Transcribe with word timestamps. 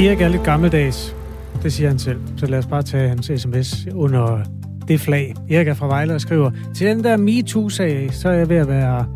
Erik 0.00 0.20
er 0.20 0.28
lidt 0.28 0.42
gammeldags. 0.42 1.16
Det 1.62 1.72
siger 1.72 1.88
han 1.88 1.98
selv. 1.98 2.20
Så 2.36 2.46
lad 2.46 2.58
os 2.58 2.66
bare 2.66 2.82
tage 2.82 3.08
hans 3.08 3.30
sms 3.36 3.86
under 3.94 4.38
det 4.88 5.00
flag. 5.00 5.34
Erik 5.50 5.68
er 5.68 5.74
fra 5.74 5.86
Vejle 5.86 6.14
og 6.14 6.20
skriver, 6.20 6.50
til 6.74 6.86
den 6.86 7.04
der 7.04 7.16
MeToo-sag, 7.16 8.08
så 8.12 8.28
er 8.28 8.32
jeg 8.32 8.48
ved 8.48 8.56
at 8.56 8.68
være... 8.68 9.06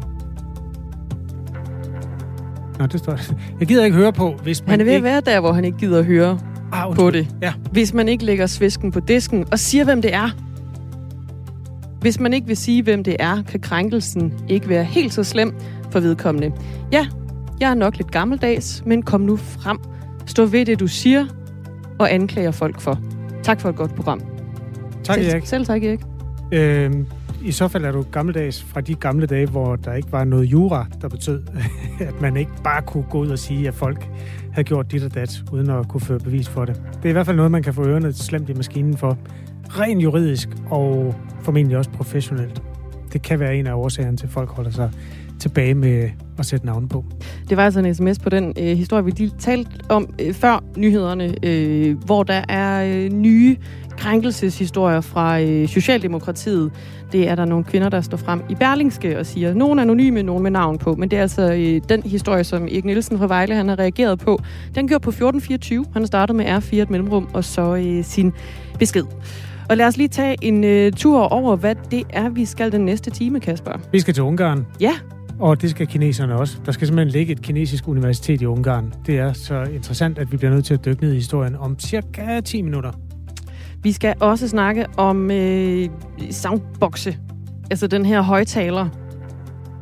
Nå, 2.78 2.86
det 2.86 3.00
står 3.00 3.18
Jeg 3.60 3.68
gider 3.68 3.84
ikke 3.84 3.96
høre 3.96 4.12
på, 4.12 4.34
hvis 4.42 4.62
man 4.62 4.70
Han 4.70 4.80
er 4.80 4.84
ved 4.84 4.92
ikke... 4.92 5.08
at 5.08 5.12
være 5.12 5.20
der, 5.20 5.40
hvor 5.40 5.52
han 5.52 5.64
ikke 5.64 5.78
gider 5.78 5.98
at 5.98 6.04
høre 6.04 6.38
ah, 6.72 6.94
på 6.94 7.10
det. 7.10 7.28
Ja, 7.42 7.52
Hvis 7.72 7.94
man 7.94 8.08
ikke 8.08 8.24
lægger 8.24 8.46
svisken 8.46 8.90
på 8.90 9.00
disken 9.00 9.44
og 9.52 9.58
siger, 9.58 9.84
hvem 9.84 10.02
det 10.02 10.14
er. 10.14 10.30
Hvis 12.00 12.20
man 12.20 12.32
ikke 12.32 12.46
vil 12.46 12.56
sige, 12.56 12.82
hvem 12.82 13.04
det 13.04 13.16
er, 13.18 13.42
kan 13.42 13.60
krænkelsen 13.60 14.32
ikke 14.48 14.68
være 14.68 14.84
helt 14.84 15.14
så 15.14 15.24
slem 15.24 15.54
for 15.90 16.00
vedkommende. 16.00 16.52
Ja, 16.92 17.06
jeg 17.60 17.70
er 17.70 17.74
nok 17.74 17.96
lidt 17.96 18.10
gammeldags, 18.10 18.82
men 18.86 19.02
kom 19.02 19.20
nu 19.20 19.36
frem. 19.36 19.78
Stå 20.26 20.46
ved 20.46 20.66
det, 20.66 20.80
du 20.80 20.86
siger, 20.86 21.26
og 21.98 22.14
anklager 22.14 22.50
folk 22.50 22.80
for. 22.80 23.00
Tak 23.42 23.60
for 23.60 23.68
et 23.68 23.76
godt 23.76 23.94
program. 23.94 24.20
tak 25.04 25.16
selv, 25.16 25.30
Erik. 25.32 25.46
Selv 25.46 25.66
tak, 25.66 25.84
Erik. 25.84 26.00
Øhm, 26.52 27.06
I 27.44 27.52
så 27.52 27.68
fald 27.68 27.84
er 27.84 27.92
du 27.92 28.04
gammeldags 28.12 28.62
fra 28.62 28.80
de 28.80 28.94
gamle 28.94 29.26
dage, 29.26 29.46
hvor 29.46 29.76
der 29.76 29.94
ikke 29.94 30.12
var 30.12 30.24
noget 30.24 30.44
jura, 30.44 30.86
der 31.02 31.08
betød, 31.08 31.42
at 32.08 32.20
man 32.20 32.36
ikke 32.36 32.52
bare 32.64 32.82
kunne 32.82 33.04
gå 33.10 33.18
ud 33.18 33.28
og 33.28 33.38
sige, 33.38 33.68
at 33.68 33.74
folk 33.74 34.08
havde 34.52 34.64
gjort 34.64 34.92
dit 34.92 35.02
og 35.04 35.14
dat, 35.14 35.42
uden 35.52 35.70
at 35.70 35.88
kunne 35.88 36.00
føre 36.00 36.18
bevis 36.18 36.48
for 36.48 36.64
det. 36.64 36.82
Det 36.96 37.04
er 37.04 37.08
i 37.08 37.12
hvert 37.12 37.26
fald 37.26 37.36
noget, 37.36 37.52
man 37.52 37.62
kan 37.62 37.74
få 37.74 37.86
ørerne 37.86 38.12
slemt 38.12 38.48
i 38.48 38.52
maskinen 38.54 38.96
for. 38.96 39.18
Rent 39.68 40.02
juridisk 40.02 40.48
og 40.70 41.14
formentlig 41.42 41.78
også 41.78 41.90
professionelt. 41.90 42.62
Det 43.12 43.22
kan 43.22 43.40
være 43.40 43.56
en 43.56 43.66
af 43.66 43.74
årsagerne 43.74 44.16
til, 44.16 44.26
at 44.26 44.32
folk 44.32 44.48
holder 44.50 44.70
sig 44.70 44.90
tilbage 45.44 45.74
med 45.74 46.10
at 46.38 46.46
sætte 46.46 46.66
navn 46.66 46.88
på. 46.88 47.04
Det 47.48 47.56
var 47.56 47.64
altså 47.64 47.80
en 47.80 47.94
sms 47.94 48.18
på 48.18 48.28
den 48.28 48.52
øh, 48.58 48.76
historie, 48.76 49.04
vi 49.04 49.10
lige 49.10 49.32
talte 49.38 49.70
om 49.88 50.14
øh, 50.20 50.34
før 50.34 50.64
nyhederne, 50.76 51.34
øh, 51.42 51.98
hvor 52.04 52.22
der 52.22 52.44
er 52.48 52.84
øh, 52.84 53.12
nye 53.12 53.56
krænkelseshistorier 53.98 55.00
fra 55.00 55.40
øh, 55.40 55.68
Socialdemokratiet. 55.68 56.72
Det 57.12 57.28
er 57.28 57.34
der 57.34 57.44
nogle 57.44 57.64
kvinder, 57.64 57.88
der 57.88 58.00
står 58.00 58.16
frem 58.16 58.42
i 58.50 58.54
Berlingske 58.54 59.18
og 59.18 59.26
siger, 59.26 59.54
nogen 59.54 59.78
anonyme, 59.78 60.22
nogen 60.22 60.42
med 60.42 60.50
navn 60.50 60.78
på. 60.78 60.94
Men 60.94 61.10
det 61.10 61.18
er 61.18 61.22
altså 61.22 61.52
øh, 61.52 61.80
den 61.88 62.02
historie, 62.02 62.44
som 62.44 62.62
Erik 62.62 62.84
Nielsen 62.84 63.18
fra 63.18 63.26
Vejle 63.26 63.54
han 63.54 63.68
har 63.68 63.78
reageret 63.78 64.18
på. 64.18 64.38
Den 64.74 64.88
gjorde 64.88 65.02
på 65.02 65.10
1424. 65.10 65.84
Han 65.92 66.02
har 66.02 66.06
startet 66.06 66.36
med 66.36 66.46
R4 66.46 66.76
et 66.76 66.90
mellemrum, 66.90 67.28
og 67.32 67.44
så 67.44 67.74
øh, 67.74 68.04
sin 68.04 68.32
besked. 68.78 69.04
Og 69.68 69.76
lad 69.76 69.86
os 69.86 69.96
lige 69.96 70.08
tage 70.08 70.36
en 70.42 70.64
øh, 70.64 70.92
tur 70.92 71.20
over, 71.20 71.56
hvad 71.56 71.74
det 71.90 72.04
er, 72.10 72.28
vi 72.28 72.44
skal 72.44 72.72
den 72.72 72.84
næste 72.84 73.10
time, 73.10 73.40
Kasper. 73.40 73.72
Vi 73.92 74.00
skal 74.00 74.14
til 74.14 74.22
Ungarn, 74.22 74.66
Ja, 74.80 74.92
og 75.40 75.62
det 75.62 75.70
skal 75.70 75.86
kineserne 75.86 76.36
også. 76.36 76.58
Der 76.66 76.72
skal 76.72 76.86
simpelthen 76.86 77.12
ligge 77.12 77.32
et 77.32 77.42
kinesisk 77.42 77.88
universitet 77.88 78.42
i 78.42 78.46
Ungarn. 78.46 78.92
Det 79.06 79.18
er 79.18 79.32
så 79.32 79.62
interessant, 79.62 80.18
at 80.18 80.32
vi 80.32 80.36
bliver 80.36 80.50
nødt 80.50 80.64
til 80.64 80.74
at 80.74 80.84
dykke 80.84 81.02
ned 81.02 81.12
i 81.12 81.16
historien 81.16 81.56
om 81.56 81.78
cirka 81.78 82.40
10 82.40 82.62
minutter. 82.62 82.92
Vi 83.82 83.92
skal 83.92 84.14
også 84.20 84.48
snakke 84.48 84.86
om 84.96 85.30
øh, 85.30 85.88
soundboxe. 86.30 87.18
Altså 87.70 87.86
den 87.86 88.06
her 88.06 88.22
højtaler, 88.22 88.88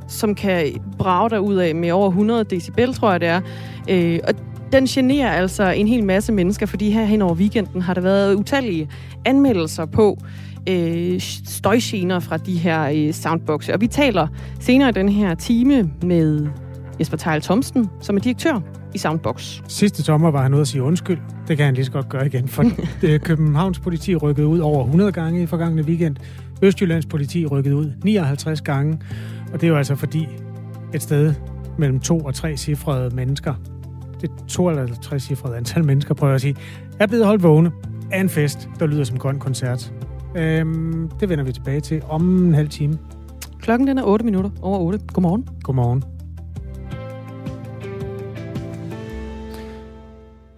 som 0.08 0.34
kan 0.34 0.66
brage 0.98 1.30
dig 1.30 1.40
ud 1.40 1.54
af 1.54 1.74
med 1.74 1.90
over 1.90 2.08
100 2.08 2.44
decibel, 2.44 2.94
tror 2.94 3.10
jeg 3.10 3.20
det 3.20 3.28
er. 3.28 3.40
Øh, 3.88 4.18
og 4.28 4.34
den 4.72 4.86
generer 4.86 5.30
altså 5.30 5.70
en 5.70 5.88
hel 5.88 6.04
masse 6.04 6.32
mennesker, 6.32 6.66
fordi 6.66 6.90
her 6.90 7.04
hen 7.04 7.22
over 7.22 7.34
weekenden 7.34 7.82
har 7.82 7.94
der 7.94 8.00
været 8.00 8.34
utallige 8.34 8.88
anmeldelser 9.24 9.86
på 9.86 10.18
øh, 10.68 11.20
støjgener 11.46 12.20
fra 12.20 12.36
de 12.36 12.58
her 12.58 12.90
øh, 12.94 13.12
soundboxe. 13.12 13.74
Og 13.74 13.80
vi 13.80 13.86
taler 13.86 14.26
senere 14.60 14.88
i 14.88 14.92
den 14.92 15.08
her 15.08 15.34
time 15.34 15.90
med 16.02 16.46
Jesper 17.00 17.16
Tejl 17.16 17.42
Thomsen, 17.42 17.90
som 18.00 18.16
er 18.16 18.20
direktør 18.20 18.60
i 18.94 18.98
Soundbox. 18.98 19.60
Sidste 19.68 20.02
sommer 20.02 20.30
var 20.30 20.42
han 20.42 20.54
ude 20.54 20.60
at 20.60 20.68
sige 20.68 20.82
undskyld. 20.82 21.18
Det 21.48 21.56
kan 21.56 21.66
han 21.66 21.74
lige 21.74 21.84
så 21.84 21.92
godt 21.92 22.08
gøre 22.08 22.26
igen, 22.26 22.48
for 22.48 22.64
øh, 23.02 23.20
Københavns 23.20 23.78
politi 23.78 24.16
rykkede 24.16 24.46
ud 24.46 24.58
over 24.58 24.84
100 24.84 25.12
gange 25.12 25.42
i 25.42 25.46
forgangne 25.46 25.82
weekend. 25.82 26.16
Østjyllands 26.62 27.06
politi 27.06 27.46
rykkede 27.46 27.76
ud 27.76 27.92
59 28.04 28.60
gange. 28.60 28.98
Og 29.52 29.60
det 29.60 29.66
er 29.66 29.68
jo 29.68 29.76
altså 29.76 29.94
fordi 29.94 30.28
et 30.94 31.02
sted 31.02 31.34
mellem 31.78 32.00
to 32.00 32.18
og 32.18 32.34
tre 32.34 32.56
cifrede 32.56 33.14
mennesker, 33.14 33.54
det 34.20 34.30
er 34.30 34.46
to 34.48 34.68
eller 34.68 34.94
tre 35.02 35.20
cifrede 35.20 35.56
antal 35.56 35.84
mennesker, 35.84 36.14
prøver 36.14 36.30
jeg 36.30 36.34
at 36.34 36.40
sige, 36.40 36.56
er 36.98 37.06
blevet 37.06 37.26
holdt 37.26 37.42
vågne 37.42 37.72
af 38.12 38.20
en 38.20 38.28
fest, 38.28 38.68
der 38.78 38.86
lyder 38.86 39.04
som 39.04 39.18
grøn 39.18 39.38
koncert. 39.38 39.92
Øhm, 40.36 41.10
det 41.20 41.28
vender 41.28 41.44
vi 41.44 41.52
tilbage 41.52 41.80
til 41.80 42.02
om 42.08 42.46
en 42.46 42.54
halv 42.54 42.68
time. 42.68 42.98
Klokken 43.60 43.88
den 43.88 43.98
er 43.98 44.02
8 44.02 44.24
minutter 44.24 44.50
over 44.62 44.78
8. 44.78 44.98
Godmorgen. 45.12 45.48
Godmorgen. 45.62 46.02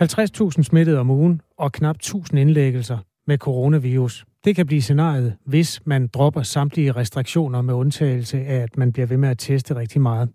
50.000 0.02 0.62
smittede 0.62 0.98
om 0.98 1.10
ugen 1.10 1.40
og 1.58 1.72
knap 1.72 1.96
1.000 2.04 2.36
indlæggelser 2.36 2.98
med 3.26 3.38
coronavirus. 3.38 4.24
Det 4.44 4.56
kan 4.56 4.66
blive 4.66 4.82
scenariet, 4.82 5.36
hvis 5.46 5.80
man 5.86 6.06
dropper 6.06 6.42
samtlige 6.42 6.92
restriktioner 6.92 7.62
med 7.62 7.74
undtagelse 7.74 8.38
af, 8.38 8.62
at 8.62 8.76
man 8.76 8.92
bliver 8.92 9.06
ved 9.06 9.16
med 9.16 9.28
at 9.28 9.38
teste 9.38 9.76
rigtig 9.76 10.00
meget. 10.00 10.28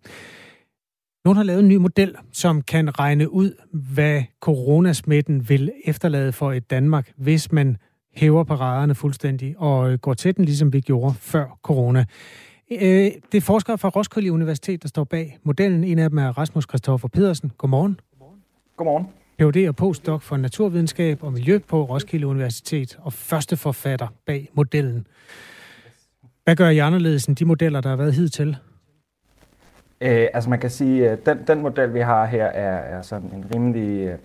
Nogen 1.26 1.38
har 1.38 1.44
lavet 1.44 1.60
en 1.60 1.68
ny 1.68 1.76
model, 1.76 2.16
som 2.32 2.62
kan 2.62 3.00
regne 3.00 3.34
ud, 3.34 3.52
hvad 3.94 4.24
coronasmitten 4.42 5.50
vil 5.50 5.72
efterlade 5.86 6.32
for 6.32 6.52
et 6.52 6.70
Danmark, 6.70 7.12
hvis 7.18 7.52
man 7.52 7.78
hæver 8.20 8.44
paraderne 8.44 8.96
fuldstændig 8.96 9.56
og 9.58 10.02
går 10.02 10.14
til 10.14 10.38
den, 10.38 10.46
ligesom 10.46 10.74
vi 10.74 10.82
gjorde 10.82 11.14
før 11.20 11.58
corona. 11.64 12.06
Øh, 12.72 12.80
Det 13.32 13.38
er 13.38 13.42
forskere 13.42 13.78
fra 13.78 13.90
Roskilde 13.90 14.32
Universitet, 14.32 14.84
der 14.84 14.90
står 14.90 15.04
bag 15.04 15.38
modellen. 15.44 15.84
En 15.84 16.00
af 16.00 16.10
dem 16.10 16.20
er 16.20 16.38
Rasmus 16.38 16.66
Kristoffer 16.66 17.08
Pedersen. 17.08 17.52
Godmorgen. 17.58 18.00
Godmorgen. 18.78 19.08
Ph.D. 19.40 19.68
og 19.68 19.76
postdoc 19.76 20.22
for 20.22 20.38
naturvidenskab 20.38 21.24
og 21.24 21.34
miljø 21.34 21.60
på 21.68 21.84
Roskilde 21.84 22.28
Universitet 22.28 23.00
og 23.02 23.14
første 23.14 23.58
forfatter 23.58 24.08
bag 24.26 24.50
modellen. 24.54 25.08
Hvad 26.44 26.56
gør 26.56 26.70
I 26.70 26.78
anderledes 26.78 27.26
end 27.26 27.36
de 27.36 27.46
modeller, 27.46 27.82
der 27.82 27.90
har 27.90 27.96
været 27.96 28.14
hidtil? 28.14 28.58
Øh, 30.02 30.28
altså 30.34 30.50
man 30.50 30.60
kan 30.60 30.70
sige, 30.70 31.10
at 31.10 31.26
den, 31.26 31.38
den 31.48 31.62
model, 31.62 31.94
vi 31.94 32.00
har 32.00 32.26
her, 32.26 32.46
er, 32.46 32.98
er 32.98 33.02
sådan 33.02 33.32
en 33.34 33.46
rimelig 33.56 34.08
øh, 34.08 34.18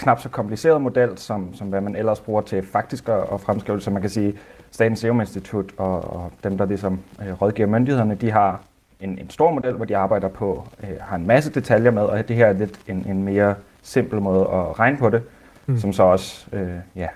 knap 0.00 0.20
så 0.20 0.28
kompliceret 0.28 0.80
model, 0.80 1.18
som, 1.18 1.54
som 1.54 1.68
hvad 1.68 1.80
man 1.80 1.96
ellers 1.96 2.20
bruger 2.20 2.42
til 2.42 2.66
faktisk 2.66 3.08
at, 3.08 3.24
at 3.32 3.40
fremskrive. 3.40 3.80
Så 3.80 3.90
man 3.90 4.00
kan 4.00 4.10
sige, 4.10 4.38
Statens 4.70 4.98
Serum 4.98 5.20
Institut 5.20 5.72
og, 5.76 6.04
og 6.04 6.32
dem, 6.44 6.58
der 6.58 6.66
ligesom 6.66 7.00
øh, 7.22 7.42
rådgiver 7.42 7.68
myndighederne, 7.68 8.14
de 8.14 8.30
har 8.30 8.60
en, 9.00 9.18
en 9.18 9.30
stor 9.30 9.50
model, 9.50 9.74
hvor 9.74 9.84
de 9.84 9.96
arbejder 9.96 10.28
på, 10.28 10.64
øh, 10.82 10.88
har 11.00 11.16
en 11.16 11.26
masse 11.26 11.50
detaljer 11.50 11.90
med, 11.90 12.02
og 12.02 12.28
det 12.28 12.36
her 12.36 12.46
er 12.46 12.52
lidt 12.52 12.80
en, 12.88 13.06
en 13.08 13.22
mere 13.22 13.54
simpel 13.82 14.20
måde 14.20 14.40
at 14.40 14.78
regne 14.78 14.96
på 14.96 15.10
det, 15.10 15.22
mm. 15.66 15.78
som 15.78 15.92
så 15.92 16.02
også 16.02 16.46
øh, 16.52 16.70
ja, 16.96 17.08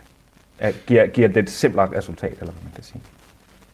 er, 0.59 0.73
giver, 0.87 1.06
giver 1.06 1.28
et 1.28 1.34
lidt 1.34 1.50
simplere 1.50 1.97
resultat, 1.97 2.33
eller 2.33 2.53
hvad 2.53 2.62
man 2.62 2.73
kan 2.75 2.84
sige. 2.84 3.00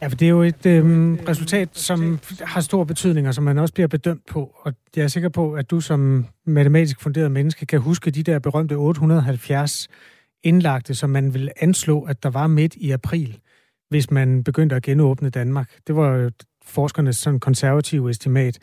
Ja, 0.01 0.07
for 0.07 0.15
det 0.15 0.25
er 0.25 0.29
jo 0.29 0.41
et 0.41 0.65
øh, 0.65 1.13
resultat, 1.27 1.69
som 1.77 2.19
har 2.41 2.61
stor 2.61 2.83
betydning, 2.83 3.27
og 3.27 3.33
som 3.33 3.43
man 3.43 3.57
også 3.57 3.73
bliver 3.73 3.87
bedømt 3.87 4.25
på. 4.25 4.55
Og 4.61 4.73
jeg 4.95 5.03
er 5.03 5.07
sikker 5.07 5.29
på, 5.29 5.53
at 5.53 5.71
du 5.71 5.81
som 5.81 6.25
matematisk 6.45 7.01
funderet 7.01 7.31
menneske 7.31 7.65
kan 7.65 7.79
huske 7.79 8.11
de 8.11 8.23
der 8.23 8.39
berømte 8.39 8.73
870 8.73 9.87
indlagte, 10.43 10.95
som 10.95 11.09
man 11.09 11.33
vil 11.33 11.51
anslå, 11.61 12.01
at 12.01 12.23
der 12.23 12.29
var 12.29 12.47
midt 12.47 12.75
i 12.75 12.91
april, 12.91 13.39
hvis 13.89 14.11
man 14.11 14.43
begyndte 14.43 14.75
at 14.75 14.83
genåbne 14.83 15.29
Danmark. 15.29 15.71
Det 15.87 15.95
var 15.95 16.15
jo 16.15 16.31
forskernes 16.65 17.17
sådan 17.17 17.39
konservative 17.39 18.09
estimat. 18.09 18.59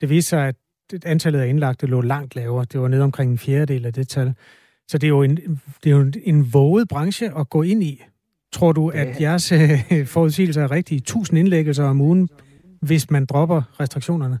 Det 0.00 0.10
viste 0.10 0.28
sig, 0.28 0.48
at 0.48 0.56
antallet 1.04 1.40
af 1.40 1.48
indlagte 1.48 1.86
lå 1.86 2.00
langt 2.00 2.36
lavere. 2.36 2.64
Det 2.72 2.80
var 2.80 2.88
ned 2.88 3.00
omkring 3.00 3.30
en 3.30 3.38
fjerdedel 3.38 3.86
af 3.86 3.92
det 3.92 4.08
tal. 4.08 4.34
Så 4.88 4.98
det 4.98 5.06
er 5.06 5.08
jo 5.08 5.22
en, 5.22 5.36
det 5.84 5.92
er 5.92 5.96
jo 5.96 6.12
en 6.24 6.52
våget 6.52 6.88
branche 6.88 7.38
at 7.38 7.50
gå 7.50 7.62
ind 7.62 7.82
i. 7.82 8.02
Tror 8.52 8.72
du, 8.72 8.88
at 8.88 9.20
jeres 9.20 9.52
øh, 9.52 10.06
forudsigelser 10.06 10.62
er 10.62 10.70
rigtige? 10.70 10.98
1000 10.98 11.38
indlæggelser 11.38 11.84
om 11.84 12.00
ugen, 12.00 12.28
hvis 12.80 13.10
man 13.10 13.26
dropper 13.26 13.62
restriktionerne? 13.80 14.38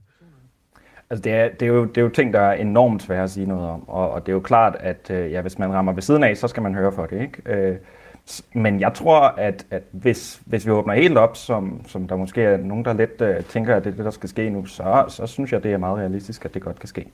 Altså 1.10 1.22
det 1.22 1.32
er, 1.32 1.48
det, 1.48 1.62
er 1.62 1.72
jo, 1.72 1.84
det 1.84 1.98
er 1.98 2.02
jo 2.02 2.08
ting, 2.08 2.32
der 2.32 2.40
er 2.40 2.52
enormt 2.52 3.02
svære 3.02 3.22
at 3.22 3.30
sige 3.30 3.46
noget 3.46 3.70
om, 3.70 3.88
og, 3.88 4.10
og 4.10 4.26
det 4.26 4.32
er 4.32 4.34
jo 4.34 4.40
klart, 4.40 4.76
at 4.80 5.10
øh, 5.10 5.32
ja, 5.32 5.40
hvis 5.40 5.58
man 5.58 5.72
rammer 5.72 5.92
ved 5.92 6.02
siden 6.02 6.24
af, 6.24 6.36
så 6.36 6.48
skal 6.48 6.62
man 6.62 6.74
høre 6.74 6.92
for 6.92 7.06
det. 7.06 7.20
Ikke? 7.20 7.42
Øh, 7.46 7.76
men 8.52 8.80
jeg 8.80 8.94
tror, 8.94 9.20
at, 9.20 9.66
at 9.70 9.82
hvis, 9.92 10.42
hvis 10.46 10.66
vi 10.66 10.70
åbner 10.70 10.94
helt 10.94 11.18
op, 11.18 11.36
som, 11.36 11.80
som 11.86 12.08
der 12.08 12.16
måske 12.16 12.42
er 12.42 12.56
nogen, 12.56 12.84
der 12.84 12.92
lidt 12.92 13.20
øh, 13.20 13.44
tænker, 13.44 13.76
at 13.76 13.84
det 13.84 13.92
er 13.92 13.96
det, 13.96 14.04
der 14.04 14.10
skal 14.10 14.28
ske 14.28 14.50
nu, 14.50 14.64
så, 14.66 15.04
så 15.08 15.26
synes 15.26 15.52
jeg, 15.52 15.62
det 15.62 15.72
er 15.72 15.78
meget 15.78 15.98
realistisk, 15.98 16.44
at 16.44 16.54
det 16.54 16.62
godt 16.62 16.78
kan 16.78 16.88
ske. 16.88 17.06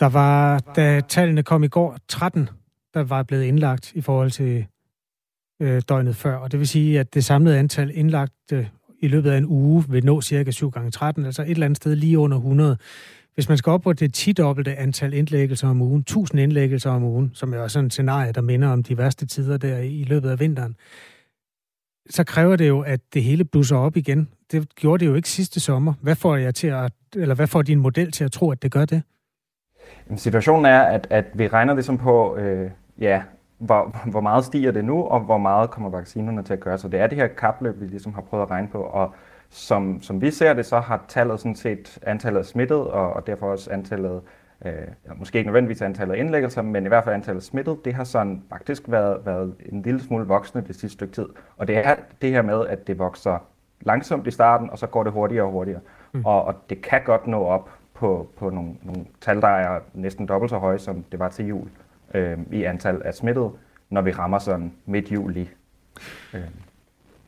Der 0.00 0.08
var, 0.08 0.58
da 0.58 1.00
tallene 1.00 1.42
kom 1.42 1.64
i 1.64 1.68
går, 1.68 1.96
13, 2.08 2.48
der 2.94 3.02
var 3.02 3.22
blevet 3.22 3.42
indlagt 3.42 3.92
i 3.94 4.00
forhold 4.00 4.30
til 4.30 4.66
øh, 5.62 5.82
døgnet 5.88 6.16
før. 6.16 6.34
Og 6.34 6.52
det 6.52 6.58
vil 6.58 6.68
sige, 6.68 7.00
at 7.00 7.14
det 7.14 7.24
samlede 7.24 7.58
antal 7.58 7.90
indlagt 7.94 8.52
øh, 8.52 8.66
i 8.98 9.08
løbet 9.08 9.30
af 9.30 9.38
en 9.38 9.46
uge 9.46 9.84
vil 9.88 10.04
nå 10.04 10.20
cirka 10.20 10.50
7 10.50 10.70
gange 10.70 10.90
13, 10.90 11.24
altså 11.24 11.42
et 11.42 11.50
eller 11.50 11.66
andet 11.66 11.76
sted 11.76 11.96
lige 11.96 12.18
under 12.18 12.36
100. 12.36 12.76
Hvis 13.34 13.48
man 13.48 13.58
skal 13.58 13.70
op 13.70 13.80
på 13.80 13.92
det 13.92 14.18
10-dobbelte 14.18 14.74
antal 14.76 15.14
indlæggelser 15.14 15.68
om 15.68 15.82
ugen, 15.82 16.00
1000 16.00 16.40
indlæggelser 16.40 16.90
om 16.90 17.04
ugen, 17.04 17.30
som 17.34 17.54
er 17.54 17.58
også 17.58 17.72
sådan 17.74 17.86
et 17.86 17.92
scenarie, 17.92 18.32
der 18.32 18.40
minder 18.40 18.68
om 18.68 18.82
de 18.82 18.98
værste 18.98 19.26
tider 19.26 19.56
der 19.56 19.78
i 19.78 20.04
løbet 20.08 20.30
af 20.30 20.40
vinteren, 20.40 20.76
så 22.10 22.24
kræver 22.24 22.56
det 22.56 22.68
jo, 22.68 22.80
at 22.80 23.00
det 23.14 23.22
hele 23.22 23.44
blusser 23.44 23.76
op 23.76 23.96
igen. 23.96 24.28
Det 24.52 24.74
gjorde 24.74 25.04
det 25.04 25.10
jo 25.10 25.14
ikke 25.14 25.28
sidste 25.28 25.60
sommer. 25.60 25.94
Hvad 26.00 26.14
får 26.14 26.36
jeg 26.36 26.54
til 26.54 26.66
at, 26.66 26.92
eller 27.14 27.34
hvad 27.34 27.46
får 27.46 27.62
din 27.62 27.78
model 27.78 28.12
til 28.12 28.24
at 28.24 28.32
tro, 28.32 28.50
at 28.50 28.62
det 28.62 28.72
gør 28.72 28.84
det? 28.84 29.02
Situationen 30.16 30.64
er, 30.64 30.80
at, 30.80 31.06
at 31.10 31.24
vi 31.34 31.48
regner 31.48 31.74
ligesom 31.74 31.98
på, 31.98 32.36
øh, 32.36 32.70
ja, 33.00 33.22
hvor, 33.62 33.96
hvor 34.10 34.20
meget 34.20 34.44
stiger 34.44 34.72
det 34.72 34.84
nu, 34.84 35.02
og 35.02 35.20
hvor 35.20 35.38
meget 35.38 35.70
kommer 35.70 35.90
vaccinerne 35.90 36.42
til 36.42 36.52
at 36.52 36.60
gøre. 36.60 36.78
Så 36.78 36.88
det 36.88 37.00
er 37.00 37.06
det 37.06 37.18
her 37.18 37.26
kapløb, 37.26 37.80
vi 37.80 37.86
ligesom 37.86 38.14
har 38.14 38.20
prøvet 38.22 38.42
at 38.42 38.50
regne 38.50 38.68
på, 38.68 38.78
og 38.78 39.14
som, 39.50 40.02
som 40.02 40.20
vi 40.20 40.30
ser 40.30 40.52
det, 40.52 40.66
så 40.66 40.80
har 40.80 41.04
tallet 41.08 41.40
sådan 41.40 41.56
set 41.56 41.98
antallet 42.02 42.38
af 42.38 42.46
smittet, 42.46 42.78
og, 42.78 43.12
og 43.12 43.26
derfor 43.26 43.50
også 43.50 43.70
antallet, 43.70 44.20
øh, 44.64 44.72
måske 45.16 45.38
ikke 45.38 45.48
nødvendigvis 45.48 45.82
antallet 45.82 46.14
af 46.14 46.18
indlæggelser, 46.18 46.62
men 46.62 46.84
i 46.84 46.88
hvert 46.88 47.04
fald 47.04 47.14
antallet 47.14 47.40
af 47.40 47.44
smittet, 47.44 47.84
det 47.84 47.94
har 47.94 48.04
sådan 48.04 48.42
faktisk 48.48 48.82
været, 48.86 49.26
været 49.26 49.54
en 49.66 49.82
lille 49.82 50.00
smule 50.02 50.26
voksende 50.26 50.66
det 50.66 50.76
sidste 50.76 50.94
stykke 50.94 51.14
tid. 51.14 51.28
Og 51.56 51.68
det 51.68 51.86
er 51.86 51.94
det 52.22 52.30
her 52.30 52.42
med, 52.42 52.66
at 52.66 52.86
det 52.86 52.98
vokser 52.98 53.38
langsomt 53.80 54.26
i 54.26 54.30
starten, 54.30 54.70
og 54.70 54.78
så 54.78 54.86
går 54.86 55.02
det 55.02 55.12
hurtigere 55.12 55.44
og 55.44 55.52
hurtigere. 55.52 55.80
Mm. 56.12 56.24
Og, 56.24 56.44
og 56.44 56.54
det 56.70 56.82
kan 56.82 57.00
godt 57.04 57.26
nå 57.26 57.44
op 57.44 57.70
på, 57.94 58.28
på 58.36 58.50
nogle, 58.50 58.74
nogle 58.82 59.04
tal, 59.20 59.40
der 59.40 59.48
er 59.48 59.80
næsten 59.94 60.26
dobbelt 60.26 60.50
så 60.50 60.58
høje, 60.58 60.78
som 60.78 61.04
det 61.12 61.18
var 61.20 61.28
til 61.28 61.46
jul 61.46 61.68
øh, 62.14 62.38
i 62.52 62.62
antal 62.64 63.02
af 63.04 63.14
smittede, 63.14 63.50
når 63.90 64.02
vi 64.02 64.10
rammer 64.12 64.38
sådan 64.38 64.72
midt 64.86 65.12
juli. 65.12 65.48
Øh. 66.34 66.40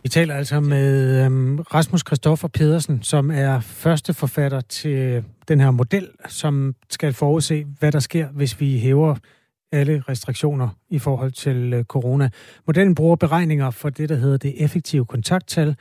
Vi 0.03 0.09
taler 0.09 0.35
altså 0.35 0.61
med 0.61 1.25
øhm, 1.25 1.59
Rasmus 1.59 2.03
Kristoffer 2.03 2.49
Pedersen, 2.49 3.03
som 3.03 3.31
er 3.31 3.61
første 3.61 4.15
forfatter 4.15 4.61
til 4.61 5.25
den 5.49 5.61
her 5.61 5.71
model, 5.71 6.09
som 6.29 6.75
skal 6.91 7.13
forudse, 7.13 7.67
hvad 7.79 7.93
der 7.93 7.99
sker, 7.99 8.29
hvis 8.29 8.61
vi 8.61 8.79
hæver 8.79 9.17
alle 9.73 10.03
restriktioner 10.09 10.69
i 10.91 10.99
forhold 10.99 11.33
til 11.33 11.73
øh, 11.73 11.85
corona. 11.85 12.31
Modellen 12.67 12.95
bruger 12.95 13.17
beregninger 13.17 13.71
for 13.71 13.91
det, 13.91 14.09
der 14.09 14.15
hedder 14.15 14.37
det 14.37 14.65
effektive 14.65 15.07
kontakttal, 15.07 15.77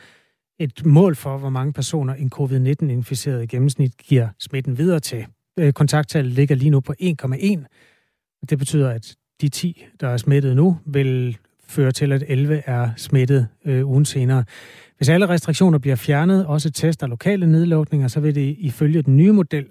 et 0.60 0.86
mål 0.86 1.16
for, 1.16 1.38
hvor 1.38 1.50
mange 1.50 1.74
personer 1.74 2.14
en 2.14 2.30
covid-19-inficeret 2.30 3.44
i 3.44 3.46
gennemsnit 3.46 3.98
giver 3.98 4.28
smitten 4.40 4.78
videre 4.78 5.00
til. 5.00 5.26
Øh, 5.60 5.74
kontakttallet 5.74 6.34
ligger 6.34 6.56
lige 6.56 6.70
nu 6.70 6.80
på 6.80 6.94
1,1. 7.02 7.66
Det 8.50 8.58
betyder, 8.58 8.90
at 8.90 9.16
de 9.42 9.50
10, 9.50 9.86
der 10.00 10.08
er 10.08 10.18
smittet 10.18 10.56
nu, 10.56 10.78
vil 10.86 11.38
føre 11.68 11.92
til, 11.92 12.12
at 12.12 12.24
11 12.28 12.64
er 12.66 12.90
smittet 12.98 13.48
øh, 13.66 13.88
ugen 13.88 14.06
senere. 14.06 14.44
Hvis 14.98 15.10
alle 15.10 15.30
restriktioner 15.30 15.78
bliver 15.78 15.96
fjernet, 15.96 16.46
også 16.46 16.72
test 16.72 17.04
og 17.04 17.10
lokale 17.10 17.48
nedlukninger, 17.52 18.08
så 18.08 18.20
vil 18.20 18.36
det 18.36 18.56
ifølge 18.60 19.02
den 19.02 19.18
nye 19.18 19.32
model 19.32 19.66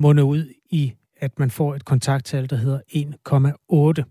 munde 0.00 0.24
ud 0.24 0.44
i, 0.70 0.92
at 1.16 1.38
man 1.38 1.50
får 1.50 1.74
et 1.74 1.84
kontakttal, 1.84 2.50
der 2.50 2.56
hedder 2.56 2.80
1,8. 2.94 4.02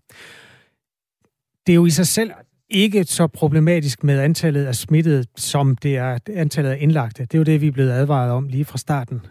Det 1.67 1.73
er 1.73 1.75
jo 1.75 1.85
i 1.85 1.89
sig 1.89 2.07
selv 2.07 2.31
ikke 2.69 3.03
så 3.03 3.27
problematisk 3.27 4.03
med 4.03 4.19
antallet 4.19 4.65
af 4.65 4.75
smittede, 4.75 5.25
som 5.35 5.75
det 5.75 5.97
er 5.97 6.19
antallet 6.35 6.71
af 6.71 6.77
indlagte. 6.79 7.23
Det 7.23 7.33
er 7.33 7.37
jo 7.37 7.43
det, 7.43 7.61
vi 7.61 7.67
er 7.67 7.71
blevet 7.71 7.91
advaret 7.91 8.31
om 8.31 8.47
lige 8.47 8.65
fra 8.65 8.77
starten. 8.77 9.21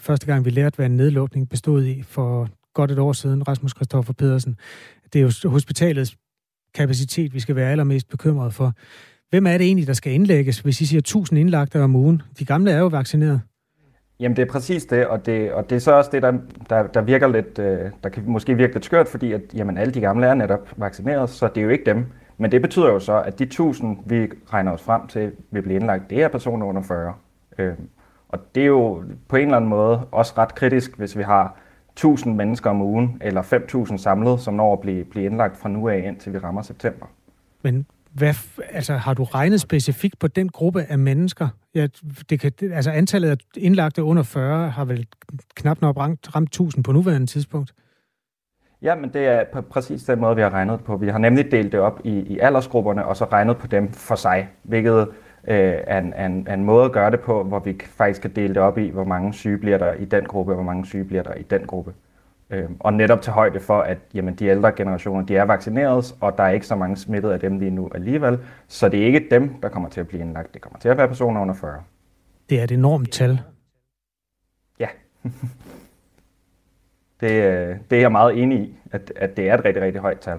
Første 0.00 0.26
gang 0.26 0.44
vi 0.44 0.50
lærte, 0.50 0.76
hvad 0.76 0.86
en 0.86 0.96
nedlukning 0.96 1.48
bestod 1.48 1.84
i 1.84 2.02
for 2.02 2.48
godt 2.74 2.90
et 2.90 2.98
år 2.98 3.12
siden, 3.12 3.48
Rasmus 3.48 3.72
Kristoffer 3.72 4.12
Pedersen. 4.12 4.56
Det 5.12 5.18
er 5.18 5.32
jo 5.44 5.50
hospitalets 5.50 6.16
kapacitet, 6.74 7.34
vi 7.34 7.40
skal 7.40 7.56
være 7.56 7.70
allermest 7.70 8.08
bekymrede 8.08 8.50
for. 8.50 8.72
Hvem 9.30 9.46
er 9.46 9.58
det 9.58 9.66
egentlig, 9.66 9.86
der 9.86 9.92
skal 9.92 10.12
indlægges, 10.12 10.60
hvis 10.60 10.80
I 10.80 10.86
siger 10.86 10.98
1000 10.98 11.40
indlagte 11.40 11.82
om 11.82 11.96
ugen? 11.96 12.22
De 12.38 12.44
gamle 12.44 12.70
er 12.70 12.78
jo 12.78 12.86
vaccineret. 12.86 13.40
Jamen 14.20 14.36
det 14.36 14.42
er 14.42 14.52
præcis 14.52 14.84
det, 14.84 15.06
og 15.06 15.26
det, 15.26 15.52
og 15.52 15.70
det 15.70 15.76
er 15.76 15.80
så 15.80 15.92
også 15.92 16.10
det, 16.12 16.22
der, 16.22 16.32
der, 16.70 16.86
der 16.86 17.00
virker 17.00 17.28
lidt, 17.28 17.58
øh, 17.58 17.90
der 18.02 18.08
kan 18.08 18.22
måske 18.26 18.54
virke 18.54 18.72
lidt 18.72 18.84
skørt, 18.84 19.08
fordi 19.08 19.32
at, 19.32 19.40
jamen, 19.54 19.78
alle 19.78 19.94
de 19.94 20.00
gamle 20.00 20.26
er 20.26 20.34
netop 20.34 20.68
vaccineret, 20.76 21.30
så 21.30 21.48
det 21.48 21.56
er 21.60 21.64
jo 21.64 21.68
ikke 21.68 21.84
dem. 21.84 22.06
Men 22.38 22.52
det 22.52 22.62
betyder 22.62 22.86
jo 22.86 22.98
så, 22.98 23.22
at 23.22 23.38
de 23.38 23.44
1000, 23.44 23.98
vi 24.06 24.28
regner 24.52 24.72
os 24.72 24.82
frem 24.82 25.06
til, 25.06 25.32
vil 25.50 25.62
blive 25.62 25.76
indlagt, 25.76 26.10
det 26.10 26.22
er 26.22 26.28
personer 26.28 26.66
under 26.66 26.82
40. 26.82 27.14
Øh, 27.58 27.74
og 28.28 28.54
det 28.54 28.62
er 28.62 28.66
jo 28.66 29.02
på 29.28 29.36
en 29.36 29.42
eller 29.42 29.56
anden 29.56 29.70
måde 29.70 30.00
også 30.12 30.32
ret 30.38 30.54
kritisk, 30.54 30.96
hvis 30.96 31.18
vi 31.18 31.22
har 31.22 31.60
1000 31.98 32.36
mennesker 32.36 32.70
om 32.70 32.82
ugen, 32.82 33.18
eller 33.20 33.42
5000 33.42 33.98
samlet, 33.98 34.40
som 34.40 34.54
når 34.54 34.72
at 34.72 34.80
blive, 34.80 35.04
blive 35.04 35.26
indlagt 35.26 35.56
fra 35.56 35.68
nu 35.68 35.88
af, 35.88 36.02
indtil 36.06 36.32
vi 36.32 36.38
rammer 36.38 36.62
september. 36.62 37.06
Men 37.62 37.86
hvad, 38.12 38.34
altså, 38.70 38.94
har 38.94 39.14
du 39.14 39.24
regnet 39.24 39.60
specifikt 39.60 40.18
på 40.18 40.28
den 40.28 40.48
gruppe 40.48 40.82
af 40.82 40.98
mennesker? 40.98 41.48
Ja, 41.74 41.86
det 42.30 42.40
kan, 42.40 42.52
altså 42.72 42.90
antallet 42.90 43.30
af 43.30 43.36
indlagte 43.56 44.02
under 44.02 44.22
40 44.22 44.70
har 44.70 44.84
vel 44.84 45.06
knap 45.54 45.80
nok 45.80 45.96
ramt, 45.96 46.36
ramt 46.36 46.48
1000 46.48 46.84
på 46.84 46.92
nuværende 46.92 47.26
tidspunkt? 47.26 47.74
Ja, 48.82 48.94
men 48.94 49.12
det 49.12 49.26
er 49.26 49.44
på 49.52 49.60
præcis 49.60 50.02
den 50.02 50.20
måde, 50.20 50.36
vi 50.36 50.42
har 50.42 50.50
regnet 50.50 50.80
på. 50.84 50.96
Vi 50.96 51.08
har 51.08 51.18
nemlig 51.18 51.52
delt 51.52 51.72
det 51.72 51.80
op 51.80 52.00
i, 52.04 52.10
i 52.10 52.38
aldersgrupperne, 52.38 53.06
og 53.06 53.16
så 53.16 53.24
regnet 53.24 53.56
på 53.56 53.66
dem 53.66 53.92
for 53.92 54.14
sig, 54.14 54.48
hvilket 54.62 55.08
øh, 55.46 55.74
er, 55.86 55.98
en, 55.98 56.14
en, 56.14 56.48
en 56.50 56.64
måde 56.64 56.84
at 56.84 56.92
gøre 56.92 57.10
det 57.10 57.20
på, 57.20 57.42
hvor 57.42 57.58
vi 57.58 57.80
faktisk 57.84 58.22
kan 58.22 58.30
dele 58.30 58.54
det 58.54 58.62
op 58.62 58.78
i, 58.78 58.88
hvor 58.88 59.04
mange 59.04 59.34
syge 59.34 59.58
bliver 59.58 59.78
der 59.78 59.92
i 59.92 60.04
den 60.04 60.24
gruppe, 60.24 60.52
og 60.52 60.54
hvor 60.54 60.64
mange 60.64 60.86
syge 60.86 61.04
bliver 61.04 61.22
der 61.22 61.34
i 61.34 61.42
den 61.42 61.66
gruppe. 61.66 61.92
Øh, 62.50 62.70
og 62.80 62.92
netop 62.92 63.22
til 63.22 63.32
højde 63.32 63.60
for, 63.60 63.80
at 63.80 63.98
jamen, 64.14 64.34
de 64.34 64.46
ældre 64.46 64.72
generationer 64.72 65.26
de 65.26 65.36
er 65.36 65.44
vaccineret, 65.44 66.14
og 66.20 66.38
der 66.38 66.44
er 66.44 66.50
ikke 66.50 66.66
så 66.66 66.76
mange 66.76 66.96
smittede 66.96 67.34
af 67.34 67.40
dem 67.40 67.58
lige 67.58 67.70
nu 67.70 67.90
alligevel, 67.94 68.38
så 68.68 68.88
det 68.88 69.00
er 69.00 69.06
ikke 69.06 69.26
dem, 69.30 69.60
der 69.62 69.68
kommer 69.68 69.88
til 69.88 70.00
at 70.00 70.08
blive 70.08 70.22
indlagt. 70.22 70.54
Det 70.54 70.62
kommer 70.62 70.78
til 70.78 70.88
at 70.88 70.96
være 70.96 71.08
personer 71.08 71.40
under 71.40 71.54
40. 71.54 71.82
Det 72.50 72.60
er 72.60 72.64
et 72.64 72.72
enormt 72.72 73.12
tal. 73.12 73.40
Ja. 74.80 74.88
det, 77.20 77.30
øh, 77.30 77.76
det 77.90 77.96
er 77.96 78.00
jeg 78.00 78.12
meget 78.12 78.42
enig 78.42 78.58
i, 78.58 78.78
at, 78.92 79.12
at 79.16 79.36
det 79.36 79.48
er 79.48 79.54
et 79.54 79.64
rigtig, 79.64 79.82
rigtig 79.82 80.00
højt 80.00 80.20
tal. 80.20 80.38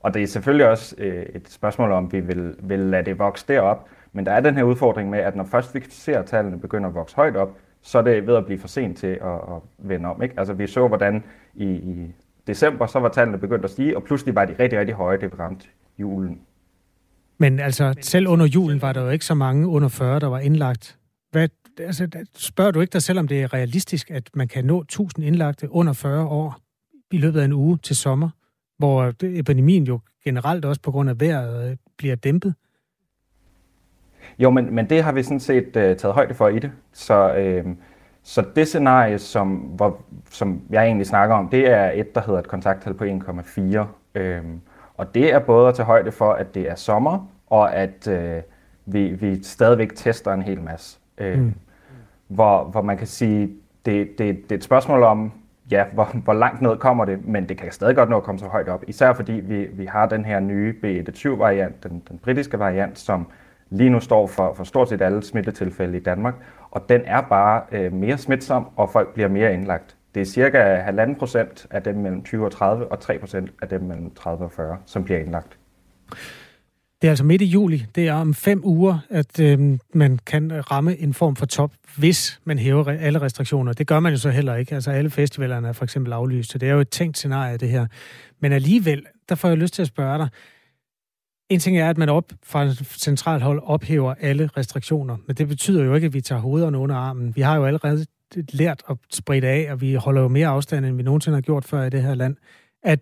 Og 0.00 0.14
det 0.14 0.22
er 0.22 0.26
selvfølgelig 0.26 0.66
også 0.66 0.94
øh, 0.98 1.26
et 1.34 1.48
spørgsmål 1.48 1.92
om, 1.92 2.12
vi 2.12 2.20
vil, 2.20 2.54
vil 2.58 2.78
lade 2.78 3.04
det 3.04 3.18
vokse 3.18 3.44
derop, 3.48 3.88
men 4.14 4.26
der 4.26 4.32
er 4.32 4.40
den 4.40 4.54
her 4.54 4.62
udfordring 4.62 5.10
med, 5.10 5.18
at 5.18 5.36
når 5.36 5.44
først 5.44 5.74
vi 5.74 5.80
ser, 5.88 6.18
at 6.18 6.26
tallene 6.26 6.60
begynder 6.60 6.88
at 6.88 6.94
vokse 6.94 7.16
højt 7.16 7.36
op, 7.36 7.58
så 7.82 7.98
er 7.98 8.02
det 8.02 8.26
ved 8.26 8.36
at 8.36 8.44
blive 8.44 8.58
for 8.58 8.68
sent 8.68 8.98
til 8.98 9.06
at, 9.06 9.32
at 9.32 9.62
vende 9.78 10.08
om. 10.08 10.22
Ikke? 10.22 10.34
Altså 10.38 10.54
vi 10.54 10.66
så, 10.66 10.88
hvordan 10.88 11.24
i, 11.54 11.64
i 11.64 12.14
december, 12.46 12.86
så 12.86 12.98
var 12.98 13.08
tallene 13.08 13.38
begyndt 13.38 13.64
at 13.64 13.70
stige, 13.70 13.96
og 13.96 14.02
pludselig 14.04 14.34
var 14.34 14.44
de 14.44 14.56
rigtig, 14.58 14.78
rigtig 14.78 14.94
høje, 14.94 15.20
det 15.20 15.38
ramte 15.38 15.66
julen. 15.98 16.40
Men 17.38 17.60
altså, 17.60 17.94
selv 18.00 18.28
under 18.28 18.46
julen 18.46 18.82
var 18.82 18.92
der 18.92 19.02
jo 19.02 19.10
ikke 19.10 19.24
så 19.24 19.34
mange 19.34 19.68
under 19.68 19.88
40, 19.88 20.20
der 20.20 20.26
var 20.26 20.38
indlagt. 20.38 20.98
Hvad, 21.30 21.48
altså, 21.78 22.08
spørger 22.36 22.70
du 22.70 22.80
ikke 22.80 22.92
dig 22.92 23.02
selv, 23.02 23.18
om 23.18 23.28
det 23.28 23.42
er 23.42 23.54
realistisk, 23.54 24.10
at 24.10 24.30
man 24.34 24.48
kan 24.48 24.64
nå 24.64 24.80
1000 24.80 25.24
indlagte 25.24 25.70
under 25.70 25.92
40 25.92 26.26
år 26.26 26.56
i 27.10 27.18
løbet 27.18 27.40
af 27.40 27.44
en 27.44 27.52
uge 27.52 27.78
til 27.78 27.96
sommer, 27.96 28.28
hvor 28.78 29.12
epidemien 29.22 29.84
jo 29.84 30.00
generelt 30.24 30.64
også 30.64 30.80
på 30.80 30.90
grund 30.90 31.10
af 31.10 31.20
vejret 31.20 31.70
øh, 31.70 31.76
bliver 31.98 32.16
dæmpet? 32.16 32.54
Jo, 34.38 34.50
men, 34.50 34.74
men 34.74 34.90
det 34.90 35.02
har 35.02 35.12
vi 35.12 35.22
sådan 35.22 35.40
set 35.40 35.66
uh, 35.66 35.72
taget 35.72 36.14
højde 36.14 36.34
for 36.34 36.48
i 36.48 36.58
det. 36.58 36.70
Så, 36.92 37.34
uh, 37.64 37.72
så 38.22 38.44
det 38.56 38.68
scenarie, 38.68 39.18
som, 39.18 39.48
hvor, 39.48 40.02
som 40.30 40.60
jeg 40.70 40.84
egentlig 40.84 41.06
snakker 41.06 41.36
om, 41.36 41.48
det 41.48 41.70
er 41.70 41.90
et, 41.94 42.14
der 42.14 42.20
hedder 42.20 42.40
et 42.40 42.48
kontakttal 42.48 42.94
på 42.94 43.04
1,4. 43.04 43.60
Uh, 43.60 43.86
øhm, 44.14 44.60
og 44.96 45.14
det 45.14 45.32
er 45.32 45.38
både 45.38 45.68
at 45.68 45.74
tage 45.74 45.86
højde 45.86 46.12
for, 46.12 46.32
at 46.32 46.54
det 46.54 46.70
er 46.70 46.74
sommer, 46.74 47.28
og 47.46 47.74
at 47.74 48.08
uh, 48.10 48.42
vi, 48.94 49.08
vi 49.08 49.42
stadigvæk 49.42 49.94
tester 49.94 50.32
en 50.32 50.42
hel 50.42 50.60
masse. 50.60 50.98
Uh, 51.20 51.38
mm. 51.38 51.54
hvor, 52.28 52.64
hvor 52.64 52.82
man 52.82 52.96
kan 52.96 53.06
sige, 53.06 53.52
det, 53.86 54.18
det, 54.18 54.18
det 54.18 54.52
er 54.52 54.56
et 54.56 54.64
spørgsmål 54.64 55.02
om, 55.02 55.32
ja, 55.70 55.84
hvor, 55.92 56.04
hvor 56.04 56.32
langt 56.32 56.62
ned 56.62 56.76
kommer 56.76 57.04
det, 57.04 57.26
men 57.26 57.48
det 57.48 57.58
kan 57.58 57.72
stadig 57.72 57.96
godt 57.96 58.10
nå 58.10 58.16
at 58.16 58.22
komme 58.22 58.38
så 58.38 58.46
højt 58.46 58.68
op. 58.68 58.84
Især 58.88 59.12
fordi 59.12 59.32
vi, 59.32 59.66
vi 59.72 59.86
har 59.86 60.06
den 60.06 60.24
her 60.24 60.40
nye 60.40 60.74
B120-variant, 60.84 61.82
den, 61.82 62.02
den 62.08 62.18
britiske 62.18 62.58
variant, 62.58 62.98
som 62.98 63.26
lige 63.74 63.90
nu 63.90 64.00
står 64.00 64.26
for, 64.26 64.54
for 64.54 64.64
stort 64.64 64.88
set 64.88 65.02
alle 65.02 65.22
smittetilfælde 65.22 65.96
i 65.96 66.00
Danmark, 66.00 66.34
og 66.70 66.88
den 66.88 67.00
er 67.04 67.20
bare 67.20 67.62
øh, 67.72 67.92
mere 67.92 68.18
smitsom, 68.18 68.66
og 68.76 68.90
folk 68.90 69.14
bliver 69.14 69.28
mere 69.28 69.54
indlagt. 69.54 69.96
Det 70.14 70.20
er 70.20 70.24
cirka 70.24 70.82
1,5 70.90 71.18
procent 71.18 71.66
af 71.70 71.82
dem 71.82 71.96
mellem 71.96 72.22
20 72.22 72.44
og 72.44 72.52
30, 72.52 72.92
og 72.92 73.00
3 73.00 73.18
procent 73.18 73.50
af 73.62 73.68
dem 73.68 73.82
mellem 73.82 74.10
30 74.10 74.44
og 74.44 74.52
40, 74.52 74.78
som 74.86 75.04
bliver 75.04 75.20
indlagt. 75.20 75.58
Det 77.02 77.08
er 77.08 77.12
altså 77.12 77.24
midt 77.24 77.42
i 77.42 77.44
juli. 77.44 77.86
Det 77.94 78.08
er 78.08 78.14
om 78.14 78.34
fem 78.34 78.60
uger, 78.64 78.98
at 79.10 79.40
øh, 79.40 79.78
man 79.94 80.18
kan 80.26 80.70
ramme 80.70 80.96
en 80.96 81.14
form 81.14 81.36
for 81.36 81.46
top, 81.46 81.72
hvis 81.96 82.40
man 82.44 82.58
hæver 82.58 82.88
alle 82.88 83.20
restriktioner. 83.20 83.72
Det 83.72 83.86
gør 83.86 84.00
man 84.00 84.12
jo 84.12 84.18
så 84.18 84.30
heller 84.30 84.54
ikke. 84.54 84.74
Altså 84.74 84.90
alle 84.90 85.10
festivalerne 85.10 85.68
er 85.68 85.72
for 85.72 85.84
eksempel 85.84 86.12
aflyst, 86.12 86.50
så 86.50 86.58
det 86.58 86.68
er 86.68 86.72
jo 86.72 86.80
et 86.80 86.88
tænkt 86.88 87.16
scenarie, 87.16 87.56
det 87.56 87.68
her. 87.68 87.86
Men 88.40 88.52
alligevel, 88.52 89.06
der 89.28 89.34
får 89.34 89.48
jeg 89.48 89.56
lyst 89.56 89.74
til 89.74 89.82
at 89.82 89.88
spørge 89.88 90.18
dig, 90.18 90.28
en 91.48 91.60
ting 91.60 91.78
er, 91.78 91.90
at 91.90 91.98
man 91.98 92.08
op 92.08 92.32
fra 92.42 92.72
centralt 92.84 93.42
hold 93.42 93.60
ophæver 93.62 94.14
alle 94.20 94.50
restriktioner, 94.56 95.16
men 95.26 95.36
det 95.36 95.48
betyder 95.48 95.84
jo 95.84 95.94
ikke, 95.94 96.06
at 96.06 96.14
vi 96.14 96.20
tager 96.20 96.40
hovederne 96.40 96.78
under 96.78 96.96
armen. 96.96 97.36
Vi 97.36 97.40
har 97.40 97.56
jo 97.56 97.64
allerede 97.64 98.06
lært 98.52 98.82
at 98.90 98.96
sprede 99.12 99.46
af, 99.46 99.72
og 99.72 99.80
vi 99.80 99.94
holder 99.94 100.22
jo 100.22 100.28
mere 100.28 100.48
afstand, 100.48 100.86
end 100.86 100.96
vi 100.96 101.02
nogensinde 101.02 101.36
har 101.36 101.42
gjort 101.42 101.64
før 101.64 101.84
i 101.84 101.90
det 101.90 102.02
her 102.02 102.14
land. 102.14 102.36
At, 102.82 103.00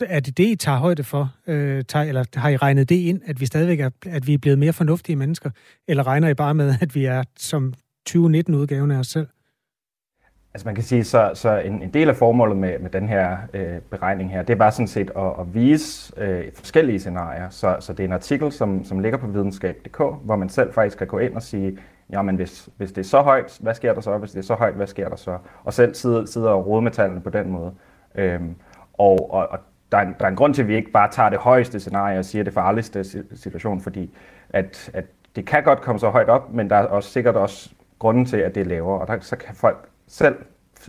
er 0.00 0.20
det 0.20 0.36
det, 0.38 0.46
I 0.46 0.56
tager 0.56 0.78
højde 0.78 1.04
for? 1.04 1.34
Øh, 1.46 1.84
tager, 1.84 2.04
eller 2.04 2.24
har 2.34 2.48
I 2.48 2.56
regnet 2.56 2.88
det 2.88 2.94
ind, 2.94 3.22
at 3.26 3.40
vi 3.40 3.46
stadigvæk 3.46 3.80
er, 3.80 3.90
at 4.06 4.26
vi 4.26 4.34
er 4.34 4.38
blevet 4.38 4.58
mere 4.58 4.72
fornuftige 4.72 5.16
mennesker? 5.16 5.50
Eller 5.88 6.06
regner 6.06 6.28
I 6.28 6.34
bare 6.34 6.54
med, 6.54 6.74
at 6.80 6.94
vi 6.94 7.04
er 7.04 7.22
som 7.36 7.74
2019-udgaven 8.10 8.90
af 8.90 8.98
os 8.98 9.06
selv? 9.06 9.26
Altså 10.54 10.68
man 10.68 10.74
kan 10.74 10.84
sige, 10.84 11.04
så, 11.04 11.30
så 11.34 11.58
en, 11.58 11.82
en 11.82 11.90
del 11.90 12.08
af 12.08 12.16
formålet 12.16 12.56
med, 12.56 12.78
med 12.78 12.90
den 12.90 13.08
her 13.08 13.36
øh, 13.54 13.80
beregning 13.90 14.30
her, 14.30 14.42
det 14.42 14.52
er 14.52 14.58
bare 14.58 14.72
sådan 14.72 14.86
set 14.86 15.10
at, 15.16 15.32
at 15.40 15.54
vise 15.54 16.12
øh, 16.16 16.44
forskellige 16.54 17.00
scenarier. 17.00 17.50
Så, 17.50 17.76
så 17.80 17.92
det 17.92 18.00
er 18.00 18.04
en 18.04 18.12
artikel, 18.12 18.52
som, 18.52 18.84
som 18.84 18.98
ligger 18.98 19.18
på 19.18 19.26
videnskab.dk, 19.26 19.98
hvor 19.98 20.36
man 20.36 20.48
selv 20.48 20.72
faktisk 20.72 20.98
kan 20.98 21.06
gå 21.06 21.18
ind 21.18 21.34
og 21.34 21.42
sige, 21.42 21.78
jamen 22.10 22.36
hvis, 22.36 22.68
hvis 22.76 22.92
det 22.92 22.98
er 22.98 23.08
så 23.08 23.20
højt, 23.20 23.58
hvad 23.60 23.74
sker 23.74 23.94
der 23.94 24.00
så? 24.00 24.18
Hvis 24.18 24.30
det 24.30 24.38
er 24.38 24.42
så 24.42 24.54
højt, 24.54 24.74
hvad 24.74 24.86
sker 24.86 25.08
der 25.08 25.16
så? 25.16 25.38
Og 25.64 25.72
selv 25.72 25.94
sidder, 25.94 26.26
sidder 26.26 26.50
og 26.50 26.66
rode 26.66 26.82
med 26.82 26.90
tallene 26.90 27.20
på 27.20 27.30
den 27.30 27.50
måde. 27.50 27.72
Øhm, 28.14 28.54
og, 28.98 29.32
og, 29.32 29.48
og 29.50 29.58
der, 29.92 29.98
er 29.98 30.02
en, 30.02 30.14
der 30.18 30.24
er 30.24 30.28
en 30.28 30.36
grund 30.36 30.54
til, 30.54 30.62
at 30.62 30.68
vi 30.68 30.76
ikke 30.76 30.90
bare 30.90 31.10
tager 31.10 31.28
det 31.28 31.38
højeste 31.38 31.80
scenarie 31.80 32.18
og 32.18 32.24
siger 32.24 32.44
det 32.44 32.52
farligste 32.52 33.04
situation, 33.34 33.80
fordi 33.80 34.16
at, 34.50 34.90
at 34.92 35.04
det 35.36 35.46
kan 35.46 35.62
godt 35.62 35.80
komme 35.80 35.98
så 35.98 36.08
højt 36.08 36.28
op, 36.28 36.52
men 36.52 36.70
der 36.70 36.76
er 36.76 36.86
også 36.86 37.10
sikkert 37.10 37.36
også 37.36 37.70
grunden 37.98 38.24
til, 38.24 38.36
at 38.36 38.54
det 38.54 38.60
er 38.60 38.64
lavere, 38.64 39.00
og 39.00 39.06
der, 39.06 39.16
så 39.20 39.36
kan 39.36 39.54
folk 39.54 39.88
selv 40.08 40.36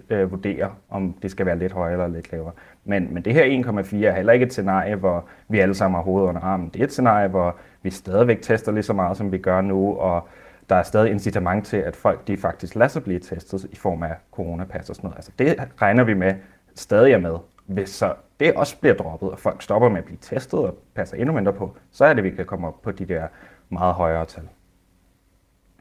øh, 0.10 0.31
vurdere, 0.31 0.72
om 0.89 1.13
det 1.22 1.31
skal 1.31 1.45
være 1.45 1.60
lidt 1.60 1.72
højere 1.72 1.93
eller 1.93 2.07
lidt 2.07 2.31
lavere. 2.31 2.51
Men, 2.86 3.13
men 3.13 3.25
det 3.25 3.34
her 3.34 3.63
1,4 3.65 3.95
er 4.05 4.12
heller 4.12 4.34
ikke 4.34 4.45
et 4.45 4.51
scenarie, 4.51 4.95
hvor 4.95 5.25
vi 5.48 5.60
alle 5.60 5.75
sammen 5.75 5.95
har 5.95 6.03
hovedet 6.03 6.27
under 6.27 6.41
armen. 6.41 6.69
Det 6.69 6.79
er 6.79 6.84
et 6.84 6.91
scenarie, 6.91 7.27
hvor 7.27 7.55
vi 7.81 7.89
stadigvæk 7.89 8.41
tester 8.41 8.72
lige 8.72 8.84
så 8.84 8.93
meget, 8.93 9.17
som 9.17 9.31
vi 9.31 9.38
gør 9.38 9.62
nu, 9.62 9.98
og 9.98 10.27
der 10.69 10.75
er 10.75 10.84
stadig 10.84 11.12
incitament 11.12 11.65
til, 11.65 11.77
at 11.77 11.95
folk 11.95 12.27
de 12.27 12.38
faktisk 12.38 12.75
lader 12.75 12.88
sig 12.88 13.03
blive 13.03 13.19
testet 13.19 13.63
i 13.72 13.75
form 13.75 14.03
af 14.03 14.15
coronapas 14.31 14.89
og 14.89 14.95
sådan 14.95 15.07
noget. 15.07 15.17
Altså 15.17 15.31
det 15.39 15.55
regner 15.81 16.03
vi 16.03 16.13
med 16.13 16.34
stadig 16.75 17.13
er 17.13 17.17
med. 17.17 17.36
Hvis 17.65 17.89
så 17.89 18.13
det 18.39 18.53
også 18.53 18.79
bliver 18.79 18.95
droppet, 18.95 19.31
og 19.31 19.39
folk 19.39 19.62
stopper 19.62 19.89
med 19.89 19.98
at 19.98 20.05
blive 20.05 20.17
testet 20.22 20.60
og 20.60 20.77
passer 20.95 21.17
endnu 21.17 21.34
mindre 21.34 21.53
på, 21.53 21.77
så 21.91 22.05
er 22.05 22.13
det, 22.13 22.17
at 22.17 22.24
vi 22.24 22.29
kan 22.29 22.45
komme 22.45 22.67
op 22.67 22.81
på 22.81 22.91
de 22.91 23.05
der 23.05 23.27
meget 23.69 23.93
højere 23.93 24.25
tal. 24.25 24.43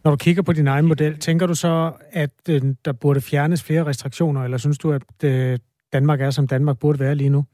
Når 0.05 0.11
du 0.11 0.17
kigger 0.17 0.43
på 0.43 0.53
din 0.53 0.67
egen 0.67 0.87
model, 0.87 1.19
tænker 1.19 1.47
du 1.47 1.55
så, 1.55 1.93
at 2.13 2.31
øh, 2.51 2.63
der 2.85 2.93
burde 2.93 3.21
fjernes 3.21 3.63
flere 3.63 3.87
restriktioner, 3.87 4.45
eller 4.45 4.59
synes 4.59 4.79
du, 4.79 4.93
at 4.93 5.25
øh, 5.25 5.59
Danmark 5.93 6.21
er, 6.21 6.31
som 6.31 6.47
Danmark 6.47 6.79
burde 6.79 7.01
være 7.01 7.15
lige 7.15 7.31
nu? 7.31 7.45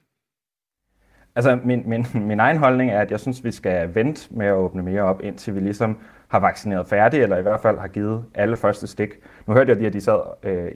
Altså, 1.34 1.58
min, 1.64 1.82
min, 1.86 2.06
min 2.14 2.40
egen 2.40 2.56
holdning 2.56 2.90
er, 2.90 3.00
at 3.00 3.10
jeg 3.10 3.20
synes, 3.20 3.44
vi 3.44 3.50
skal 3.50 3.94
vente 3.94 4.34
med 4.34 4.46
at 4.46 4.54
åbne 4.54 4.82
mere 4.82 5.02
op, 5.02 5.20
indtil 5.24 5.54
vi 5.54 5.60
ligesom 5.60 5.98
har 6.28 6.40
vaccineret 6.40 6.86
færdigt, 6.86 7.22
eller 7.22 7.36
i 7.36 7.42
hvert 7.42 7.60
fald 7.60 7.78
har 7.78 7.88
givet 7.88 8.24
alle 8.34 8.56
første 8.56 8.86
stik. 8.86 9.10
Nu 9.46 9.54
hørte 9.54 9.68
jeg 9.68 9.76
lige, 9.76 9.86
at 9.86 9.92
de 9.92 10.00
sad 10.00 10.20
øh, 10.42 10.70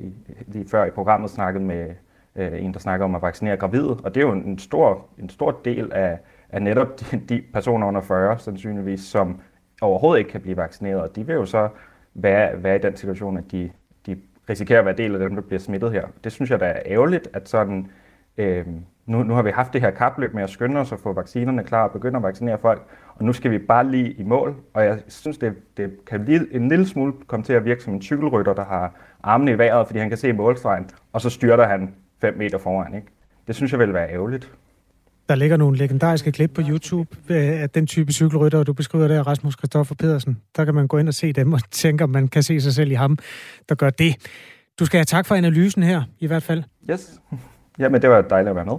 lige 0.46 0.68
før 0.68 0.84
i 0.84 0.90
programmet 0.90 1.30
snakket 1.30 1.62
med 1.62 1.90
øh, 2.36 2.64
en, 2.64 2.72
der 2.72 2.78
snakker 2.78 3.04
om 3.04 3.14
at 3.14 3.22
vaccinere 3.22 3.56
gravide, 3.56 3.90
og 3.90 4.14
det 4.14 4.22
er 4.22 4.26
jo 4.26 4.32
en 4.32 4.58
stor, 4.58 5.06
en 5.18 5.28
stor 5.28 5.60
del 5.64 5.92
af, 5.92 6.18
af 6.50 6.62
netop 6.62 7.00
de, 7.00 7.20
de 7.28 7.42
personer 7.52 7.86
under 7.86 8.00
40, 8.00 8.38
sandsynligvis, 8.38 9.00
som 9.00 9.40
overhovedet 9.80 10.18
ikke 10.18 10.30
kan 10.30 10.40
blive 10.40 10.56
vaccineret, 10.56 11.00
og 11.00 11.16
de 11.16 11.26
vil 11.26 11.34
jo 11.34 11.46
så 11.46 11.68
være, 12.14 12.62
være 12.62 12.76
i 12.76 12.78
den 12.78 12.96
situation, 12.96 13.36
at 13.36 13.44
de, 13.52 13.70
de 14.06 14.16
risikerer 14.48 14.78
at 14.78 14.84
være 14.84 14.96
del 14.96 15.12
af 15.14 15.18
dem, 15.18 15.34
der 15.34 15.42
bliver 15.42 15.60
smittet 15.60 15.92
her. 15.92 16.06
Det 16.24 16.32
synes 16.32 16.50
jeg 16.50 16.60
da 16.60 16.66
er 16.66 16.82
ærgerligt, 16.86 17.28
at 17.32 17.48
sådan, 17.48 17.90
øh, 18.36 18.66
nu, 19.06 19.22
nu 19.22 19.34
har 19.34 19.42
vi 19.42 19.50
haft 19.50 19.72
det 19.72 19.80
her 19.80 19.90
kapløb 19.90 20.34
med 20.34 20.42
at 20.42 20.50
skynde 20.50 20.80
os 20.80 20.92
at 20.92 21.00
få 21.00 21.12
vaccinerne 21.12 21.64
klar 21.64 21.84
og 21.84 21.92
begynde 21.92 22.16
at 22.16 22.22
vaccinere 22.22 22.58
folk, 22.58 22.82
og 23.14 23.24
nu 23.24 23.32
skal 23.32 23.50
vi 23.50 23.58
bare 23.58 23.90
lige 23.90 24.12
i 24.12 24.22
mål, 24.22 24.54
og 24.74 24.84
jeg 24.84 24.98
synes, 25.08 25.38
det, 25.38 25.54
det 25.76 26.04
kan 26.06 26.24
lige, 26.24 26.54
en 26.54 26.68
lille 26.68 26.86
smule 26.86 27.12
komme 27.26 27.44
til 27.44 27.52
at 27.52 27.64
virke 27.64 27.82
som 27.82 27.94
en 27.94 28.02
cykelrytter, 28.02 28.54
der 28.54 28.64
har 28.64 28.92
armene 29.22 29.50
i 29.50 29.58
vejret, 29.58 29.86
fordi 29.86 29.98
han 29.98 30.08
kan 30.08 30.18
se 30.18 30.32
målstregen, 30.32 30.90
og 31.12 31.20
så 31.20 31.30
styrter 31.30 31.66
han 31.66 31.94
5 32.20 32.36
meter 32.38 32.58
foran. 32.58 32.94
Ikke? 32.94 33.06
Det 33.46 33.54
synes 33.54 33.72
jeg 33.72 33.80
vil 33.80 33.94
være 33.94 34.10
ærgerligt. 34.10 34.52
Der 35.28 35.34
ligger 35.34 35.56
nogle 35.56 35.78
legendariske 35.78 36.32
klip 36.32 36.50
på 36.54 36.62
YouTube 36.68 37.34
af 37.34 37.70
den 37.70 37.86
type 37.86 38.12
cykelrytter, 38.12 38.62
du 38.62 38.72
beskriver 38.72 39.08
der, 39.08 39.26
Rasmus 39.26 39.56
Kristoffer 39.56 39.94
Pedersen. 39.94 40.38
Der 40.56 40.64
kan 40.64 40.74
man 40.74 40.88
gå 40.88 40.98
ind 40.98 41.08
og 41.08 41.14
se 41.14 41.32
dem 41.32 41.52
og 41.52 41.60
tænke, 41.70 42.04
om 42.04 42.10
man 42.10 42.28
kan 42.28 42.42
se 42.42 42.60
sig 42.60 42.74
selv 42.74 42.90
i 42.90 42.94
ham, 42.94 43.18
der 43.68 43.74
gør 43.74 43.90
det. 43.90 44.14
Du 44.78 44.86
skal 44.86 44.98
have 44.98 45.04
tak 45.04 45.26
for 45.26 45.34
analysen 45.34 45.82
her, 45.82 46.02
i 46.20 46.26
hvert 46.26 46.42
fald. 46.42 46.62
Yes. 46.90 47.20
Jamen, 47.78 48.02
det 48.02 48.10
var 48.10 48.22
dejligt 48.22 48.50
at 48.50 48.56
være 48.56 48.64
med. 48.64 48.74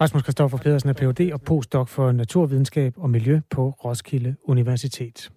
Rasmus 0.00 0.22
Kristoffer 0.22 0.58
Pedersen 0.58 0.88
er 0.88 0.92
Ph.D. 0.92 1.32
og 1.32 1.42
postdoc 1.42 1.88
for 1.88 2.12
naturvidenskab 2.12 2.92
og 2.96 3.10
miljø 3.10 3.40
på 3.50 3.70
Roskilde 3.70 4.36
Universitet. 4.44 5.30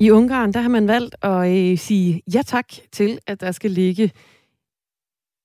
I 0.00 0.10
Ungarn 0.10 0.52
der 0.52 0.60
har 0.60 0.68
man 0.68 0.88
valgt 0.88 1.16
at 1.22 1.48
øh, 1.48 1.78
sige 1.78 2.22
ja 2.34 2.42
tak 2.46 2.66
til, 2.92 3.18
at 3.26 3.40
der 3.40 3.52
skal 3.52 3.70
ligge 3.70 4.10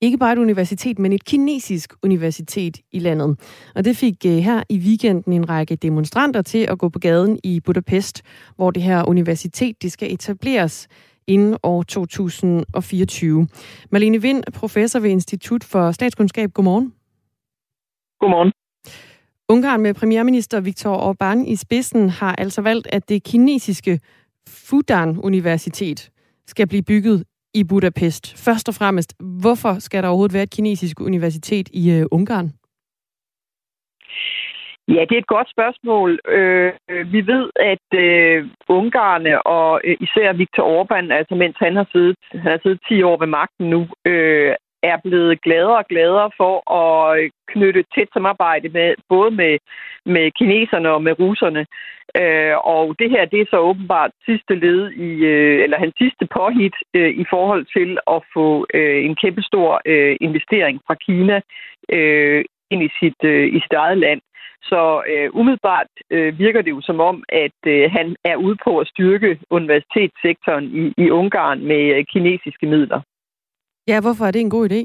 ikke 0.01 0.17
bare 0.17 0.33
et 0.33 0.39
universitet, 0.39 0.99
men 0.99 1.13
et 1.13 1.25
kinesisk 1.25 1.93
universitet 2.03 2.77
i 2.91 2.99
landet. 2.99 3.39
Og 3.75 3.85
det 3.85 3.97
fik 3.97 4.25
øh, 4.25 4.31
her 4.31 4.63
i 4.69 4.77
weekenden 4.77 5.33
en 5.33 5.49
række 5.49 5.75
demonstranter 5.75 6.41
til 6.41 6.67
at 6.69 6.79
gå 6.79 6.89
på 6.89 6.99
gaden 6.99 7.39
i 7.43 7.59
Budapest, 7.59 8.23
hvor 8.55 8.71
det 8.71 8.83
her 8.83 9.03
universitet 9.03 9.81
det 9.81 9.91
skal 9.91 10.13
etableres 10.13 10.87
inden 11.27 11.57
år 11.63 11.83
2024. 11.83 13.47
Malene 13.91 14.21
Vind, 14.21 14.43
professor 14.53 14.99
ved 14.99 15.09
Institut 15.09 15.63
for 15.63 15.91
Statskundskab. 15.91 16.53
Godmorgen. 16.53 16.93
Godmorgen. 18.19 18.51
Ungarn 19.49 19.81
med 19.81 19.93
premierminister 19.93 20.59
Viktor 20.59 21.13
Orbán 21.13 21.49
i 21.51 21.55
spidsen 21.55 22.09
har 22.09 22.35
altså 22.35 22.61
valgt, 22.61 22.87
at 22.87 23.09
det 23.09 23.23
kinesiske 23.23 23.99
Fudan 24.47 25.17
Universitet 25.17 26.09
skal 26.47 26.67
blive 26.67 26.83
bygget 26.83 27.23
i 27.59 27.63
Budapest. 27.63 28.23
Først 28.45 28.69
og 28.69 28.75
fremmest, 28.79 29.09
hvorfor 29.41 29.73
skal 29.79 30.03
der 30.03 30.09
overhovedet 30.09 30.33
være 30.33 30.43
et 30.43 30.55
kinesisk 30.57 31.01
universitet 31.01 31.67
i 31.73 31.83
øh, 31.91 32.05
Ungarn? 32.11 32.47
Ja, 34.95 35.01
det 35.09 35.15
er 35.15 35.23
et 35.25 35.35
godt 35.35 35.49
spørgsmål. 35.55 36.19
Øh, 36.37 36.71
vi 37.13 37.21
ved, 37.31 37.45
at 37.73 37.87
øh, 38.05 38.47
Ungarne 38.69 39.33
og 39.41 39.81
øh, 39.83 39.97
især 39.99 40.33
Viktor 40.33 40.63
Orbán, 40.75 41.13
altså 41.19 41.35
mens 41.35 41.55
han 41.59 41.75
har 41.75 41.87
siddet, 41.91 42.15
han 42.31 42.51
har 42.51 42.59
siddet 42.63 42.79
10 42.89 43.03
år 43.03 43.17
ved 43.17 43.27
magten 43.27 43.69
nu, 43.69 43.81
øh, 44.05 44.55
er 44.83 44.97
blevet 45.03 45.41
gladere 45.41 45.77
og 45.77 45.85
gladere 45.89 46.31
for 46.37 46.55
at 46.81 47.31
knytte 47.47 47.83
tæt 47.95 48.07
samarbejde 48.13 48.69
med 48.69 48.95
både 49.09 49.31
med, 49.31 49.57
med 50.05 50.31
kineserne 50.31 50.89
og 50.91 51.03
med 51.03 51.19
russerne. 51.19 51.65
Øh, 52.21 52.55
og 52.75 52.95
det 52.99 53.09
her, 53.09 53.25
det 53.25 53.41
er 53.41 53.45
så 53.49 53.57
åbenbart 53.59 54.11
sidste 54.25 54.55
led 54.55 54.91
i, 54.91 55.09
øh, 55.25 55.63
eller 55.63 55.77
hans 55.79 55.95
sidste 55.97 56.25
påhit 56.37 56.75
øh, 56.93 57.09
i 57.09 57.25
forhold 57.29 57.65
til 57.77 57.97
at 58.07 58.21
få 58.33 58.65
øh, 58.73 59.05
en 59.05 59.15
kæmpestor 59.15 59.81
øh, 59.85 60.15
investering 60.21 60.81
fra 60.87 60.95
Kina 61.05 61.41
øh, 61.93 62.45
ind 62.71 62.83
i 62.83 62.89
sit, 62.99 63.19
øh, 63.23 63.47
i 63.47 63.59
sit 63.59 63.73
eget 63.73 63.97
land. 63.97 64.21
Så 64.63 65.03
øh, 65.11 65.29
umiddelbart 65.33 65.87
øh, 66.09 66.39
virker 66.39 66.61
det 66.61 66.71
jo 66.71 66.81
som 66.81 66.99
om, 66.99 67.23
at 67.29 67.59
øh, 67.67 67.91
han 67.91 68.15
er 68.23 68.35
ude 68.35 68.57
på 68.63 68.79
at 68.79 68.87
styrke 68.87 69.39
universitetssektoren 69.49 70.65
i, 70.81 70.93
i 71.03 71.09
Ungarn 71.09 71.63
med 71.63 71.83
øh, 71.95 72.05
kinesiske 72.13 72.65
midler. 72.65 73.01
Ja, 73.87 74.01
hvorfor 74.01 74.25
er 74.25 74.31
det 74.31 74.41
en 74.41 74.55
god 74.57 74.65
idé? 74.71 74.81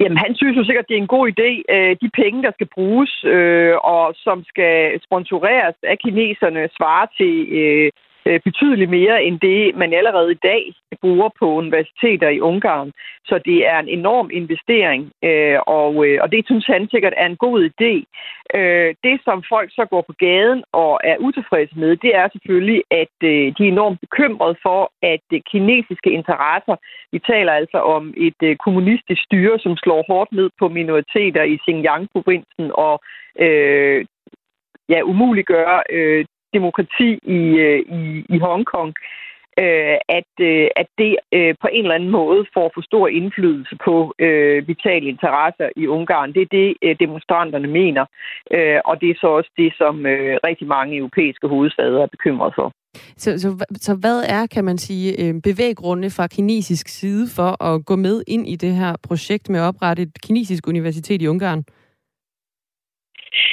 Jamen, 0.00 0.18
han 0.24 0.32
synes 0.36 0.56
jo 0.56 0.64
sikkert, 0.64 0.88
det 0.88 0.96
er 0.96 1.04
en 1.06 1.14
god 1.16 1.26
idé. 1.34 1.50
Øh, 1.74 1.96
de 2.02 2.10
penge, 2.20 2.42
der 2.42 2.52
skal 2.54 2.68
bruges, 2.76 3.12
øh, 3.24 3.74
og 3.94 4.14
som 4.16 4.44
skal 4.44 5.00
sponsoreres 5.06 5.76
af 5.82 5.98
kineserne, 5.98 6.62
svarer 6.76 7.06
til 7.18 7.34
øh, 7.60 7.90
Øh, 8.26 8.40
betydeligt 8.44 8.90
mere 8.90 9.24
end 9.24 9.40
det, 9.40 9.76
man 9.76 9.92
allerede 9.92 10.32
i 10.32 10.42
dag 10.42 10.62
bruger 11.00 11.28
på 11.38 11.46
universiteter 11.62 12.28
i 12.28 12.40
Ungarn. 12.40 12.92
Så 13.24 13.40
det 13.44 13.66
er 13.66 13.78
en 13.78 13.88
enorm 13.88 14.30
investering, 14.32 15.12
øh, 15.24 15.58
og, 15.66 16.06
øh, 16.06 16.18
og 16.22 16.32
det 16.32 16.42
synes 16.46 16.66
han 16.66 16.88
sikkert 16.90 17.14
er 17.16 17.26
en 17.26 17.36
god 17.36 17.70
idé. 17.70 17.94
Det, 19.06 19.16
som 19.24 19.42
folk 19.48 19.70
så 19.72 19.84
går 19.90 20.02
på 20.06 20.14
gaden 20.18 20.64
og 20.72 21.00
er 21.04 21.16
utilfredse 21.18 21.78
med, 21.78 21.96
det 21.96 22.16
er 22.16 22.28
selvfølgelig, 22.32 22.82
at 22.90 23.12
de 23.56 23.62
er 23.66 23.72
enormt 23.76 24.00
bekymrede 24.00 24.56
for, 24.62 24.92
at 25.02 25.42
kinesiske 25.50 26.10
interesser, 26.10 26.76
vi 27.12 27.18
taler 27.18 27.52
altså 27.52 27.78
om 27.78 28.14
et 28.16 28.58
kommunistisk 28.58 29.22
styre, 29.22 29.58
som 29.58 29.76
slår 29.76 30.04
hårdt 30.08 30.32
ned 30.32 30.50
på 30.58 30.68
minoriteter 30.68 31.42
i 31.42 31.58
Xinjiang-provincen 31.64 32.70
og 32.74 33.00
øh, 33.40 34.06
ja, 34.88 35.00
umuliggøre 35.02 35.82
øh, 35.90 36.24
demokrati 36.58 37.10
i, 37.38 37.40
øh, 37.66 37.80
i, 38.00 38.02
i 38.34 38.38
Hongkong, 38.38 38.92
øh, 39.64 39.96
at, 40.18 40.32
øh, 40.40 40.68
at 40.80 40.88
det 40.98 41.12
øh, 41.36 41.54
på 41.62 41.68
en 41.72 41.84
eller 41.84 41.98
anden 41.98 42.14
måde 42.20 42.40
får 42.54 42.70
for 42.74 42.82
stor 42.90 43.08
indflydelse 43.08 43.74
på 43.84 44.14
øh, 44.18 44.68
vitale 44.68 45.06
interesser 45.14 45.68
i 45.76 45.86
Ungarn. 45.86 46.32
Det 46.34 46.42
er 46.42 46.52
det, 46.60 46.68
øh, 46.82 46.96
demonstranterne 47.00 47.68
mener, 47.80 48.04
øh, 48.54 48.78
og 48.84 49.00
det 49.00 49.08
er 49.10 49.18
så 49.20 49.28
også 49.38 49.50
det, 49.56 49.72
som 49.80 50.06
øh, 50.06 50.38
rigtig 50.48 50.66
mange 50.66 50.96
europæiske 50.96 51.46
hovedstader 51.48 52.02
er 52.02 52.14
bekymret 52.16 52.52
for. 52.58 52.72
Så, 53.16 53.38
så, 53.38 53.64
så 53.74 53.94
hvad 53.94 54.22
er, 54.28 54.46
kan 54.46 54.64
man 54.64 54.78
sige, 54.78 55.08
øh, 55.22 55.34
bevæggrunde 55.42 56.10
fra 56.10 56.26
kinesisk 56.26 56.88
side 56.88 57.26
for 57.36 57.64
at 57.64 57.84
gå 57.84 57.96
med 57.96 58.22
ind 58.26 58.48
i 58.48 58.56
det 58.56 58.74
her 58.74 58.92
projekt 59.02 59.48
med 59.48 59.60
at 59.60 59.64
oprette 59.64 60.02
et 60.02 60.14
kinesisk 60.22 60.68
universitet 60.68 61.22
i 61.22 61.28
Ungarn? 61.28 61.64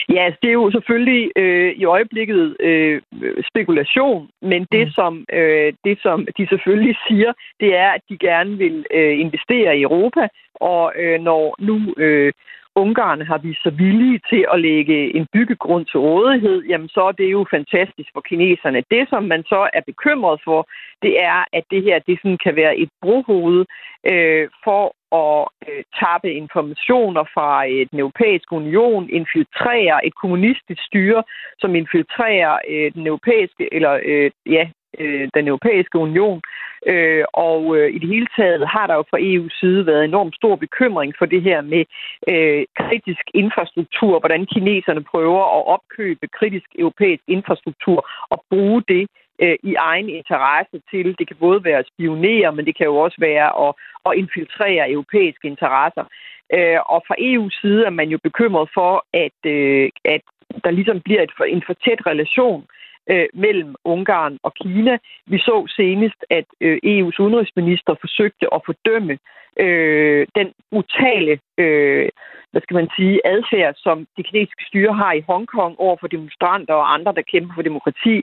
Ja, 0.10 0.26
altså, 0.26 0.40
det 0.42 0.50
er 0.50 0.54
jo 0.54 0.72
selvfølgelig 0.72 1.32
øh, 1.36 1.72
i 1.76 1.86
øjeblikket 1.86 2.58
øh, 2.60 3.02
spekulation, 3.50 4.30
men 4.42 4.68
det, 4.72 4.88
mm. 4.88 4.92
som, 4.92 5.26
øh, 5.34 5.74
det, 5.84 6.00
som 6.02 6.28
de 6.38 6.48
selvfølgelig 6.48 6.96
siger, 7.08 7.34
det 7.60 7.76
er, 7.78 7.90
at 7.90 8.02
de 8.10 8.18
gerne 8.18 8.58
vil 8.58 8.86
øh, 8.94 9.20
investere 9.20 9.78
i 9.78 9.82
Europa, 9.82 10.28
og 10.56 10.94
øh, 10.96 11.22
når 11.22 11.56
nu 11.60 11.94
øh, 11.98 12.34
Ungarn 12.76 13.22
har 13.22 13.38
vist 13.38 13.64
sig 13.64 13.78
villige 13.78 14.20
til 14.30 14.46
at 14.54 14.60
lægge 14.60 15.16
en 15.18 15.28
byggegrund 15.34 15.86
til 15.86 16.00
rådighed, 16.00 16.64
jamen 16.64 16.90
så 16.90 17.02
er 17.02 17.12
det 17.12 17.32
jo 17.32 17.46
fantastisk 17.52 18.10
for 18.14 18.22
kineserne. 18.22 18.84
Det, 18.92 19.10
som 19.10 19.24
man 19.24 19.44
så 19.44 19.70
er 19.74 19.82
bekymret 19.86 20.42
for, 20.44 20.68
det 21.02 21.24
er, 21.24 21.46
at 21.54 21.64
det 21.72 21.84
her 21.84 22.00
det 22.00 22.20
sådan 22.22 22.38
kan 22.44 22.56
være 22.56 22.78
et 22.78 22.90
brohoved 23.02 23.66
øh, 24.12 24.50
for 24.64 24.84
at 25.22 25.48
øh, 25.68 25.84
tappe 26.00 26.34
informationer 26.34 27.24
fra 27.34 27.68
øh, 27.68 27.86
den 27.92 28.00
europæiske 28.00 28.54
union, 28.54 29.10
infiltrere 29.10 30.06
et 30.08 30.16
kommunistisk 30.16 30.82
styre, 30.86 31.24
som 31.60 31.76
infiltrerer 31.76 32.58
øh, 32.70 32.94
den 32.94 33.08
europæiske, 33.08 33.74
eller 33.74 34.00
øh, 34.06 34.32
ja, 34.46 34.70
øh, 35.00 35.30
den 35.34 35.48
europæiske 35.48 35.98
union. 35.98 36.42
Øh, 36.88 37.26
og 37.34 37.78
øh, 37.78 37.96
i 37.96 37.98
det 38.00 38.10
hele 38.10 38.28
taget 38.38 38.68
har 38.68 38.88
der 38.88 38.96
jo 38.96 39.04
fra 39.12 39.20
EU's 39.20 39.60
side 39.60 39.86
været 39.86 40.04
enormt 40.04 40.36
stor 40.36 40.56
bekymring 40.56 41.14
for 41.18 41.26
det 41.26 41.42
her 41.42 41.62
med 41.62 41.84
øh, 42.28 42.66
kritisk 42.78 43.26
infrastruktur, 43.34 44.20
hvordan 44.20 44.46
kineserne 44.46 45.04
prøver 45.04 45.44
at 45.58 45.68
opkøbe 45.76 46.28
kritisk 46.28 46.70
europæisk 46.80 47.24
infrastruktur 47.28 48.10
og 48.30 48.44
bruge 48.50 48.84
det 48.88 49.08
øh, 49.42 49.56
i 49.64 49.74
egen 49.74 50.10
interesse 50.10 50.82
til. 50.92 51.16
Det 51.20 51.28
kan 51.28 51.38
både 51.40 51.64
være 51.64 51.80
at 51.80 51.90
spionere, 51.94 52.52
men 52.56 52.66
det 52.66 52.78
kan 52.78 52.86
jo 52.86 52.96
også 52.96 53.18
være 53.20 53.68
at, 53.68 53.74
at 54.06 54.18
infiltrere 54.18 54.92
europæiske 54.92 55.48
interesser. 55.48 56.06
Øh, 56.54 56.80
og 56.86 57.04
fra 57.08 57.16
EU's 57.20 57.62
side 57.62 57.86
er 57.86 57.96
man 58.00 58.10
jo 58.10 58.20
bekymret 58.24 58.70
for, 58.74 59.06
at, 59.14 59.40
øh, 59.46 59.90
at 60.06 60.22
der 60.64 60.72
ligesom 60.72 61.02
bliver 61.02 61.22
et, 61.22 61.32
en 61.48 61.64
for 61.68 61.74
tæt 61.74 62.02
relation 62.08 62.62
øh, 62.62 62.83
Øh, 63.10 63.28
mellem 63.34 63.76
Ungarn 63.86 64.38
og 64.44 64.54
Kina. 64.54 64.98
Vi 65.26 65.38
så 65.38 65.68
senest, 65.76 66.20
at 66.30 66.46
øh, 66.62 66.78
EU's 66.86 67.20
udenrigsminister 67.20 67.96
forsøgte 68.02 68.54
at 68.54 68.62
fordømme 68.66 69.18
øh, 69.60 70.28
den 70.36 70.54
brutale 70.72 71.40
øh, 71.58 72.10
hvad 72.54 72.62
skal 72.62 72.76
man 72.82 72.90
sige, 72.98 73.16
adfærd, 73.34 73.74
som 73.78 73.98
det 74.18 74.26
kinesiske 74.26 74.66
styre 74.70 74.94
har 75.02 75.14
i 75.14 75.26
Hongkong 75.30 75.74
over 75.80 75.98
for 76.00 76.08
demonstranter 76.08 76.74
og 76.74 76.94
andre, 76.94 77.14
der 77.18 77.30
kæmper 77.32 77.54
for 77.56 77.62
demokrati. 77.70 78.16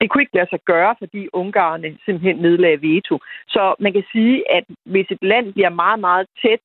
Det 0.00 0.10
kunne 0.10 0.22
ikke 0.22 0.38
lade 0.38 0.50
sig 0.50 0.60
gøre, 0.72 0.94
fordi 0.98 1.28
Ungarne 1.32 1.98
simpelthen 2.04 2.36
nedlagde 2.36 2.82
veto. 2.82 3.14
Så 3.54 3.74
man 3.78 3.92
kan 3.92 4.04
sige, 4.12 4.36
at 4.56 4.64
hvis 4.84 5.06
et 5.10 5.22
land 5.22 5.52
bliver 5.52 5.72
meget, 5.82 6.00
meget 6.00 6.26
tæt 6.42 6.60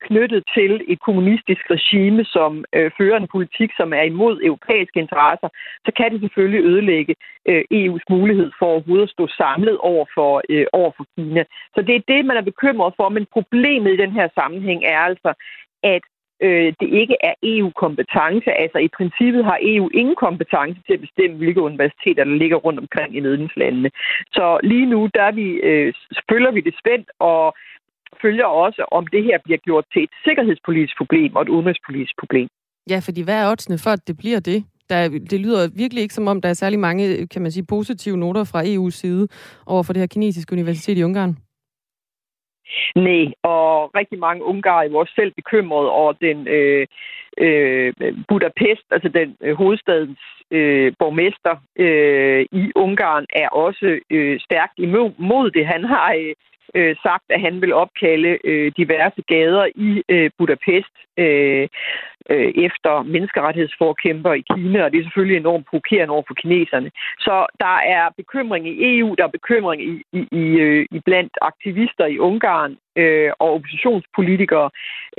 knyttet 0.00 0.42
til 0.54 0.72
et 0.88 1.00
kommunistisk 1.00 1.70
regime, 1.70 2.24
som 2.24 2.64
øh, 2.72 2.90
fører 2.98 3.16
en 3.16 3.28
politik, 3.28 3.70
som 3.76 3.92
er 3.92 4.02
imod 4.02 4.40
europæiske 4.42 5.00
interesser, 5.00 5.48
så 5.86 5.92
kan 5.96 6.12
det 6.12 6.20
selvfølgelig 6.20 6.64
ødelægge 6.70 7.14
øh, 7.48 7.62
EU's 7.74 8.06
mulighed 8.10 8.50
for 8.58 8.66
overhovedet 8.66 9.06
at 9.06 9.10
stå 9.16 9.28
samlet 9.28 9.78
over 9.78 10.04
for, 10.14 10.42
øh, 10.48 10.66
over 10.72 10.90
for 10.96 11.06
Kina. 11.16 11.44
Så 11.74 11.82
det 11.82 11.94
er 11.96 12.08
det, 12.08 12.24
man 12.24 12.36
er 12.36 12.50
bekymret 12.50 12.92
for, 12.96 13.08
men 13.08 13.26
problemet 13.32 13.92
i 13.92 14.02
den 14.04 14.12
her 14.12 14.28
sammenhæng 14.34 14.84
er 14.84 14.98
altså, 14.98 15.34
at 15.82 16.02
øh, 16.42 16.72
det 16.80 16.88
ikke 17.00 17.16
er 17.20 17.34
EU-kompetence. 17.42 18.50
Altså 18.62 18.78
i 18.78 18.88
princippet 18.96 19.44
har 19.44 19.58
EU 19.62 19.88
ingen 19.94 20.16
kompetence 20.16 20.80
til 20.86 20.94
at 20.94 21.00
bestemme, 21.00 21.36
hvilke 21.36 21.60
universiteter, 21.60 22.24
der 22.24 22.34
ligger 22.42 22.56
rundt 22.56 22.80
omkring 22.80 23.16
i 23.16 23.20
medlemslandene. 23.20 23.90
Så 24.32 24.60
lige 24.62 24.86
nu, 24.86 25.08
der 25.14 25.32
vi, 25.32 25.46
øh, 25.70 25.94
følger 26.30 26.50
vi 26.50 26.60
det 26.60 26.74
spændt, 26.78 27.10
og 27.18 27.54
følger 28.22 28.44
også, 28.44 28.84
om 28.90 29.06
det 29.06 29.24
her 29.24 29.38
bliver 29.44 29.58
gjort 29.58 29.84
til 29.92 30.02
et 30.02 30.10
sikkerhedspolitisk 30.24 30.96
problem 30.96 31.36
og 31.36 31.42
et 31.42 31.48
udenrigspolitisk 31.48 32.14
problem. 32.18 32.48
Ja, 32.90 32.98
fordi 33.06 33.22
hvad 33.22 33.42
er 33.42 33.50
oddsene 33.50 33.78
for, 33.78 33.90
at 33.90 34.08
det 34.08 34.16
bliver 34.18 34.40
det? 34.40 34.64
Der, 34.88 35.08
det 35.08 35.40
lyder 35.40 35.70
virkelig 35.76 36.02
ikke 36.02 36.14
som 36.14 36.28
om, 36.28 36.40
der 36.40 36.48
er 36.48 36.54
særlig 36.62 36.78
mange, 36.78 37.26
kan 37.26 37.42
man 37.42 37.50
sige, 37.50 37.66
positive 37.68 38.16
noter 38.16 38.44
fra 38.44 38.62
EU's 38.62 38.90
side 38.90 39.28
over 39.66 39.82
for 39.82 39.92
det 39.92 40.00
her 40.00 40.06
kinesiske 40.06 40.52
universitet 40.52 40.98
i 40.98 41.02
Ungarn. 41.02 41.36
Nej, 42.96 43.24
og 43.42 43.94
rigtig 43.94 44.18
mange 44.18 44.44
ungarer 44.44 44.88
er 44.88 44.96
også 44.96 45.12
selv 45.16 45.32
bekymrede 45.36 45.90
over 45.90 46.12
den 46.12 46.48
øh, 46.48 46.86
øh, 47.38 47.92
Budapest, 48.28 48.86
altså 48.90 49.08
den 49.08 49.36
øh, 49.42 49.54
hovedstadens 49.56 50.18
øh, 50.50 50.92
borgmester 50.98 51.54
øh, 51.76 52.46
i 52.52 52.72
Ungarn, 52.74 53.26
er 53.32 53.48
også 53.48 54.00
øh, 54.10 54.40
stærkt 54.40 54.78
imod 54.78 55.50
det. 55.50 55.66
Han 55.66 55.84
har 55.84 56.14
øh, 56.20 56.34
øh, 56.74 56.96
sagt, 57.02 57.24
at 57.30 57.40
han 57.40 57.60
vil 57.60 57.72
opkalde 57.74 58.38
øh, 58.44 58.72
diverse 58.76 59.22
gader 59.28 59.66
i 59.74 60.02
øh, 60.08 60.30
Budapest 60.38 60.94
øh, 61.16 61.68
øh, 62.30 62.52
efter 62.66 63.02
menneskerettighedsforkæmper 63.02 64.32
i 64.32 64.44
Kina, 64.54 64.84
og 64.84 64.92
det 64.92 64.98
er 64.98 65.04
selvfølgelig 65.04 65.36
enormt 65.36 65.66
provokerende 65.66 66.12
over 66.12 66.22
for 66.26 66.34
kineserne. 66.34 66.90
Så 67.18 67.46
der 67.60 67.76
er 67.96 68.04
bekymring 68.16 68.68
i 68.68 68.98
EU, 68.98 69.14
der 69.18 69.24
er 69.24 69.38
bekymring 69.38 69.82
i, 69.82 70.02
i, 70.12 70.20
i, 70.32 70.44
øh, 70.66 70.86
i 70.90 71.00
blandt 71.00 71.32
aktivister 71.42 72.06
i 72.06 72.18
Ungarn 72.18 72.76
øh, 72.96 73.30
og 73.38 73.48
oppositionspolitikere. 73.54 74.70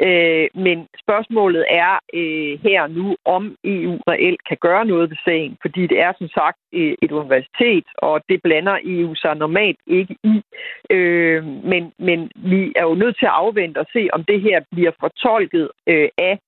Øh, 0.06 0.48
men 0.66 0.88
spørgsmålet 1.04 1.66
er 1.70 1.94
øh, 2.14 2.60
her 2.68 2.88
nu, 2.88 3.16
om 3.26 3.56
EU 3.64 3.94
reelt 4.08 4.42
kan 4.50 4.58
gøre 4.62 4.86
noget 4.86 5.10
ved 5.10 5.18
sagen, 5.26 5.58
fordi 5.62 5.88
det 5.88 6.00
er 6.00 6.14
som 6.18 6.28
sagt 6.28 6.58
øh, 6.74 6.94
et 7.02 7.12
universitet, 7.12 7.86
og 7.98 8.22
det 8.30 8.42
blander 8.44 8.78
EU 8.84 9.16
sig 9.16 9.36
normalt 9.36 9.80
ikke 9.88 10.16
i. 10.24 10.42
Øh, 10.90 11.44
men, 11.44 11.92
men 12.00 12.32
vi 12.36 12.74
er 12.76 12.84
jo 12.84 12.96
nødt 12.96 13.18
til 13.20 13.26
at 13.26 13.38
afvente 13.44 13.78
og 13.78 13.88
se, 13.94 14.08
om 14.14 14.24
det 14.24 14.42
her 14.42 14.58
bliver 14.72 14.92
fortolket 15.00 15.70
øh, 15.88 16.10
af 16.18 16.40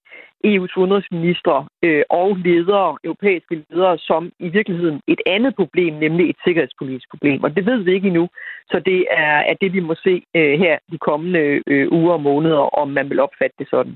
EU's 0.44 0.78
udenrigsminister 0.78 1.70
øh, 1.84 2.04
og 2.10 2.36
ledere, 2.36 2.98
europæiske 3.04 3.64
ledere, 3.70 3.98
som 3.98 4.32
i 4.40 4.50
virkeligheden 4.50 5.02
et 5.08 5.22
andet 5.26 5.56
problem, 5.56 5.94
nemlig 5.94 6.30
et 6.30 6.36
sikkerhedspolitisk 6.44 7.10
problem. 7.10 7.44
Og 7.44 7.56
det 7.56 7.66
ved 7.66 7.78
vi 7.84 7.94
ikke 7.94 8.08
endnu, 8.08 8.30
så 8.72 8.82
det 8.86 9.06
er, 9.12 9.38
er 9.52 9.56
det, 9.62 9.74
vi 9.74 9.80
må 9.80 9.96
se 9.96 10.24
øh, 10.36 10.60
her 10.60 10.78
de 10.92 10.98
kommende 10.98 11.62
øh, 11.68 11.92
uger 11.92 12.14
og 12.14 12.22
måneder, 12.22 12.78
om 12.82 12.88
man 12.88 13.10
vil 13.10 13.20
opfatte 13.20 13.56
det 13.60 13.68
sådan. 13.70 13.96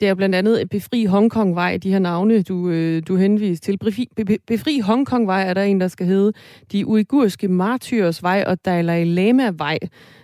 Det 0.00 0.08
er 0.08 0.14
blandt 0.14 0.34
andet 0.34 0.70
Befri 0.70 1.04
Hongkong-vej, 1.04 1.76
de 1.76 1.90
her 1.90 1.98
navne, 1.98 2.42
du, 2.42 2.68
øh, 2.68 3.02
du 3.08 3.16
henviste 3.16 3.66
til. 3.66 3.78
Befri, 3.78 4.08
Befri 4.46 4.80
Hongkong-vej 4.80 5.48
er 5.48 5.54
der 5.54 5.62
en, 5.62 5.80
der 5.80 5.88
skal 5.88 6.06
hedde 6.06 6.32
De 6.72 6.86
uigurske 6.86 7.48
martyrs 7.48 8.22
vej 8.22 8.44
og 8.46 8.64
Dalai 8.64 9.04
Lama-vej. 9.04 9.78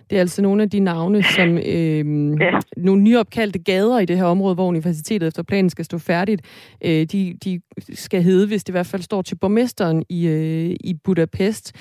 Det 0.09 0.15
er 0.15 0.19
altså 0.19 0.41
nogle 0.41 0.63
af 0.63 0.69
de 0.69 0.79
navne, 0.79 1.23
som 1.23 1.57
øh, 1.75 2.31
ja. 2.41 2.59
nogle 2.77 3.01
nyopkaldte 3.01 3.59
gader 3.59 3.99
i 3.99 4.05
det 4.05 4.17
her 4.17 4.25
område, 4.25 4.55
hvor 4.55 4.67
universitetet 4.67 5.27
efter 5.27 5.43
planen 5.43 5.69
skal 5.69 5.85
stå 5.85 5.97
færdigt, 5.97 6.41
øh, 6.85 7.05
de, 7.05 7.37
de 7.43 7.61
skal 7.93 8.23
hedde, 8.23 8.47
hvis 8.47 8.63
det 8.63 8.69
i 8.69 8.75
hvert 8.75 8.87
fald 8.87 9.01
står 9.01 9.21
til 9.21 9.35
borgmesteren 9.35 10.03
i, 10.09 10.27
øh, 10.27 10.75
i 10.79 10.93
Budapest. 11.03 11.71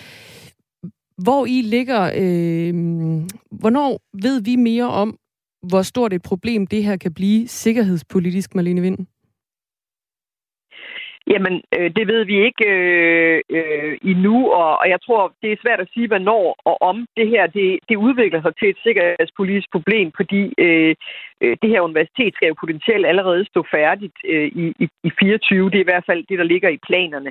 Hvor 1.23 1.47
i 1.47 1.63
ligger, 1.63 2.03
øh, 2.03 2.75
hvornår 3.51 4.01
ved 4.23 4.43
vi 4.43 4.57
mere 4.57 4.89
om, 4.91 5.19
hvor 5.71 5.83
stort 5.83 6.13
et 6.13 6.23
problem 6.23 6.67
det 6.67 6.85
her 6.85 6.97
kan 6.97 7.15
blive 7.15 7.49
sikkerhedspolitisk, 7.49 8.55
Marlene 8.55 8.81
Vind? 8.81 8.99
Jamen, 11.27 11.63
øh, 11.75 11.91
det 11.97 12.07
ved 12.07 12.25
vi 12.25 12.45
ikke 12.45 12.65
øh, 12.69 13.41
øh, 13.51 13.99
endnu, 14.03 14.37
og, 14.51 14.79
og 14.79 14.89
jeg 14.89 15.01
tror, 15.07 15.33
det 15.43 15.53
er 15.53 15.63
svært 15.63 15.81
at 15.81 15.89
sige, 15.95 16.09
hvornår 16.09 16.57
og 16.65 16.83
om 16.83 17.07
det 17.17 17.29
her 17.29 17.47
det, 17.47 17.79
det 17.89 17.97
udvikler 17.97 18.43
sig 18.43 18.53
til 18.57 18.69
et 18.69 18.77
sikkerhedspolitisk 18.83 19.69
problem, 19.73 20.13
fordi 20.17 20.43
øh, 20.59 20.95
øh 21.43 21.57
det 21.63 21.71
her 21.71 21.81
universitet 21.81 22.35
skal 22.35 22.49
jo 22.49 22.55
potentielt 22.61 23.07
allerede 23.07 23.45
stå 23.45 23.65
færdigt 23.75 24.19
øh, 24.29 24.49
i, 24.63 24.65
i, 24.85 24.89
i 25.05 25.11
24. 25.21 25.71
Det 25.71 25.77
er 25.77 25.87
i 25.87 25.91
hvert 25.93 26.07
fald 26.07 26.25
det, 26.29 26.39
der 26.39 26.45
ligger 26.45 26.69
i 26.69 26.85
planerne. 26.89 27.31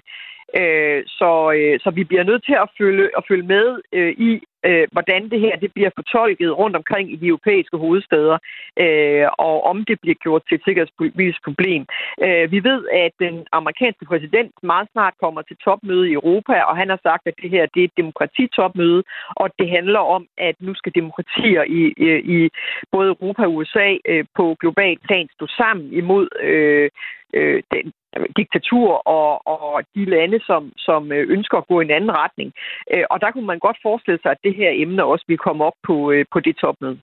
Øh, 0.59 1.03
så, 1.07 1.51
øh, 1.57 1.79
så 1.83 1.89
vi 1.89 2.03
bliver 2.03 2.23
nødt 2.23 2.45
til 2.45 2.57
at 2.63 2.69
følge, 2.77 3.09
at 3.17 3.23
følge 3.27 3.47
med 3.55 3.67
øh, 3.93 4.13
i, 4.27 4.29
øh, 4.67 4.87
hvordan 4.91 5.29
det 5.29 5.39
her 5.39 5.55
det 5.55 5.73
bliver 5.73 5.89
fortolket 5.95 6.57
rundt 6.57 6.75
omkring 6.75 7.13
i 7.13 7.15
de 7.15 7.27
europæiske 7.27 7.77
hovedsteder, 7.77 8.37
øh, 8.83 9.27
og 9.47 9.63
om 9.63 9.85
det 9.85 9.97
bliver 10.01 10.15
gjort 10.25 10.43
til 10.47 10.55
et 10.55 10.63
sikkerhedspolitisk 10.65 11.43
problem. 11.43 11.85
Øh, 12.25 12.51
vi 12.51 12.59
ved, 12.63 12.81
at 13.05 13.11
den 13.19 13.35
amerikanske 13.51 14.05
præsident 14.05 14.51
meget 14.63 14.87
snart 14.91 15.13
kommer 15.23 15.41
til 15.41 15.57
topmøde 15.57 16.09
i 16.09 16.13
Europa, 16.13 16.53
og 16.69 16.77
han 16.77 16.89
har 16.89 16.99
sagt, 17.03 17.23
at 17.27 17.33
det 17.41 17.49
her 17.49 17.65
det 17.73 17.79
er 17.81 17.87
et 17.87 17.97
demokratitopmøde, 17.97 19.03
og 19.35 19.49
det 19.59 19.69
handler 19.69 19.99
om, 19.99 20.27
at 20.37 20.55
nu 20.59 20.73
skal 20.75 20.91
demokratier 20.95 21.63
i, 21.63 21.81
i, 22.05 22.07
i 22.37 22.49
både 22.91 23.07
Europa 23.07 23.43
og 23.43 23.55
USA 23.55 23.89
øh, 24.05 24.25
på 24.35 24.55
global 24.59 24.97
plan 25.07 25.27
stå 25.35 25.47
sammen 25.47 25.93
imod 25.93 26.27
øh, 26.41 26.89
øh, 27.33 27.63
den, 27.73 27.93
diktatur 28.37 28.89
og, 29.17 29.47
og 29.47 29.83
de 29.95 30.05
lande, 30.05 30.39
som, 30.49 30.71
som 30.77 31.11
øh, 31.11 31.29
ønsker 31.29 31.57
at 31.57 31.67
gå 31.67 31.81
i 31.81 31.83
en 31.83 31.91
anden 31.91 32.11
retning. 32.11 32.53
Øh, 32.93 33.03
og 33.11 33.21
der 33.21 33.31
kunne 33.31 33.47
man 33.51 33.59
godt 33.59 33.77
forestille 33.81 34.19
sig, 34.21 34.31
at 34.31 34.43
det 34.43 34.55
her 34.55 34.71
emne 34.73 35.03
også 35.03 35.25
vil 35.27 35.37
komme 35.37 35.63
op 35.63 35.77
på, 35.87 36.11
øh, 36.11 36.25
på 36.33 36.39
det 36.39 36.55
topmøde. 36.57 36.99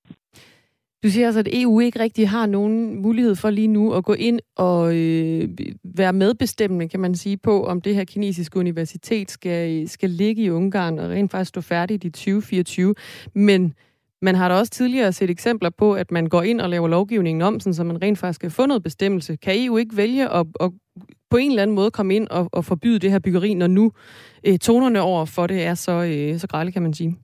Du 1.03 1.09
siger 1.09 1.27
altså, 1.27 1.41
at 1.41 1.49
EU 1.53 1.81
ikke 1.81 2.01
rigtig 2.01 2.29
har 2.29 2.47
nogen 2.47 3.03
mulighed 3.03 3.37
for 3.37 3.51
lige 3.51 3.69
nu 3.69 3.93
at 3.93 4.05
gå 4.05 4.13
ind 4.13 4.41
og 4.57 4.87
øh, 4.97 5.49
være 5.85 6.13
medbestemmende, 6.13 6.89
kan 6.89 7.01
man 7.01 7.15
sige, 7.15 7.37
på, 7.37 7.65
om 7.67 7.81
det 7.81 7.95
her 7.95 8.05
kinesiske 8.05 8.59
universitet 8.59 9.31
skal, 9.31 9.89
skal 9.89 10.11
ligge 10.11 10.43
i 10.43 10.51
Ungarn 10.51 10.99
og 10.99 11.11
rent 11.11 11.31
faktisk 11.31 11.49
stå 11.49 11.61
færdigt 11.61 12.05
i 12.05 12.11
2024. 12.11 12.95
Men 13.35 13.75
man 14.23 14.35
har 14.35 14.49
da 14.49 14.55
også 14.55 14.73
tidligere 14.73 15.13
set 15.13 15.31
eksempler 15.31 15.71
på, 15.79 15.95
at 15.95 16.11
man 16.11 16.27
går 16.27 16.43
ind 16.43 16.61
og 16.61 16.69
laver 16.69 16.89
lovgivningen 16.89 17.43
om, 17.43 17.61
så 17.61 17.85
man 17.85 18.03
rent 18.03 18.19
faktisk 18.19 18.43
har 18.43 18.51
få 18.51 18.67
noget 18.67 18.83
bestemmelse. 18.83 19.37
Kan 19.37 19.55
EU 19.57 19.77
ikke 19.77 19.97
vælge 19.97 20.25
at, 20.29 20.47
at 20.61 20.71
på 21.31 21.37
en 21.37 21.51
eller 21.51 21.63
anden 21.63 21.77
måde 21.77 21.91
komme 21.91 22.15
ind 22.15 22.29
og, 22.31 22.49
og 22.53 22.65
forbyde 22.65 22.99
det 22.99 23.11
her 23.11 23.19
byggeri, 23.19 23.55
når 23.55 23.67
nu 23.67 23.93
øh, 24.47 24.59
tonerne 24.59 25.01
over 25.01 25.25
for 25.37 25.47
det 25.47 25.65
er 25.67 25.75
så, 25.75 25.93
øh, 25.93 26.39
så 26.39 26.49
grælde, 26.49 26.73
kan 26.73 26.83
man 26.83 26.95
sige? 26.95 27.17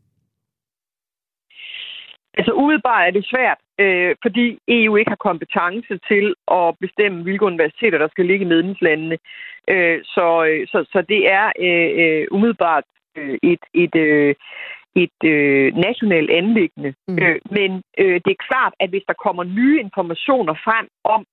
Altså 2.38 2.52
umiddelbart 2.52 3.06
er 3.06 3.10
det 3.10 3.26
svært, 3.32 3.58
øh, 3.78 4.16
fordi 4.22 4.58
EU 4.68 4.96
ikke 4.96 5.10
har 5.10 5.26
kompetence 5.30 5.98
til 6.08 6.34
at 6.50 6.74
bestemme, 6.80 7.22
hvilke 7.22 7.44
universiteter, 7.44 7.98
der 7.98 8.08
skal 8.08 8.26
ligge 8.26 8.44
i 8.44 8.48
medlemslandene. 8.48 9.18
Øh, 9.70 9.98
så, 10.04 10.44
øh, 10.48 10.66
så, 10.66 10.78
så 10.92 11.04
det 11.08 11.32
er 11.38 11.46
øh, 11.66 11.90
øh 12.02 12.26
umiddelbart 12.30 12.84
øh, 13.16 13.38
et, 13.42 13.64
et, 13.74 13.94
øh, 13.94 14.34
et 14.96 15.18
øh, 15.24 15.74
nationalt 15.74 16.30
anlæggende. 16.30 16.94
Mm. 17.08 17.18
Øh, 17.22 17.38
men 17.50 17.82
øh, 17.98 18.20
det 18.24 18.30
er 18.32 18.46
klart, 18.50 18.74
at 18.80 18.90
hvis 18.90 19.04
der 19.08 19.22
kommer 19.24 19.44
nye 19.44 19.80
informationer 19.80 20.54
frem 20.54 20.88
om, 21.04 21.24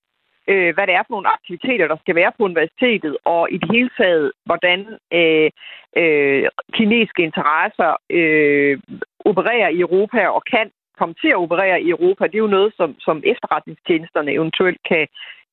øh, 0.48 0.74
hvad 0.74 0.86
det 0.86 0.94
er 0.94 1.02
for 1.04 1.14
nogle 1.14 1.32
aktiviteter, 1.36 1.88
der 1.88 1.96
skal 2.00 2.14
være 2.14 2.32
på 2.36 2.42
universitetet, 2.44 3.16
og 3.24 3.52
i 3.52 3.56
det 3.58 3.70
hele 3.72 3.90
taget, 4.00 4.32
hvordan 4.44 4.78
øh, 5.12 5.50
øh, 5.96 6.44
kinesiske 6.72 7.22
interesser 7.22 7.90
øh, 8.10 8.78
opererer 9.24 9.68
i 9.68 9.80
Europa 9.80 10.26
og 10.28 10.42
kan 10.54 10.70
komme 10.98 11.14
til 11.22 11.28
at 11.28 11.42
operere 11.44 11.82
i 11.82 11.90
Europa, 11.90 12.24
det 12.26 12.34
er 12.34 12.46
jo 12.46 12.56
noget, 12.58 12.72
som, 12.76 12.90
som 13.00 13.22
efterretningstjenesterne 13.32 14.32
eventuelt 14.32 14.80
kan, 14.90 15.06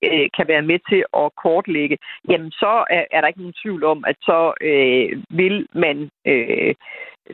øh, 0.06 0.28
kan 0.38 0.46
være 0.48 0.62
med 0.72 0.80
til 0.90 1.02
at 1.22 1.28
kortlægge, 1.44 1.98
jamen 2.30 2.52
så 2.52 2.74
er, 2.90 3.04
er 3.12 3.20
der 3.22 3.28
ikke 3.28 3.44
nogen 3.44 3.62
tvivl 3.64 3.84
om, 3.84 4.04
at 4.08 4.18
så 4.22 4.54
øh, 4.62 5.10
vil 5.30 5.68
man 5.74 6.10
øh, 6.26 6.74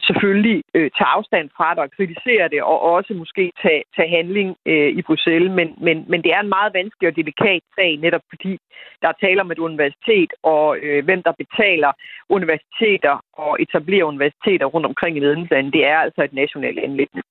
selvfølgelig 0.07 0.63
øh, 0.73 0.89
tage 0.97 1.13
afstand 1.17 1.49
fra 1.57 1.69
det 1.73 1.83
og 1.83 1.91
kritisere 1.97 2.49
det, 2.53 2.61
og 2.63 2.81
også 2.81 3.13
måske 3.13 3.51
tage, 3.63 3.83
tage 3.95 4.15
handling 4.17 4.49
øh, 4.65 4.89
i 4.99 5.01
Bruxelles. 5.01 5.51
Men, 5.59 5.67
men, 5.85 6.05
men 6.11 6.19
det 6.23 6.31
er 6.33 6.39
en 6.41 6.55
meget 6.57 6.73
vanskelig 6.73 7.07
og 7.09 7.15
delikat 7.15 7.61
sag, 7.77 7.97
netop 7.97 8.21
fordi 8.29 8.53
der 9.01 9.07
er 9.09 9.21
tale 9.25 9.41
om 9.41 9.51
et 9.51 9.59
universitet, 9.59 10.31
og 10.43 10.77
øh, 10.77 11.05
hvem 11.05 11.23
der 11.23 11.33
betaler 11.43 11.91
universiteter 12.29 13.13
og 13.33 13.51
etablerer 13.63 14.05
universiteter 14.13 14.65
rundt 14.65 14.85
omkring 14.91 15.17
i 15.17 15.19
medlemslandet, 15.19 15.73
det 15.73 15.85
er 15.85 15.97
altså 15.97 16.21
et 16.23 16.33
nationalt 16.33 16.79
anlæggende. 16.79 17.23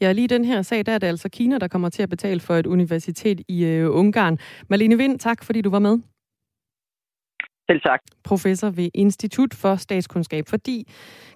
Ja, 0.00 0.12
lige 0.12 0.28
den 0.28 0.44
her 0.44 0.62
sag, 0.62 0.86
der 0.86 0.92
er 0.92 0.98
det 0.98 1.06
altså 1.06 1.28
Kina, 1.28 1.58
der 1.58 1.68
kommer 1.68 1.88
til 1.88 2.02
at 2.02 2.08
betale 2.08 2.40
for 2.40 2.54
et 2.54 2.66
universitet 2.66 3.40
i 3.48 3.64
øh, 3.64 3.98
Ungarn. 4.00 4.38
Malene 4.68 4.96
Vind, 4.96 5.18
tak 5.18 5.44
fordi 5.44 5.60
du 5.60 5.70
var 5.70 5.78
med. 5.78 5.98
Selv 7.70 7.80
tak. 7.80 8.00
Professor 8.24 8.70
ved 8.70 8.88
Institut 8.94 9.54
for 9.54 9.76
Statskundskab, 9.76 10.48
fordi 10.48 10.88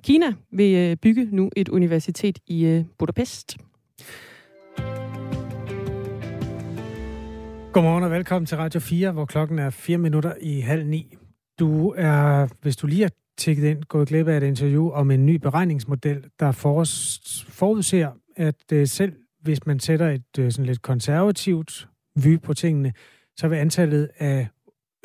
Kina 0.02 0.26
vil 0.50 0.74
øh, 0.76 0.96
bygge 0.96 1.28
nu 1.32 1.50
et 1.56 1.68
universitet 1.68 2.38
i 2.46 2.66
øh, 2.66 2.84
Budapest. 2.98 3.56
Godmorgen 7.72 8.04
og 8.04 8.10
velkommen 8.10 8.46
til 8.46 8.56
Radio 8.56 8.80
4, 8.80 9.12
hvor 9.12 9.24
klokken 9.24 9.58
er 9.58 9.70
4 9.70 9.98
minutter 9.98 10.34
i 10.40 10.60
halv 10.60 10.86
ni. 10.86 11.16
Du 11.58 11.94
er, 11.96 12.48
hvis 12.62 12.76
du 12.76 12.86
lige 12.86 13.04
er 13.04 13.08
tækket 13.38 13.64
ind, 13.64 13.82
gået 13.82 14.08
glip 14.08 14.28
af 14.28 14.36
et 14.36 14.42
interview 14.42 14.90
om 14.90 15.10
en 15.10 15.26
ny 15.26 15.36
beregningsmodel, 15.36 16.24
der 16.40 16.52
forudser, 17.48 18.10
at 18.36 18.72
øh, 18.72 18.86
selv 18.86 19.12
hvis 19.42 19.66
man 19.66 19.80
sætter 19.80 20.10
et 20.10 20.54
sådan 20.54 20.66
lidt 20.66 20.82
konservativt 20.82 21.88
vy 22.24 22.40
på 22.40 22.54
tingene, 22.54 22.92
så 23.36 23.48
vil 23.48 23.56
antallet 23.56 24.10
af 24.18 24.48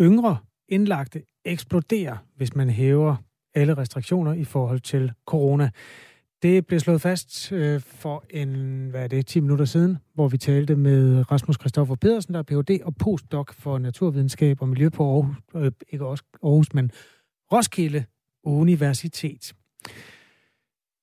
yngre 0.01 0.37
indlagte 0.69 1.23
eksploderer, 1.45 2.17
hvis 2.35 2.55
man 2.55 2.69
hæver 2.69 3.15
alle 3.53 3.77
restriktioner 3.77 4.33
i 4.33 4.43
forhold 4.43 4.79
til 4.79 5.11
corona. 5.25 5.69
Det 6.41 6.67
blev 6.67 6.79
slået 6.79 7.01
fast 7.01 7.51
øh, 7.51 7.81
for 7.81 8.25
en, 8.29 8.49
hvad 8.89 9.03
er 9.03 9.07
det, 9.07 9.25
10 9.25 9.39
minutter 9.39 9.65
siden, 9.65 9.97
hvor 10.13 10.27
vi 10.27 10.37
talte 10.37 10.75
med 10.75 11.31
Rasmus 11.31 11.57
Kristoffer 11.57 11.95
Pedersen, 11.95 12.33
der 12.33 12.39
er 12.39 12.43
Ph.D. 12.43 12.79
og 12.83 12.95
postdoc 12.95 13.53
for 13.53 13.77
naturvidenskab 13.77 14.61
og 14.61 14.69
miljø 14.69 14.89
på 14.89 15.13
Aarhus, 15.13 15.35
øh, 15.55 15.71
ikke 15.89 16.05
Aarhus, 16.05 16.73
men 16.73 16.91
Roskilde 17.51 18.05
Universitet. 18.43 19.53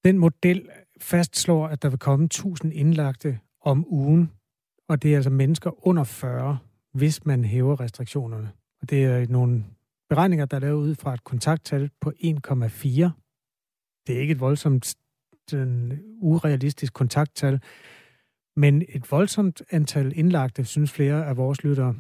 Den 0.05 0.19
model 0.19 0.69
fastslår, 1.01 1.67
at 1.67 1.83
der 1.83 1.89
vil 1.89 1.99
komme 1.99 2.25
1000 2.25 2.73
indlagte 2.73 3.39
om 3.61 3.87
ugen, 3.89 4.31
og 4.89 5.03
det 5.03 5.13
er 5.13 5.17
altså 5.17 5.31
mennesker 5.31 5.87
under 5.87 6.05
40, 6.05 6.59
hvis 6.93 7.27
man 7.27 7.45
hæver 7.45 7.81
restriktionerne. 7.81 8.51
Det 8.91 9.05
er 9.05 9.27
nogle 9.29 9.65
beregninger, 10.09 10.47
der 10.47 10.57
er 10.57 10.61
lavet 10.61 10.83
ud 10.83 10.95
fra 10.95 11.15
et 11.15 11.25
kontakttal 11.25 11.91
på 12.01 12.11
1,4. 12.11 13.11
Det 14.07 14.17
er 14.17 14.21
ikke 14.21 14.33
et 14.33 14.41
voldsomt 14.41 14.97
den 15.51 15.99
urealistisk 16.21 16.93
kontakttal, 16.93 17.61
men 18.57 18.83
et 18.89 19.11
voldsomt 19.11 19.63
antal 19.71 20.13
indlagte, 20.17 20.65
synes 20.65 20.93
flere 20.93 21.27
af 21.27 21.37
vores 21.37 21.65
lyttere. 21.65 21.95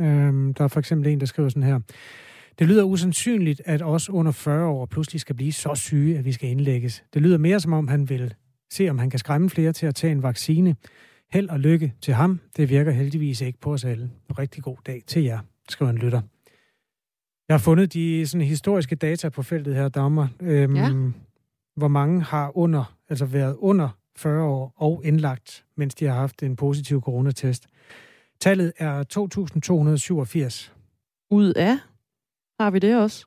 Øhm, 0.00 0.54
der 0.54 0.64
er 0.64 0.68
for 0.68 0.80
eksempel 0.80 1.12
en, 1.12 1.20
der 1.20 1.26
skriver 1.26 1.48
sådan 1.48 1.62
her. 1.62 1.80
Det 2.58 2.68
lyder 2.68 2.84
usandsynligt, 2.84 3.62
at 3.64 3.82
os 3.82 4.10
under 4.10 4.32
40 4.32 4.66
år 4.66 4.86
pludselig 4.86 5.20
skal 5.20 5.36
blive 5.36 5.52
så 5.52 5.74
syge, 5.74 6.18
at 6.18 6.24
vi 6.24 6.32
skal 6.32 6.50
indlægges. 6.50 7.04
Det 7.14 7.22
lyder 7.22 7.38
mere 7.38 7.60
som 7.60 7.72
om, 7.72 7.88
han 7.88 8.08
vil 8.08 8.34
se, 8.72 8.88
om 8.88 8.98
han 8.98 9.10
kan 9.10 9.18
skræmme 9.18 9.50
flere 9.50 9.72
til 9.72 9.86
at 9.86 9.94
tage 9.94 10.12
en 10.12 10.22
vaccine. 10.22 10.76
Held 11.32 11.48
og 11.48 11.60
lykke 11.60 11.94
til 12.00 12.14
ham. 12.14 12.40
Det 12.56 12.70
virker 12.70 12.92
heldigvis 12.92 13.40
ikke 13.40 13.60
på 13.60 13.72
os 13.72 13.84
alle. 13.84 14.10
En 14.30 14.38
rigtig 14.38 14.62
god 14.62 14.76
dag 14.86 15.02
til 15.06 15.22
jer, 15.22 15.38
skriver 15.68 15.90
en 15.90 15.98
lytter. 15.98 16.20
Jeg 17.48 17.54
har 17.54 17.58
fundet 17.58 17.92
de 17.92 18.26
sådan, 18.26 18.46
historiske 18.46 18.96
data 18.96 19.28
på 19.28 19.42
feltet 19.42 19.74
her, 19.74 19.88
Dagmar. 19.88 20.28
Øhm, 20.42 20.76
ja. 20.76 20.90
Hvor 21.76 21.88
mange 21.88 22.22
har 22.22 22.56
under, 22.56 22.96
altså 23.08 23.26
været 23.26 23.56
under 23.58 23.88
40 24.16 24.44
år 24.44 24.72
og 24.76 25.02
indlagt, 25.04 25.64
mens 25.76 25.94
de 25.94 26.04
har 26.04 26.14
haft 26.14 26.42
en 26.42 26.56
positiv 26.56 27.00
coronatest. 27.00 27.66
Tallet 28.40 28.72
er 28.78 29.04
2.287. 30.64 30.72
Ud 31.30 31.52
af? 31.52 31.76
Har 32.60 32.70
vi 32.70 32.78
det 32.78 32.96
også? 32.96 33.26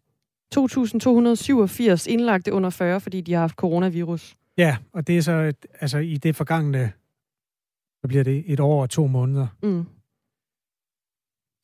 2.287 0.55 2.11
indlagte 2.11 2.53
under 2.53 2.69
40, 2.69 3.01
fordi 3.01 3.21
de 3.21 3.33
har 3.33 3.39
haft 3.39 3.55
coronavirus. 3.55 4.35
Ja, 4.57 4.77
og 4.93 5.07
det 5.07 5.17
er 5.17 5.21
så 5.21 5.31
et, 5.31 5.65
altså 5.79 5.97
i 5.97 6.17
det 6.17 6.35
forgangne, 6.35 6.91
så 8.01 8.07
bliver 8.07 8.23
det 8.23 8.43
et 8.47 8.59
år 8.59 8.81
og 8.81 8.89
to 8.89 9.07
måneder. 9.07 9.47
Mm. 9.63 9.85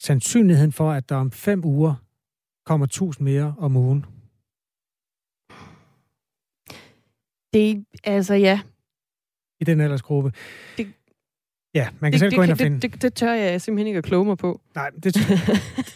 Sandsynligheden 0.03 0.71
for, 0.71 0.91
at 0.91 1.09
der 1.09 1.15
om 1.15 1.31
fem 1.31 1.65
uger 1.65 1.95
kommer 2.65 2.85
1000 2.85 3.25
mere 3.25 3.55
om 3.57 3.75
ugen. 3.75 4.05
Det, 7.53 7.85
altså 8.03 8.33
ja. 8.33 8.61
I 9.59 9.63
den 9.63 9.81
aldersgruppe. 9.81 10.31
Det, 10.77 10.93
Ja, 11.75 11.89
man 11.99 12.11
kan 12.11 12.11
det, 12.11 12.19
selv 12.19 12.31
det, 12.31 12.37
gå 12.37 12.43
ind 12.43 12.51
og 12.51 12.57
finde... 12.57 12.79
Det, 12.79 12.93
det, 12.93 13.01
det 13.01 13.13
tør 13.13 13.33
jeg 13.33 13.61
simpelthen 13.61 13.87
ikke 13.87 13.97
at 13.97 14.03
kloge 14.03 14.25
mig 14.25 14.37
på. 14.37 14.61
Nej, 14.75 14.89
det 15.03 15.13
tør, 15.13 15.35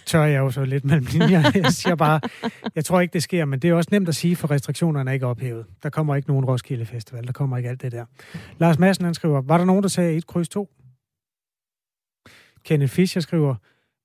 tør 0.05 0.23
jeg 0.23 0.39
jo 0.39 0.51
så 0.51 0.65
lidt 0.65 0.85
mellem 0.85 1.05
linjer. 1.11 1.51
Jeg 1.55 1.73
siger 1.73 1.95
bare, 1.95 2.19
jeg 2.75 2.85
tror 2.85 2.99
ikke, 3.01 3.13
det 3.13 3.23
sker, 3.23 3.45
men 3.45 3.59
det 3.59 3.69
er 3.69 3.73
også 3.73 3.89
nemt 3.91 4.09
at 4.09 4.15
sige, 4.15 4.35
for 4.35 4.51
restriktionerne 4.51 5.09
er 5.09 5.13
ikke 5.13 5.25
ophævet. 5.25 5.65
Der 5.83 5.89
kommer 5.89 6.15
ikke 6.15 6.27
nogen 6.27 6.45
Roskilde 6.45 6.85
Festival, 6.85 7.27
der 7.27 7.31
kommer 7.33 7.57
ikke 7.57 7.69
alt 7.69 7.81
det 7.81 7.91
der. 7.91 8.05
Lars 8.57 8.79
Madsen, 8.79 9.05
han 9.05 9.13
skriver, 9.13 9.41
var 9.41 9.57
der 9.57 9.65
nogen, 9.65 9.83
der 9.83 9.89
sagde 9.89 10.13
1 10.17 10.27
kryds 10.27 10.49
2? 10.49 10.69
Kenneth 12.63 12.91
Fischer 12.91 13.21
skriver, 13.21 13.55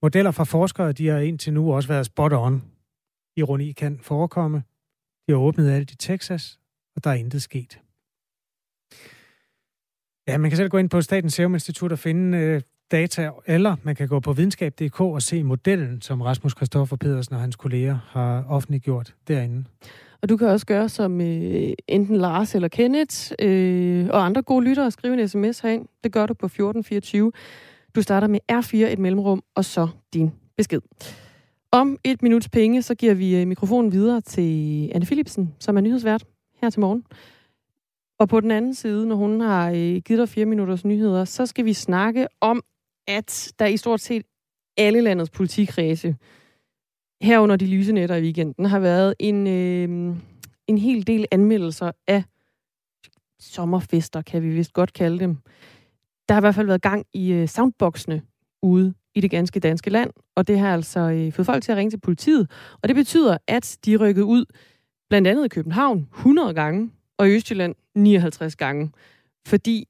modeller 0.02 0.30
fra 0.30 0.44
forskere, 0.44 0.92
de 0.92 1.08
har 1.08 1.18
indtil 1.18 1.52
nu 1.52 1.72
også 1.72 1.88
været 1.88 2.06
spot 2.06 2.32
on. 2.32 2.62
Ironi 3.36 3.72
kan 3.72 3.98
forekomme. 4.02 4.62
De 5.26 5.32
har 5.32 5.38
åbnet 5.38 5.70
alt 5.70 5.90
i 5.90 5.96
Texas, 5.96 6.58
og 6.96 7.04
der 7.04 7.10
er 7.10 7.14
intet 7.14 7.42
sket. 7.42 7.80
Ja, 10.28 10.38
man 10.38 10.50
kan 10.50 10.56
selv 10.56 10.68
gå 10.68 10.78
ind 10.78 10.90
på 10.90 11.00
Statens 11.00 11.34
Serum 11.34 11.54
Institut 11.54 11.92
og 11.92 11.98
finde 11.98 12.38
øh, 12.38 12.60
data, 12.92 13.30
eller 13.46 13.76
man 13.82 13.94
kan 13.94 14.08
gå 14.08 14.20
på 14.20 14.32
videnskab.dk 14.32 15.00
og 15.00 15.22
se 15.22 15.42
modellen, 15.42 16.02
som 16.02 16.20
Rasmus 16.20 16.54
Kristoffer 16.54 16.96
Pedersen 16.96 17.34
og 17.34 17.40
hans 17.40 17.56
kolleger 17.56 17.98
har 18.08 18.44
offentliggjort 18.48 19.14
derinde. 19.28 19.64
Og 20.22 20.28
du 20.28 20.36
kan 20.36 20.48
også 20.48 20.66
gøre 20.66 20.88
som 20.88 21.20
øh, 21.20 21.72
enten 21.88 22.16
Lars 22.16 22.54
eller 22.54 22.68
Kenneth 22.68 23.32
øh, 23.38 24.08
og 24.10 24.24
andre 24.24 24.42
gode 24.42 24.64
lyttere 24.64 24.86
og 24.86 24.92
skrive 24.92 25.20
en 25.20 25.28
sms 25.28 25.60
herind. 25.60 25.86
Det 26.04 26.12
gør 26.12 26.26
du 26.26 26.34
på 26.34 26.46
1424. 26.46 27.32
Du 27.94 28.02
starter 28.02 28.26
med 28.26 28.40
R4, 28.52 28.76
et 28.76 28.98
mellemrum, 28.98 29.42
og 29.54 29.64
så 29.64 29.88
din 30.14 30.32
besked. 30.56 30.80
Om 31.70 31.98
et 32.04 32.22
minuts 32.22 32.48
penge, 32.48 32.82
så 32.82 32.94
giver 32.94 33.14
vi 33.14 33.36
øh, 33.36 33.46
mikrofonen 33.46 33.92
videre 33.92 34.20
til 34.20 34.90
Anne 34.94 35.06
Philipsen, 35.06 35.54
som 35.58 35.76
er 35.76 35.80
nyhedsvært 35.80 36.24
her 36.62 36.70
til 36.70 36.80
morgen. 36.80 37.04
Og 38.18 38.28
på 38.28 38.40
den 38.40 38.50
anden 38.50 38.74
side, 38.74 39.06
når 39.06 39.16
hun 39.16 39.40
har 39.40 39.70
øh, 39.70 39.96
givet 39.96 40.18
dig 40.18 40.28
fire 40.28 40.44
minutters 40.44 40.84
nyheder, 40.84 41.24
så 41.24 41.46
skal 41.46 41.64
vi 41.64 41.72
snakke 41.72 42.26
om, 42.40 42.62
at 43.08 43.52
der 43.58 43.66
i 43.66 43.76
stort 43.76 44.00
set 44.00 44.22
alle 44.76 45.00
landets 45.00 45.30
politikredse, 45.30 46.16
herunder 47.22 47.56
de 47.56 47.66
lyse 47.66 47.92
netter 47.92 48.16
i 48.16 48.22
weekenden, 48.22 48.64
har 48.64 48.78
været 48.78 49.14
en, 49.18 49.46
øh, 49.46 50.16
en 50.66 50.78
hel 50.78 51.06
del 51.06 51.26
anmeldelser 51.30 51.92
af 52.06 52.22
sommerfester, 53.40 54.22
kan 54.22 54.42
vi 54.42 54.48
vist 54.48 54.72
godt 54.72 54.92
kalde 54.92 55.18
dem. 55.18 55.38
Der 56.28 56.34
har 56.34 56.40
i 56.40 56.44
hvert 56.44 56.54
fald 56.54 56.66
været 56.66 56.82
gang 56.82 57.06
i 57.14 57.32
øh, 57.32 57.48
soundboxene 57.48 58.22
ude 58.62 58.94
i 59.14 59.20
det 59.20 59.30
ganske 59.30 59.60
danske 59.60 59.90
land, 59.90 60.10
og 60.36 60.48
det 60.48 60.58
har 60.58 60.72
altså 60.74 61.00
øh, 61.00 61.32
fået 61.32 61.46
folk 61.46 61.62
til 61.62 61.72
at 61.72 61.78
ringe 61.78 61.90
til 61.90 62.00
politiet. 62.00 62.50
Og 62.82 62.88
det 62.88 62.96
betyder, 62.96 63.38
at 63.48 63.78
de 63.84 63.96
rykkede 63.96 64.24
ud, 64.24 64.44
blandt 65.10 65.28
andet 65.28 65.44
i 65.44 65.48
København, 65.48 66.08
100 66.14 66.54
gange 66.54 66.90
og 67.18 67.28
i 67.28 67.32
Østjylland 67.32 67.74
59 67.94 68.56
gange. 68.56 68.90
Fordi 69.46 69.88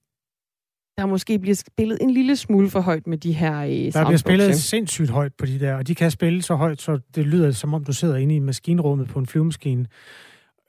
der 0.99 1.07
måske 1.07 1.39
bliver 1.39 1.55
spillet 1.55 1.99
en 2.01 2.11
lille 2.11 2.37
smule 2.37 2.71
for 2.71 2.81
højt 2.81 3.07
med 3.07 3.19
de 3.19 3.33
her 3.33 3.63
øh, 3.63 3.93
Der 3.93 4.05
bliver 4.05 4.17
spillet 4.17 4.57
sindssygt 4.57 5.11
højt 5.11 5.35
på 5.35 5.47
de 5.47 5.61
der, 5.61 5.75
og 5.75 5.87
de 5.87 5.95
kan 5.95 6.11
spille 6.11 6.43
så 6.43 6.55
højt, 6.55 6.83
så 6.83 6.99
det 7.15 7.27
lyder 7.27 7.51
som 7.51 7.75
om, 7.75 7.85
du 7.85 7.93
sidder 7.93 8.17
inde 8.17 8.37
i 8.37 8.39
maskinrummet 8.39 9.09
på 9.09 9.19
en 9.19 9.27
flyvemaskine. 9.27 9.87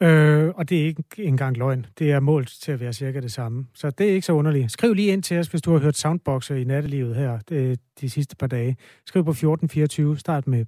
Øh, 0.03 0.53
og 0.55 0.69
det 0.69 0.81
er 0.81 0.85
ikke 0.85 1.03
engang 1.17 1.57
løgn. 1.57 1.85
Det 1.99 2.11
er 2.11 2.19
målt 2.19 2.49
til 2.61 2.71
at 2.71 2.79
være 2.79 2.93
cirka 2.93 3.19
det 3.19 3.31
samme. 3.31 3.67
Så 3.73 3.89
det 3.89 4.09
er 4.09 4.13
ikke 4.13 4.25
så 4.25 4.33
underligt. 4.33 4.71
Skriv 4.71 4.93
lige 4.93 5.13
ind 5.13 5.23
til 5.23 5.39
os, 5.39 5.47
hvis 5.47 5.61
du 5.61 5.71
har 5.71 5.79
hørt 5.79 5.97
soundboxer 5.97 6.55
i 6.55 6.63
nattelivet 6.63 7.15
her 7.15 7.39
de, 7.49 7.77
de 8.01 8.09
sidste 8.09 8.35
par 8.35 8.47
dage. 8.47 8.77
Skriv 9.05 9.23
på 9.23 9.31
1424, 9.31 10.17
start 10.17 10.47
med 10.47 10.65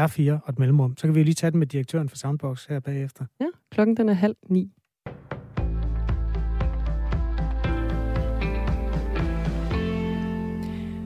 R4 0.00 0.30
og 0.32 0.48
et 0.48 0.58
mellemrum. 0.58 0.96
Så 0.96 1.06
kan 1.06 1.14
vi 1.14 1.22
lige 1.22 1.34
tage 1.34 1.50
den 1.50 1.58
med 1.58 1.66
direktøren 1.66 2.08
for 2.08 2.16
Soundbox 2.16 2.66
her 2.66 2.80
bagefter. 2.80 3.24
Ja, 3.40 3.46
klokken 3.70 3.96
den 3.96 4.08
er 4.08 4.12
halv 4.12 4.36
ni. 4.48 4.70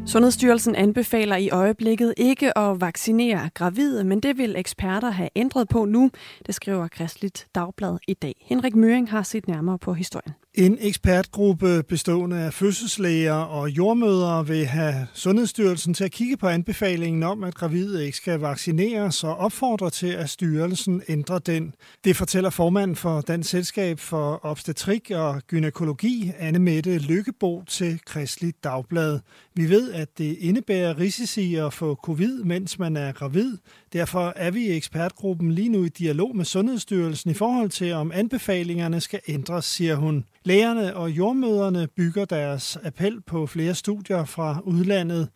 Sundhedsstyrelsen 0.07 0.75
anbefaler 0.77 1.37
i 1.37 1.51
øjeblikket 1.51 2.15
ikke 2.17 2.59
at 2.59 2.81
vaccinere 2.81 3.51
gravide, 3.55 4.05
men 4.05 4.21
det 4.21 4.39
vil 4.39 4.57
eksperter 4.57 5.11
have 5.11 5.29
ændret 5.37 5.69
på 5.69 5.85
nu, 5.85 6.11
det 6.47 6.55
skriver 6.55 6.89
Kristligt 6.89 7.47
Dagblad 7.55 7.99
i 8.09 8.15
dag. 8.15 8.47
Henrik 8.49 8.75
Møring 8.75 9.11
har 9.11 9.23
set 9.23 9.49
nærmere 9.49 9.79
på 9.79 9.95
historien. 9.95 10.35
En 10.57 10.79
ekspertgruppe 10.81 11.83
bestående 11.83 12.37
af 12.37 12.55
fødselslæger 12.55 13.33
og 13.33 13.71
jordmødre 13.71 14.47
vil 14.47 14.67
have 14.67 15.07
Sundhedsstyrelsen 15.15 15.95
til 15.95 16.05
at 16.05 16.13
kigge 16.13 16.37
på 16.37 16.49
anbefalingen 16.49 17.23
om, 17.23 17.45
at 17.45 17.55
gravide 17.55 18.07
ikke 18.07 18.17
skal 18.17 18.41
vaccineres 18.41 19.25
og 19.25 19.37
opfordrer 19.37 19.89
til, 19.89 20.07
at 20.07 20.31
styrelsen 20.31 21.03
ændrer 21.09 21.39
den. 21.39 21.75
Det 22.05 22.17
fortæller 22.17 22.51
formanden 22.51 22.97
for 22.97 23.21
Dansk 23.21 23.51
Selskab 23.51 23.99
for 23.99 24.41
Obstetrik 24.43 25.11
og 25.15 25.43
Gynækologi, 25.47 26.33
Anne 26.39 26.59
Mette 26.59 26.99
Lykkebo 26.99 27.63
til 27.69 28.01
Kristelig 28.07 28.55
Dagblad. 28.65 29.21
Vi 29.55 29.71
ved, 29.71 29.93
at 29.93 30.19
det 30.19 30.37
indebærer 30.41 30.99
risici 30.99 31.55
at 31.55 31.73
få 31.73 31.95
covid, 31.95 32.45
mens 32.45 32.79
man 32.79 32.97
er 32.97 33.13
gravid. 33.13 33.57
Derfor 33.97 34.33
er 34.37 34.51
vi 34.51 34.67
i 34.67 34.77
ekspertgruppen 34.77 35.53
lige 35.53 35.69
nu 35.69 35.85
i 35.85 35.89
dialog 35.89 36.37
med 36.37 36.45
Sundhedsstyrelsen 36.45 37.31
i 37.31 37.35
forhold 37.35 37.71
til, 37.71 37.93
om 37.93 38.13
anbefalingerne 38.15 39.01
skal 39.01 39.21
ændres, 39.29 39.65
siger 39.65 39.95
hun. 39.95 40.25
Lægerne 40.45 40.97
og 40.97 41.11
jordmøderne 41.11 41.87
bygger 41.97 42.25
deres 42.25 42.79
appel 42.85 43.21
på 43.21 43.47
flere 43.47 43.75
studier 43.75 44.25
fra 44.25 44.61
udlandet. 44.65 45.29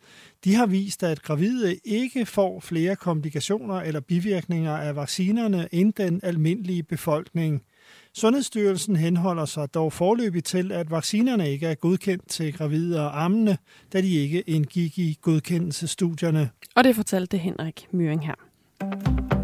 De 0.43 0.55
har 0.55 0.65
vist, 0.65 1.03
at 1.03 1.21
gravide 1.21 1.75
ikke 1.85 2.25
får 2.25 2.59
flere 2.59 2.95
komplikationer 2.95 3.75
eller 3.75 3.99
bivirkninger 3.99 4.77
af 4.77 4.95
vaccinerne 4.95 5.67
end 5.71 5.93
den 5.93 6.19
almindelige 6.23 6.83
befolkning. 6.83 7.61
Sundhedsstyrelsen 8.13 8.95
henholder 8.95 9.45
sig 9.45 9.73
dog 9.73 9.93
forløbig 9.93 10.43
til, 10.43 10.71
at 10.71 10.91
vaccinerne 10.91 11.51
ikke 11.51 11.67
er 11.67 11.75
godkendt 11.75 12.29
til 12.29 12.53
gravide 12.53 13.01
og 13.01 13.23
ammende, 13.23 13.57
da 13.93 14.01
de 14.01 14.15
ikke 14.15 14.41
indgik 14.41 14.99
i 14.99 15.17
godkendelsesstudierne. 15.21 16.49
Og 16.75 16.83
det 16.83 16.95
fortalte 16.95 17.37
Henrik 17.37 17.87
Myring 17.91 18.25
her. 18.25 18.50
Thank 18.81 19.33
you. 19.33 19.40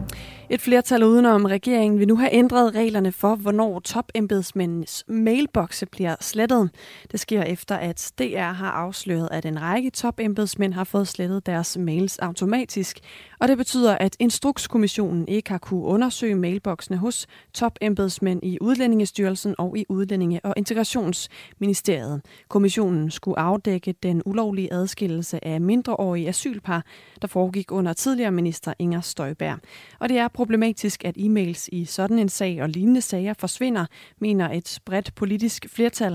Et 0.50 0.62
flertal 0.62 1.04
udenom 1.04 1.46
regeringen 1.46 2.00
vil 2.00 2.08
nu 2.08 2.16
have 2.16 2.34
ændret 2.34 2.76
reglerne 2.76 3.12
for, 3.12 3.36
hvornår 3.36 3.80
topembedsmændenes 3.80 5.04
mailbokse 5.08 5.86
bliver 5.86 6.16
slettet. 6.22 6.70
Det 7.12 7.20
sker 7.20 7.44
efter, 7.44 7.76
at 7.76 8.12
DR 8.20 8.52
har 8.52 8.72
afsløret, 8.72 9.30
at 9.32 9.46
en 9.46 9.62
række 9.62 9.90
topembedsmænd 9.90 10.74
har 10.74 10.84
fået 10.84 11.08
slettet 11.08 11.46
deres 11.46 11.78
mails 11.78 12.20
automatisk. 12.20 13.00
Og 13.40 13.48
det 13.48 13.58
betyder, 13.58 13.98
at 13.98 14.16
Instrukskommissionen 14.20 15.28
ikke 15.28 15.52
har 15.52 15.58
kunne 15.58 15.84
undersøge 15.84 16.36
mailboksene 16.36 16.98
hos 16.98 17.28
topembedsmænd 17.54 18.40
i 18.44 18.58
Udlændingestyrelsen 18.62 19.56
og 19.58 19.78
i 19.78 19.86
Udlændinge- 19.90 20.40
og 20.44 20.54
Integrationsministeriet. 20.58 22.22
Kommissionen 22.48 23.12
skulle 23.12 23.40
afdække 23.40 23.96
den 24.04 24.22
ulovlige 24.26 24.74
adskillelse 24.74 25.46
af 25.46 25.62
mindreårige 25.62 26.30
asylpar, 26.30 26.84
der 27.22 27.28
foregik 27.28 27.72
under 27.72 27.94
tidligere 27.94 28.32
minister 28.32 28.74
Inger 28.80 29.02
Støjberg. 29.02 29.60
Og 30.00 30.10
det 30.10 30.18
er 30.18 30.28
problematisk, 30.38 31.06
at 31.06 31.16
e-mails 31.18 31.70
i 31.72 31.86
sådan 31.86 32.20
en 32.20 32.30
sag 32.30 32.62
og 32.62 32.70
lignende 32.70 33.02
sager 33.02 33.34
forsvinder, 33.34 33.86
mener 34.20 34.50
et 34.50 34.80
bredt 34.86 35.16
politisk 35.16 35.66
flertal. 35.76 36.14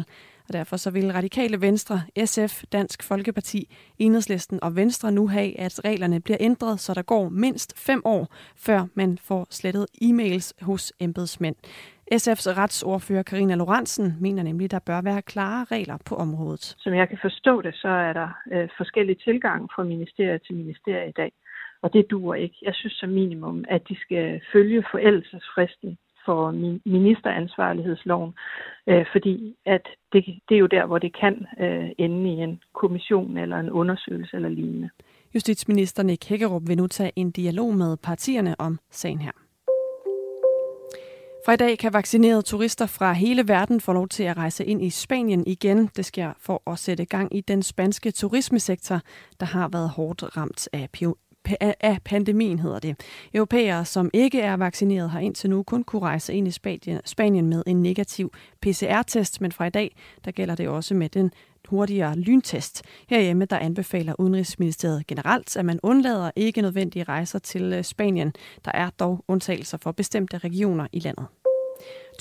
Og 0.49 0.53
derfor 0.53 0.77
så 0.77 0.91
vil 0.91 1.13
Radikale 1.13 1.61
Venstre, 1.61 2.01
SF, 2.25 2.65
Dansk 2.73 3.03
Folkeparti, 3.03 3.61
Enhedslisten 3.99 4.59
og 4.63 4.77
Venstre 4.77 5.13
nu 5.13 5.29
have, 5.29 5.61
at 5.61 5.85
reglerne 5.85 6.21
bliver 6.21 6.37
ændret, 6.41 6.81
så 6.81 6.95
der 6.95 7.03
går 7.03 7.29
mindst 7.29 7.87
fem 7.87 8.03
år, 8.05 8.27
før 8.57 8.87
man 8.95 9.19
får 9.19 9.47
slettet 9.51 9.87
e-mails 10.03 10.65
hos 10.65 10.93
embedsmænd. 11.01 11.57
SF's 12.15 12.49
retsordfører 12.59 13.23
Karina 13.23 13.55
Lorentzen 13.55 14.17
mener 14.21 14.43
nemlig, 14.43 14.65
at 14.65 14.71
der 14.71 14.79
bør 14.79 15.01
være 15.03 15.23
klare 15.23 15.65
regler 15.65 15.99
på 16.09 16.15
området. 16.15 16.75
Som 16.79 16.95
jeg 16.95 17.09
kan 17.09 17.19
forstå 17.23 17.63
det, 17.63 17.75
så 17.75 17.89
er 17.89 18.13
der 18.13 18.29
øh, 18.53 18.69
forskellige 18.77 19.19
tilgange 19.25 19.69
fra 19.75 19.83
ministerie 19.83 20.39
til 20.39 20.55
ministerie 20.57 21.09
i 21.09 21.13
dag. 21.13 21.33
Og 21.83 21.93
det 21.93 22.11
duer 22.11 22.35
ikke. 22.35 22.57
Jeg 22.63 22.75
synes 22.75 22.93
som 22.93 23.09
minimum, 23.09 23.65
at 23.69 23.89
de 23.89 23.97
skal 24.01 24.41
følge 24.53 24.85
forældelsesfristen 24.91 25.99
for 26.25 26.51
ministeransvarlighedsloven, 26.89 28.33
øh, 28.87 29.07
fordi 29.13 29.57
at 29.67 29.89
det, 30.13 30.25
det 30.49 30.55
er 30.55 30.59
jo 30.59 30.67
der, 30.67 30.87
hvor 30.87 30.99
det 30.99 31.17
kan 31.21 31.47
øh, 31.61 31.91
ende 31.99 32.31
i 32.31 32.37
en 32.37 32.63
kommission 32.75 33.37
eller 33.37 33.57
en 33.57 33.71
undersøgelse 33.71 34.37
eller 34.37 34.49
lignende. 34.49 34.91
Justitsminister 35.35 36.03
Nick 36.03 36.29
Hækkerup 36.29 36.63
vil 36.67 36.77
nu 36.77 36.87
tage 36.87 37.13
en 37.17 37.31
dialog 37.31 37.75
med 37.75 37.97
partierne 37.97 38.55
om 38.59 38.79
sagen 38.91 39.19
her. 39.19 39.33
Fra 41.47 41.53
i 41.53 41.57
dag 41.57 41.79
kan 41.79 41.93
vaccinerede 41.93 42.43
turister 42.43 42.87
fra 42.87 43.13
hele 43.13 43.49
verden 43.49 43.81
få 43.81 43.93
lov 43.93 44.09
til 44.09 44.23
at 44.23 44.37
rejse 44.37 44.65
ind 44.65 44.83
i 44.85 44.91
Spanien 44.91 45.47
igen. 45.47 45.87
Det 45.97 46.05
sker 46.05 46.33
for 46.39 46.71
at 46.71 46.79
sætte 46.79 47.05
gang 47.05 47.37
i 47.37 47.41
den 47.41 47.63
spanske 47.63 48.11
turismesektor, 48.11 49.01
der 49.41 49.47
har 49.47 49.69
været 49.69 49.91
hårdt 49.91 50.37
ramt 50.37 50.69
af 50.73 50.89
af 51.81 51.99
pandemien, 52.05 52.59
hedder 52.59 52.79
det. 52.79 53.01
Europæere, 53.35 53.85
som 53.85 54.11
ikke 54.13 54.41
er 54.41 54.57
vaccineret, 54.57 55.11
har 55.11 55.21
indtil 55.21 55.51
nu 55.51 55.63
kun 55.63 55.85
kunne 55.85 56.03
rejse 56.03 56.35
ind 56.35 56.49
i 56.49 56.51
Spanien 57.05 57.47
med 57.47 57.63
en 57.67 57.83
negativ 57.83 58.33
PCR-test, 58.63 59.41
men 59.41 59.53
fra 59.53 59.67
i 59.67 59.71
dag, 59.71 59.97
der 60.25 60.31
gælder 60.31 60.55
det 60.55 60.69
også 60.69 60.95
med 60.95 61.09
den 61.09 61.33
hurtigere 61.69 62.17
lyntest. 62.17 62.83
Herhjemme 63.09 63.45
der 63.45 63.59
anbefaler 63.59 64.15
Udenrigsministeriet 64.19 65.07
generelt, 65.07 65.57
at 65.57 65.65
man 65.65 65.81
undlader 65.83 66.31
ikke 66.37 66.63
nødvendige 66.63 67.05
rejser 67.05 67.39
til 67.39 67.73
øh, 67.73 67.85
Spanien. 67.85 68.33
Der 68.65 68.73
er 68.75 68.91
dog 68.91 69.25
undtagelser 69.29 69.79
for 69.79 69.93
bestemte 69.93 70.39
regioner 70.39 70.87
i 70.93 70.99
landet. 70.99 71.27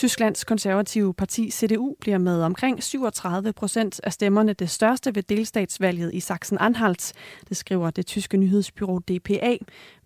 Tysklands 0.02 0.44
konservative 0.44 1.14
parti 1.14 1.52
CDU 1.52 1.96
bliver 2.00 2.18
med 2.18 2.42
omkring 2.42 2.84
37 2.84 3.54
procent 3.54 4.00
af 4.04 4.14
stemmerne 4.14 4.54
det 4.54 4.70
største 4.70 5.16
ved 5.16 5.24
delstatsvalget 5.24 6.14
i 6.14 6.20
Sachsen-Anhalt. 6.20 7.14
Det 7.50 7.58
skriver 7.58 7.90
det 7.90 8.06
tyske 8.06 8.38
nyhedsbyrå 8.38 9.00
DPA. 9.00 9.58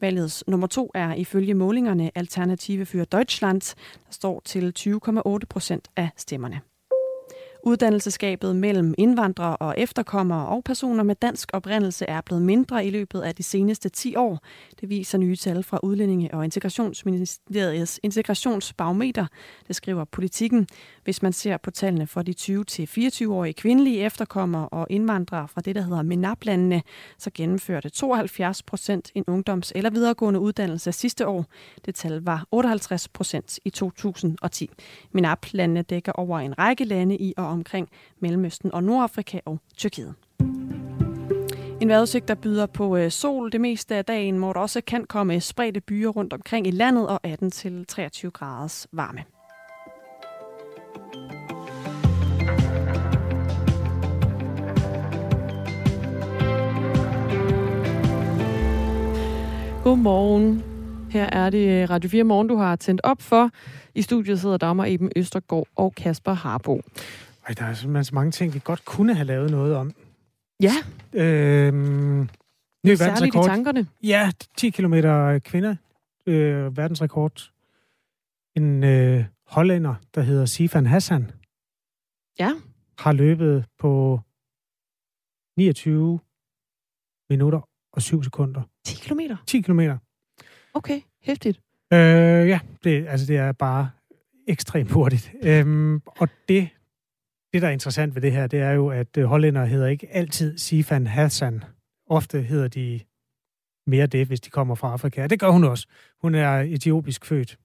Valgets 0.01 0.43
nummer 0.47 0.67
to 0.67 0.91
er 0.93 1.13
ifølge 1.13 1.53
målingerne 1.53 2.11
Alternative 2.15 2.85
für 2.85 3.03
Deutschland, 3.03 3.61
der 4.05 4.11
står 4.11 4.41
til 4.45 4.73
20,8 4.79 5.45
procent 5.49 5.87
af 5.95 6.09
stemmerne. 6.17 6.61
Uddannelsesgabet 7.67 8.55
mellem 8.55 8.93
indvandrere 8.97 9.57
og 9.57 9.75
efterkommere 9.77 10.47
og 10.47 10.63
personer 10.63 11.03
med 11.03 11.15
dansk 11.15 11.49
oprindelse 11.53 12.05
er 12.05 12.21
blevet 12.21 12.41
mindre 12.41 12.85
i 12.85 12.89
løbet 12.89 13.21
af 13.21 13.35
de 13.35 13.43
seneste 13.43 13.89
10 13.89 14.15
år. 14.15 14.39
Det 14.81 14.89
viser 14.89 15.17
nye 15.17 15.35
tal 15.35 15.63
fra 15.63 15.79
Udlændinge- 15.83 16.33
og 16.33 16.43
Integrationsministeriets 16.43 17.99
integrationsbarometer, 18.03 19.25
det 19.67 19.75
skriver 19.75 20.05
politikken. 20.05 20.67
Hvis 21.03 21.21
man 21.21 21.33
ser 21.33 21.57
på 21.57 21.71
tallene 21.71 22.07
for 22.07 22.21
de 22.21 22.33
20-24-årige 22.39 23.53
kvindelige 23.53 24.05
efterkommere 24.05 24.69
og 24.69 24.87
indvandrere 24.89 25.47
fra 25.47 25.61
det, 25.61 25.75
der 25.75 25.81
hedder 25.81 26.01
MENAP-landene, 26.01 26.81
så 27.17 27.29
gennemførte 27.33 27.89
72 27.89 28.63
procent 28.63 29.11
en 29.15 29.23
ungdoms- 29.27 29.71
eller 29.75 29.89
videregående 29.89 30.39
uddannelse 30.39 30.91
sidste 30.91 31.27
år. 31.27 31.45
Det 31.85 31.95
tal 31.95 32.21
var 32.21 32.47
58 32.51 33.07
procent 33.07 33.59
i 33.65 33.69
2010. 33.69 34.69
MENAP-landene 35.11 35.81
dækker 35.81 36.11
over 36.11 36.39
en 36.39 36.59
række 36.59 36.83
lande 36.83 37.17
i 37.17 37.33
og 37.37 37.54
omkring 37.55 37.89
Mellemøsten 38.19 38.73
og 38.73 38.83
Nordafrika 38.83 39.39
og 39.45 39.59
Tyrkiet. 39.77 40.13
En 41.81 41.89
vejrudsigt, 41.89 42.27
der 42.27 42.35
byder 42.35 42.65
på 42.65 42.97
øh, 42.97 43.11
sol 43.11 43.51
det 43.51 43.61
meste 43.61 43.95
af 43.95 44.05
dagen, 44.05 44.37
hvor 44.37 44.53
der 44.53 44.59
også 44.59 44.81
kan 44.81 45.05
komme 45.05 45.35
øh, 45.35 45.41
spredte 45.41 45.81
byer 45.81 46.09
rundt 46.09 46.33
omkring 46.33 46.67
i 46.67 46.71
landet 46.71 47.07
og 47.07 47.19
18-23 47.25 48.29
graders 48.29 48.87
varme. 48.91 49.23
Godmorgen. 59.83 60.63
Her 61.09 61.29
er 61.31 61.49
det 61.49 61.81
øh, 61.83 61.89
Radio 61.89 62.09
4 62.09 62.23
Morgen, 62.23 62.47
du 62.47 62.55
har 62.55 62.75
tændt 62.75 63.01
op 63.03 63.21
for. 63.21 63.49
I 63.95 64.01
studiet 64.01 64.39
sidder 64.39 64.57
Dagmar 64.57 64.85
Eben 64.85 65.11
Østergaard 65.15 65.67
og 65.75 65.93
Kasper 65.95 66.33
Harbo. 66.33 66.81
Ej, 67.47 67.53
der 67.53 67.65
er 67.65 67.73
simpelthen 67.73 68.03
så 68.03 68.15
mange 68.15 68.31
ting, 68.31 68.53
vi 68.53 68.61
godt 68.63 68.85
kunne 68.85 69.13
have 69.13 69.25
lavet 69.25 69.51
noget 69.51 69.75
om. 69.75 69.91
Ja. 70.61 70.73
Øhm, 71.13 72.29
ny 72.85 72.95
Særligt 72.95 73.35
i 73.35 73.37
tankerne. 73.37 73.87
Ja, 74.03 74.31
10 74.57 74.69
km 74.69 74.93
kvinder. 75.39 75.75
Øh, 76.25 76.77
verdensrekord. 76.77 77.51
En 78.55 78.83
øh, 78.83 79.25
hollænder, 79.47 79.95
der 80.15 80.21
hedder 80.21 80.45
Sifan 80.45 80.85
Hassan. 80.85 81.31
Ja. 82.39 82.51
Har 82.97 83.11
løbet 83.11 83.65
på 83.79 84.19
29 85.57 86.19
minutter 87.29 87.69
og 87.91 88.01
7 88.01 88.23
sekunder. 88.23 88.61
10 88.85 88.95
kilometer? 88.95 89.37
10 89.47 89.61
kilometer. 89.61 89.97
Okay, 90.73 91.01
hæftigt. 91.21 91.61
Øh, 91.93 91.99
ja, 92.49 92.59
det, 92.83 93.07
altså 93.07 93.25
det 93.25 93.37
er 93.37 93.51
bare 93.51 93.89
ekstremt 94.47 94.91
hurtigt. 94.91 95.31
Øhm, 95.43 96.01
og 96.05 96.29
det, 96.49 96.69
det, 97.55 97.61
der 97.61 97.67
er 97.67 97.71
interessant 97.71 98.15
ved 98.15 98.21
det 98.21 98.31
her, 98.31 98.47
det 98.47 98.59
er 98.59 98.71
jo, 98.71 98.87
at 98.87 99.17
øh, 99.17 99.25
hollænder 99.25 99.65
hedder 99.65 99.87
ikke 99.87 100.07
altid 100.11 100.57
Sifan 100.57 101.07
Hassan. 101.07 101.63
Ofte 102.07 102.41
hedder 102.41 102.67
de 102.67 102.99
mere 103.87 104.07
det, 104.07 104.27
hvis 104.27 104.41
de 104.41 104.49
kommer 104.49 104.75
fra 104.75 104.91
Afrika. 104.91 105.27
det 105.27 105.39
gør 105.39 105.49
hun 105.49 105.63
også. 105.63 105.87
Hun 106.21 106.35
er 106.35 106.49
etiopisk 106.49 107.25
født. 107.25 107.57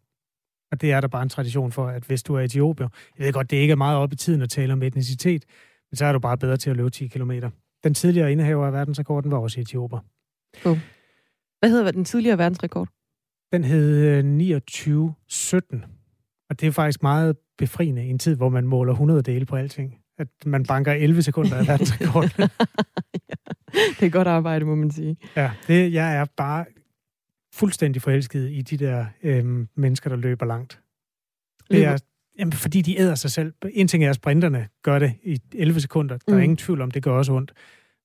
Og 0.73 0.81
det 0.81 0.93
er 0.93 1.01
der 1.01 1.09
bare 1.09 1.23
en 1.23 1.29
tradition 1.29 1.73
for, 1.73 1.87
at 1.87 2.03
hvis 2.03 2.23
du 2.23 2.35
er 2.35 2.41
etiopier, 2.41 2.89
jeg 3.19 3.27
ved 3.27 3.33
godt, 3.33 3.51
det 3.51 3.57
ikke 3.57 3.73
er 3.73 3.77
meget 3.77 3.99
op 3.99 4.13
i 4.13 4.17
tiden 4.17 4.43
at 4.43 4.51
tale 4.51 4.73
om 4.73 4.83
etnicitet, 4.83 5.45
men 5.91 5.97
så 5.97 6.05
er 6.05 6.13
du 6.13 6.19
bare 6.19 6.39
bedre 6.39 6.57
til 6.57 6.71
at 6.71 6.77
løbe 6.77 6.91
10 6.91 7.07
km. 7.07 7.33
Den 7.85 7.95
tidligere 7.95 8.33
indehaver 8.33 8.67
af 8.67 8.73
verdensrekorden 8.73 9.31
var 9.31 9.39
også 9.39 9.61
etioper. 9.61 9.99
Oh. 10.65 10.79
Hvad 11.59 11.71
hedder 11.71 11.91
den 11.91 12.05
tidligere 12.05 12.39
verdensrekord? 12.39 12.89
Den 13.53 13.65
hed 13.65 14.23
2917. 14.61 15.85
Øh, 16.51 16.55
og 16.55 16.61
det 16.61 16.67
er 16.67 16.71
faktisk 16.71 17.03
meget 17.03 17.37
befriende 17.59 18.07
i 18.07 18.11
en 18.11 18.19
tid, 18.19 18.37
hvor 18.37 18.49
man 18.49 18.67
måler 18.67 18.93
100 18.93 19.23
dele 19.23 19.47
på 19.47 19.57
alting. 19.57 19.97
At 20.19 20.29
man 20.47 20.65
banker 20.65 20.93
11 20.93 21.23
sekunder 21.23 21.57
af 21.57 21.69
verdensrekorden. 21.69 22.31
ja, 22.41 23.81
det 24.01 24.07
er 24.07 24.11
godt 24.11 24.29
arbejde, 24.29 24.65
må 24.65 24.75
man 24.75 24.91
sige. 24.91 25.17
Ja, 25.37 25.51
det, 25.69 25.93
jeg 25.93 26.17
er 26.17 26.25
bare 26.37 26.65
fuldstændig 27.53 28.03
forelsket 28.03 28.51
i 28.51 28.63
de 28.63 28.77
der 28.77 29.07
øhm, 29.23 29.69
mennesker, 29.77 30.11
der 30.11 30.17
løber 30.17 30.47
langt. 30.47 30.81
Det 31.71 31.85
er, 31.85 31.99
jamen, 32.39 32.53
fordi 32.53 32.83
de 32.83 32.99
æder 32.99 33.15
sig 33.15 33.31
selv. 33.31 33.53
En 33.73 33.89
ting 33.89 34.05
er, 34.05 34.11
at 34.11 34.17
sprinterne 34.17 34.69
gør 34.83 34.99
det 34.99 35.13
i 35.23 35.41
11 35.55 35.81
sekunder. 35.81 36.17
Der 36.17 36.33
er 36.33 36.37
mm. 36.37 36.43
ingen 36.43 36.57
tvivl 36.57 36.81
om, 36.81 36.91
det 36.91 37.03
gør 37.03 37.13
også 37.13 37.33
ondt. 37.33 37.53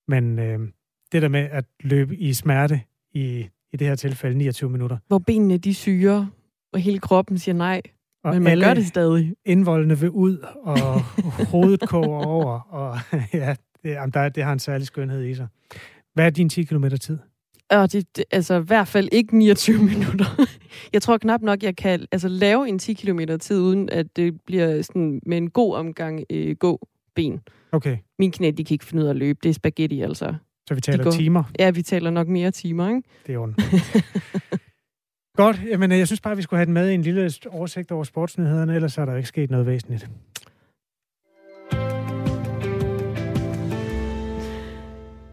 Men 0.08 0.40
øhm, 0.40 0.74
det 1.12 1.22
der 1.22 1.28
med 1.28 1.48
at 1.52 1.66
løbe 1.80 2.18
i 2.18 2.34
smerte 2.34 2.82
i, 3.14 3.50
i 3.74 3.78
det 3.78 3.88
her 3.88 3.96
tilfælde 3.96 4.38
29 4.38 4.70
minutter. 4.70 4.98
Hvor 5.08 5.20
benene 5.20 5.58
de 5.58 5.74
syrer, 5.74 6.26
og 6.74 6.80
hele 6.80 7.00
kroppen 7.00 7.38
siger 7.38 7.56
nej. 7.56 7.82
Og 8.26 8.34
men 8.34 8.44
man 8.44 8.60
gør 8.60 8.74
det 8.74 8.88
stadig. 8.88 9.34
Indvoldene 9.46 10.00
vil 10.00 10.10
ud, 10.10 10.38
og 10.64 11.02
hovedet 11.52 11.90
koger 11.90 12.26
over. 12.26 12.60
Og 12.60 12.98
ja, 13.34 13.56
det, 13.84 13.90
jamen, 13.90 14.12
der, 14.12 14.30
det 14.30 14.44
har 14.44 14.54
en 14.54 14.60
særlig 14.60 14.88
skønhed 14.88 15.24
i 15.24 15.36
sig. 15.36 15.48
Hvad 16.14 16.26
er 16.26 16.30
din 16.30 16.50
10 16.50 16.64
km 16.64 16.86
tid? 17.02 17.18
Og 17.70 17.92
det, 17.92 18.18
det, 18.18 18.26
altså 18.32 18.60
i 18.60 18.64
hvert 18.64 18.88
fald 18.88 19.10
ikke 19.12 19.38
29 19.38 19.84
minutter. 19.94 20.48
Jeg 20.94 21.02
tror 21.02 21.18
knap 21.18 21.42
nok, 21.42 21.64
jeg 21.64 21.76
kan 21.76 22.06
altså, 22.12 22.28
lave 22.28 22.68
en 22.68 22.80
10 22.80 22.94
km 22.94 23.20
tid, 23.40 23.60
uden 23.60 23.90
at 23.90 24.16
det 24.16 24.42
bliver 24.46 24.82
sådan 24.82 25.22
med 25.26 25.38
en 25.38 25.50
god 25.50 25.76
omgang 25.76 26.24
øh, 26.30 26.56
gå 26.56 26.88
ben. 27.16 27.42
Okay. 27.72 27.98
Min 28.20 28.32
knæ, 28.32 28.52
de 28.52 28.64
kan 28.64 28.76
ikke 28.76 28.86
finde 28.86 29.04
ud 29.04 29.08
af 29.08 29.10
at 29.10 29.16
løbe. 29.16 29.40
Det 29.44 29.50
er 29.50 29.54
spaghetti, 29.54 30.02
altså. 30.02 30.34
Så 30.68 30.74
vi 30.74 30.82
taler 30.82 31.04
går, 31.04 31.12
timer? 31.12 31.44
Ja, 31.60 31.72
vi 31.72 31.82
taler 31.82 32.10
nok 32.10 32.28
mere 32.28 32.52
timer, 32.52 32.90
ikke? 32.90 33.02
Det 33.28 33.36
er 33.36 33.40
ondt. 33.40 33.62
Godt, 35.36 35.62
jamen 35.70 35.92
øh, 35.92 35.98
jeg 35.98 36.08
synes 36.08 36.22
bare, 36.22 36.36
vi 36.36 36.42
skulle 36.42 36.58
have 36.58 36.66
den 36.66 36.74
med 36.74 36.90
i 36.90 36.94
en 36.94 37.02
lille 37.02 37.32
oversigt 37.50 37.92
over 37.92 38.04
sportsnyhederne, 38.04 38.76
ellers 38.76 38.98
er 38.98 39.06
der 39.06 39.16
ikke 39.16 39.28
sket 39.28 39.52
noget 39.52 39.66
væsentligt. 39.66 40.10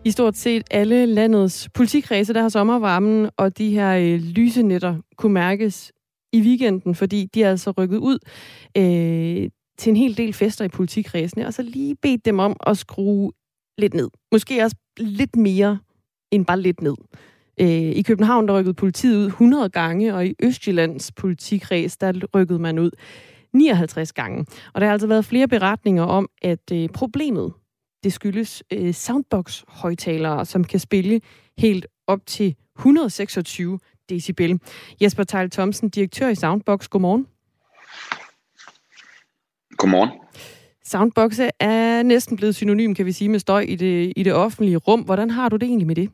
I 0.05 0.11
stort 0.11 0.37
set 0.37 0.63
alle 0.71 1.07
landets 1.07 1.69
politikredse, 1.75 2.35
der 2.35 2.43
har 2.43 2.49
sommervarmen, 2.49 3.31
og 3.37 3.59
de 3.59 3.71
her 3.71 3.97
øh, 3.97 4.21
lysenetter 4.21 5.01
kunne 5.17 5.33
mærkes 5.33 5.93
i 6.33 6.41
weekenden, 6.41 6.95
fordi 6.95 7.29
de 7.35 7.43
er 7.43 7.51
altså 7.51 7.71
rykket 7.71 7.99
ud 7.99 8.19
øh, 8.77 9.51
til 9.79 9.91
en 9.91 9.97
hel 9.97 10.17
del 10.17 10.33
fester 10.33 10.65
i 10.65 10.69
politikredsene, 10.69 11.47
og 11.47 11.55
så 11.55 11.63
lige 11.63 11.97
bedt 12.03 12.25
dem 12.25 12.39
om 12.39 12.57
at 12.67 12.79
skrue 12.79 13.33
lidt 13.79 13.95
ned. 13.95 14.09
Måske 14.33 14.63
også 14.63 14.77
lidt 14.99 15.37
mere 15.37 15.79
end 16.31 16.47
bare 16.47 16.61
lidt 16.61 16.83
ned. 16.83 16.95
Øh, 17.61 17.69
I 17.69 18.03
København 18.03 18.49
der 18.49 18.59
rykkede 18.59 18.75
politiet 18.75 19.17
ud 19.17 19.27
100 19.27 19.69
gange, 19.69 20.15
og 20.15 20.27
i 20.27 20.35
Østjyllands 20.43 21.13
politikreds 21.13 21.97
der 21.97 22.13
rykkede 22.35 22.59
man 22.59 22.79
ud 22.79 22.91
59 23.53 24.13
gange. 24.13 24.47
Og 24.75 24.81
der 24.81 24.87
har 24.87 24.93
altså 24.93 25.07
været 25.07 25.25
flere 25.25 25.49
beretninger 25.49 26.03
om, 26.03 26.29
at 26.43 26.73
øh, 26.73 26.89
problemet 26.89 27.53
det 28.05 28.13
skyldes 28.13 28.63
øh, 28.73 28.95
soundbox-højtalere, 28.95 30.47
som 30.47 30.65
kan 30.65 30.81
spille 30.81 31.21
helt 31.59 31.87
op 32.07 32.27
til 32.27 32.57
126 32.79 33.79
decibel. 34.09 34.61
Jesper 35.03 35.25
Tejl 35.25 35.51
Thomsen, 35.51 35.89
direktør 35.89 36.29
i 36.29 36.35
Soundbox. 36.35 36.89
Godmorgen. 36.89 37.27
Godmorgen. 39.77 40.11
Soundboxe 40.85 41.51
er 41.61 42.03
næsten 42.03 42.37
blevet 42.37 42.55
synonym, 42.55 42.95
kan 42.95 43.07
vi 43.07 43.13
sige, 43.13 43.29
med 43.29 43.39
støj 43.39 43.61
i 43.61 43.77
det, 43.77 44.13
i 44.17 44.23
det 44.23 44.35
offentlige 44.35 44.77
rum. 44.77 45.01
Hvordan 45.01 45.31
har 45.31 45.49
du 45.49 45.57
det 45.57 45.67
egentlig 45.67 45.87
med 45.87 45.95
det? 45.95 46.11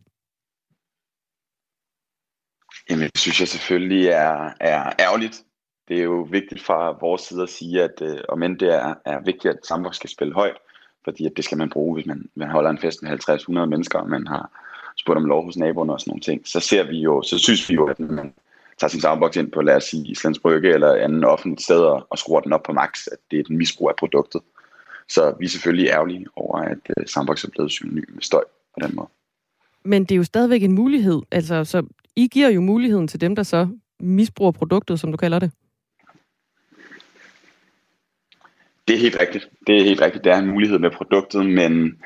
Jamen, 2.90 3.05
det 3.05 3.18
synes 3.18 3.40
jeg 3.40 3.48
selvfølgelig 3.48 4.07
er, 4.09 4.51
er 4.61 4.92
ærgerligt. 4.98 5.42
Det 5.88 5.98
er 5.98 6.03
jo 6.03 6.27
vigtigt 6.31 6.62
fra 6.62 6.96
vores 7.01 7.22
side 7.22 7.42
at 7.42 7.48
sige, 7.48 7.83
at 7.83 8.03
øh, 8.03 8.18
om 8.29 8.42
end 8.42 8.59
det 8.59 8.74
er, 8.74 8.94
er 9.05 9.20
vigtigt, 9.24 9.55
at 9.55 9.66
Soundbox 9.66 9.96
skal 9.96 10.11
spille 10.11 10.35
højt, 10.35 10.57
fordi 11.05 11.27
at 11.27 11.33
det 11.37 11.44
skal 11.44 11.59
man 11.59 11.70
bruge, 11.70 11.94
hvis 11.94 12.07
man, 12.07 12.29
man 12.35 12.51
holder 12.51 12.70
en 12.70 12.79
fest 12.79 13.03
med 13.03 13.29
50-100 13.62 13.64
mennesker, 13.64 13.98
og 13.98 14.09
man 14.09 14.27
har 14.27 14.51
spurgt 14.96 15.16
om 15.16 15.24
lov 15.24 15.44
hos 15.44 15.57
naboerne 15.57 15.92
og 15.92 16.01
sådan 16.01 16.11
nogle 16.11 16.20
ting, 16.20 16.48
så 16.48 16.61
ser 16.61 16.83
vi 16.83 16.98
jo, 16.98 17.22
så 17.22 17.38
synes 17.38 17.68
vi 17.68 17.74
jo, 17.74 17.87
at 17.87 18.01
man 18.01 18.35
tager 18.79 18.88
sin 18.88 19.01
soundbox 19.01 19.37
ind 19.37 19.53
på, 19.53 19.61
lad 19.61 19.77
os 19.77 19.85
sige, 19.85 20.09
Islands 20.09 20.38
Brygge 20.38 20.74
eller 20.74 20.94
anden 20.94 21.24
offentligt 21.24 21.62
sted 21.62 21.81
og, 21.81 22.07
og 22.11 22.18
skruer 22.18 22.40
den 22.40 22.53
op 22.53 22.62
på 22.62 22.72
max, 22.72 23.07
at 23.12 23.18
det 23.31 23.37
er 23.37 23.40
et 23.40 23.51
misbrug 23.51 23.88
af 23.88 23.96
produktet. 23.96 24.42
Så 25.09 25.35
vi 25.38 25.44
er 25.44 25.48
selvfølgelig 25.48 25.88
ærgerlige 25.88 26.27
over, 26.37 26.59
at 26.59 26.79
uh, 26.96 27.05
soundbox 27.07 27.44
er 27.44 27.48
blevet 27.48 27.72
synonym 27.72 28.05
med 28.09 28.22
støj 28.22 28.44
på 28.74 28.87
den 28.87 28.96
måde. 28.96 29.09
Men 29.85 30.03
det 30.03 30.12
er 30.12 30.16
jo 30.16 30.24
stadigvæk 30.24 30.62
en 30.62 30.72
mulighed. 30.72 31.22
Altså, 31.31 31.64
så 31.64 31.83
i 32.18 32.26
giver 32.26 32.48
jo 32.48 32.61
muligheden 32.61 33.09
til 33.09 33.20
dem, 33.20 33.37
der 33.37 33.42
så 33.42 33.68
misbruger 34.00 34.52
produktet, 34.52 35.00
som 35.00 35.11
du 35.11 35.16
kalder 35.16 35.38
det. 35.38 35.50
Det 38.88 38.96
er 38.96 39.00
helt 39.00 39.16
rigtigt. 39.20 39.48
Det 39.66 39.78
er 39.78 39.85
helt 39.85 40.00
rigtigt. 40.00 40.24
Der 40.24 40.35
er 40.35 40.38
en 40.38 40.46
mulighed 40.46 40.78
med 40.78 40.90
produktet, 40.90 41.46
men 41.46 41.98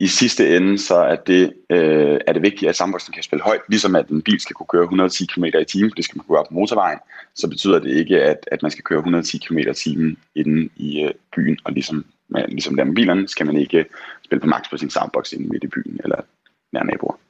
i 0.00 0.06
sidste 0.06 0.56
ende, 0.56 0.78
så 0.78 0.94
er 0.94 1.16
det, 1.16 1.52
øh, 1.70 2.18
er 2.26 2.32
det 2.32 2.42
vigtigt, 2.42 2.68
at 2.68 2.76
samvoksen 2.76 3.12
kan 3.12 3.22
spille 3.22 3.42
højt, 3.42 3.60
ligesom 3.68 3.96
at 3.96 4.08
en 4.08 4.22
bil 4.22 4.40
skal 4.40 4.54
kunne 4.54 4.66
køre 4.66 4.82
110 4.82 5.26
km 5.26 5.44
i 5.44 5.64
timen, 5.64 5.92
det 5.96 6.04
skal 6.04 6.16
man 6.16 6.24
kunne 6.24 6.36
gøre 6.36 6.44
på 6.48 6.54
motorvejen, 6.54 6.98
så 7.34 7.48
betyder 7.48 7.78
det 7.78 7.90
ikke, 7.90 8.22
at, 8.22 8.48
at 8.52 8.62
man 8.62 8.70
skal 8.70 8.84
køre 8.84 8.98
110 8.98 9.38
km 9.38 9.58
i 9.58 9.74
timen 9.74 10.16
inde 10.34 10.68
i 10.76 11.00
øh, 11.00 11.10
byen, 11.36 11.58
og 11.64 11.72
ligesom, 11.72 12.04
man, 12.28 12.48
ligesom 12.48 12.76
der 12.76 12.84
med 12.84 12.94
bilerne, 12.94 13.28
skal 13.28 13.46
man 13.46 13.56
ikke 13.56 13.84
spille 14.24 14.40
på 14.40 14.46
max 14.46 14.70
på 14.70 14.76
sin 14.76 14.90
soundbox 14.90 15.32
inde 15.32 15.48
midt 15.48 15.64
i 15.64 15.68
byen 15.68 16.00
eller 16.04 16.20
nær 16.72 16.82
naboer. 16.82 17.25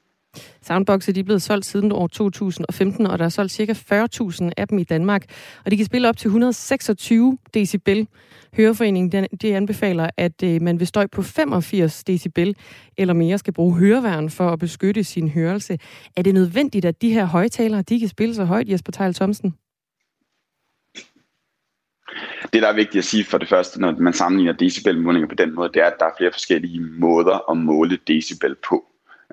Soundboxe 0.62 1.12
de 1.12 1.20
er 1.20 1.24
blevet 1.24 1.42
solgt 1.42 1.66
siden 1.66 1.92
år 1.92 2.06
2015, 2.06 3.06
og 3.06 3.18
der 3.18 3.24
er 3.24 3.28
solgt 3.28 3.52
ca. 3.52 3.72
40.000 3.72 4.50
af 4.56 4.68
dem 4.68 4.78
i 4.78 4.84
Danmark. 4.84 5.24
Og 5.64 5.70
de 5.70 5.76
kan 5.76 5.86
spille 5.86 6.08
op 6.08 6.16
til 6.16 6.28
126 6.28 7.38
decibel. 7.54 8.08
Høreforeningen 8.56 9.26
de 9.42 9.56
anbefaler, 9.56 10.10
at 10.16 10.42
øh, 10.42 10.62
man 10.62 10.80
ved 10.80 10.86
støj 10.86 11.06
på 11.06 11.22
85 11.22 12.04
decibel 12.04 12.56
eller 12.96 13.14
mere 13.14 13.38
skal 13.38 13.52
bruge 13.52 13.78
høreværn 13.78 14.30
for 14.30 14.50
at 14.50 14.58
beskytte 14.58 15.04
sin 15.04 15.28
hørelse. 15.28 15.78
Er 16.16 16.22
det 16.22 16.34
nødvendigt, 16.34 16.84
at 16.84 17.02
de 17.02 17.12
her 17.12 17.24
højtalere 17.24 17.82
de 17.82 18.00
kan 18.00 18.08
spille 18.08 18.34
så 18.34 18.44
højt, 18.44 18.68
Jesper 18.68 18.92
Tejl 18.92 19.14
Thomsen? 19.14 19.54
Det, 22.52 22.62
der 22.62 22.68
er 22.68 22.74
vigtigt 22.74 22.98
at 22.98 23.04
sige 23.04 23.24
for 23.24 23.38
det 23.38 23.48
første, 23.48 23.80
når 23.80 23.92
man 23.92 24.12
sammenligner 24.12 24.52
decibelmålinger 24.52 25.28
på 25.28 25.34
den 25.34 25.54
måde, 25.54 25.72
det 25.74 25.82
er, 25.82 25.86
at 25.86 25.96
der 25.98 26.06
er 26.06 26.10
flere 26.18 26.32
forskellige 26.32 26.80
måder 26.80 27.50
at 27.50 27.56
måle 27.56 27.98
decibel 28.06 28.56
på. 28.68 28.84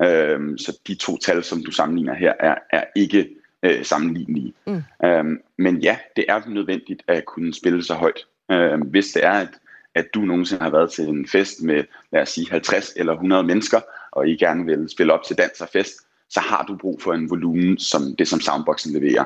Øhm, 0.04 0.58
så 0.58 0.80
de 0.88 0.96
to 0.96 1.18
tal, 1.18 1.44
som 1.44 1.64
du 1.64 1.72
sammenligner 1.72 2.14
her, 2.14 2.34
er, 2.40 2.56
er 2.72 2.84
ikke 2.96 3.30
øh, 3.64 3.86
sammenlignelige. 3.86 4.54
Mm. 4.68 4.84
Øhm, 5.06 5.42
men 5.58 5.78
ja, 5.78 5.98
det 6.16 6.26
er 6.28 6.42
nødvendigt 6.48 7.04
at 7.08 7.26
kunne 7.26 7.54
spille 7.54 7.84
så 7.84 7.94
højt. 7.94 8.26
Øhm, 8.52 8.82
hvis 8.82 9.12
det 9.12 9.26
er, 9.26 9.32
at, 9.32 9.50
at 9.96 10.06
du 10.14 10.22
nogensinde 10.22 10.64
har 10.64 10.70
været 10.70 10.92
til 10.92 11.08
en 11.08 11.28
fest 11.28 11.64
med, 11.64 11.84
lad 12.12 12.22
os 12.22 12.30
sige, 12.30 12.52
50 12.52 12.94
eller 12.96 13.14
100 13.14 13.44
mennesker, 13.44 13.80
og 14.12 14.30
I 14.30 14.36
gerne 14.36 14.66
vil 14.66 14.90
spille 14.90 15.14
op 15.14 15.24
til 15.24 15.38
dans 15.38 15.62
og 15.62 15.70
fest, 15.74 15.94
så 16.30 16.40
har 16.40 16.64
du 16.64 16.78
brug 16.78 17.02
for 17.02 17.14
en 17.14 17.30
volumen, 17.30 17.78
som 17.78 18.02
det 18.20 18.28
som 18.28 18.40
soundboxen 18.40 18.94
leverer. 18.94 19.24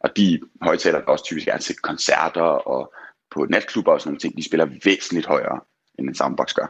Og 0.00 0.16
de 0.16 0.40
højtaler, 0.62 1.00
der 1.00 1.06
også 1.06 1.24
typisk 1.24 1.48
er 1.48 1.56
til 1.56 1.76
koncerter 1.76 2.40
og 2.42 2.92
på 3.30 3.46
natklubber 3.50 3.92
og 3.92 4.00
sådan 4.00 4.10
nogle 4.10 4.20
ting, 4.20 4.36
de 4.36 4.44
spiller 4.44 4.66
væsentligt 4.84 5.26
højere, 5.26 5.60
end 5.98 6.08
en 6.08 6.14
soundbox 6.14 6.54
gør. 6.54 6.66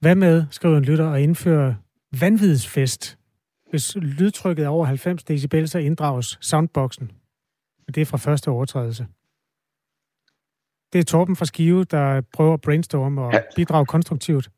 Hvad 0.00 0.14
med, 0.14 0.44
skriver 0.50 0.76
en 0.76 0.84
lytter, 0.84 1.10
at 1.10 1.20
indføre 1.20 1.76
vanvidsfest. 2.20 3.18
Hvis 3.70 3.96
lydtrykket 3.96 4.64
er 4.64 4.68
over 4.68 4.86
90 4.86 5.24
decibel, 5.24 5.68
så 5.68 5.78
inddrages 5.78 6.38
soundboxen. 6.40 7.12
Det 7.94 8.00
er 8.00 8.04
fra 8.04 8.18
første 8.18 8.48
overtrædelse. 8.48 9.06
Det 10.92 10.98
er 10.98 11.04
Torben 11.04 11.36
fra 11.36 11.44
Skive, 11.44 11.84
der 11.84 12.20
prøver 12.20 12.54
at 12.54 12.60
brainstorme 12.60 13.22
og 13.22 13.32
bidrage 13.56 13.86
konstruktivt. 13.86 14.50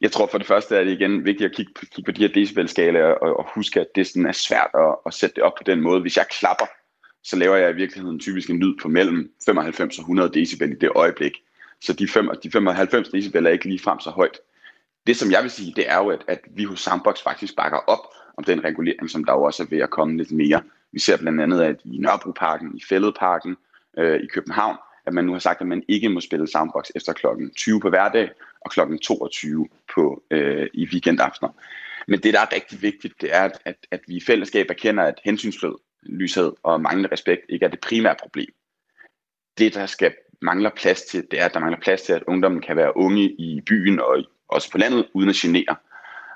Jeg 0.00 0.12
tror 0.12 0.28
for 0.30 0.38
det 0.38 0.46
første 0.46 0.76
er 0.76 0.84
det 0.84 0.92
igen 0.92 1.24
vigtigt 1.24 1.50
at 1.50 1.56
kigge, 1.56 1.72
kigge 1.94 2.12
på 2.12 2.12
de 2.12 2.20
her 2.20 2.34
decibelskalaer 2.34 3.12
og, 3.12 3.36
og 3.36 3.46
huske, 3.54 3.80
at 3.80 3.86
det 3.94 4.06
sådan 4.06 4.26
er 4.26 4.32
svært 4.32 4.70
at, 4.74 4.96
at 5.06 5.14
sætte 5.14 5.34
det 5.34 5.42
op 5.42 5.52
på 5.56 5.62
den 5.66 5.80
måde. 5.80 6.00
Hvis 6.00 6.16
jeg 6.16 6.26
klapper, 6.30 6.66
så 7.24 7.36
laver 7.36 7.56
jeg 7.56 7.70
i 7.70 7.76
virkeligheden 7.76 8.20
typisk 8.20 8.50
en 8.50 8.60
lyd 8.60 8.74
på 8.82 8.88
mellem 8.88 9.32
95 9.46 9.98
og 9.98 10.02
100 10.02 10.32
decibel 10.32 10.72
i 10.72 10.74
det 10.74 10.90
øjeblik. 10.94 11.32
Så 11.80 11.92
de, 11.92 12.08
5, 12.08 12.30
de 12.42 12.50
95 12.50 13.08
decibel 13.08 13.46
er 13.46 13.50
ikke 13.50 13.68
lige 13.68 13.78
frem 13.78 14.00
så 14.00 14.10
højt 14.10 14.38
det, 15.06 15.16
som 15.16 15.30
jeg 15.30 15.42
vil 15.42 15.50
sige, 15.50 15.72
det 15.76 15.90
er 15.90 15.98
jo, 15.98 16.08
at, 16.10 16.24
at 16.28 16.40
vi 16.50 16.64
hos 16.64 16.80
Sandbox 16.80 17.22
faktisk 17.22 17.56
bakker 17.56 17.78
op 17.78 18.14
om 18.36 18.44
den 18.44 18.64
regulering, 18.64 19.10
som 19.10 19.24
der 19.24 19.32
jo 19.32 19.42
også 19.42 19.62
er 19.62 19.66
ved 19.70 19.78
at 19.78 19.90
komme 19.90 20.16
lidt 20.16 20.32
mere 20.32 20.62
Vi 20.92 21.00
ser 21.00 21.16
blandt 21.16 21.40
andet, 21.40 21.62
at 21.62 21.80
i 21.84 21.98
Nørrebroparken, 21.98 22.76
i 22.76 22.82
Fælledparken 22.88 23.56
øh, 23.98 24.20
i 24.20 24.26
København, 24.26 24.76
at 25.06 25.14
man 25.14 25.24
nu 25.24 25.32
har 25.32 25.38
sagt, 25.38 25.60
at 25.60 25.66
man 25.66 25.82
ikke 25.88 26.08
må 26.08 26.20
spille 26.20 26.48
soundbox 26.48 26.88
efter 26.94 27.12
klokken 27.12 27.50
20 27.50 27.80
på 27.80 27.88
hverdag 27.88 28.30
og 28.60 28.70
klokken 28.70 28.98
22 28.98 29.68
på, 29.94 30.22
øh, 30.30 30.68
i 30.74 30.88
weekendaftener. 30.92 31.50
Men 32.08 32.20
det, 32.20 32.34
der 32.34 32.40
er 32.40 32.54
rigtig 32.54 32.82
vigtigt, 32.82 33.20
det 33.20 33.34
er, 33.34 33.50
at, 33.64 33.76
at, 33.90 34.00
vi 34.08 34.16
i 34.16 34.20
fællesskab 34.20 34.66
erkender, 34.70 35.04
at 35.04 35.20
hensynsflød, 35.24 35.74
lyshed 36.02 36.52
og 36.62 36.80
manglende 36.80 37.12
respekt 37.12 37.42
ikke 37.48 37.64
er 37.64 37.70
det 37.70 37.80
primære 37.80 38.16
problem. 38.22 38.54
Det, 39.58 39.74
der 39.74 39.86
skal 39.86 40.14
mangler 40.42 40.70
plads 40.76 41.02
til, 41.02 41.26
det 41.30 41.40
er, 41.40 41.44
at 41.44 41.54
der 41.54 41.60
mangler 41.60 41.80
plads 41.80 42.02
til, 42.02 42.12
at 42.12 42.22
ungdommen 42.26 42.60
kan 42.60 42.76
være 42.76 42.96
unge 42.96 43.22
i 43.22 43.60
byen 43.66 44.00
og 44.00 44.24
også 44.48 44.70
på 44.70 44.78
landet, 44.78 45.06
uden 45.14 45.28
at 45.28 45.34
genere. 45.34 45.76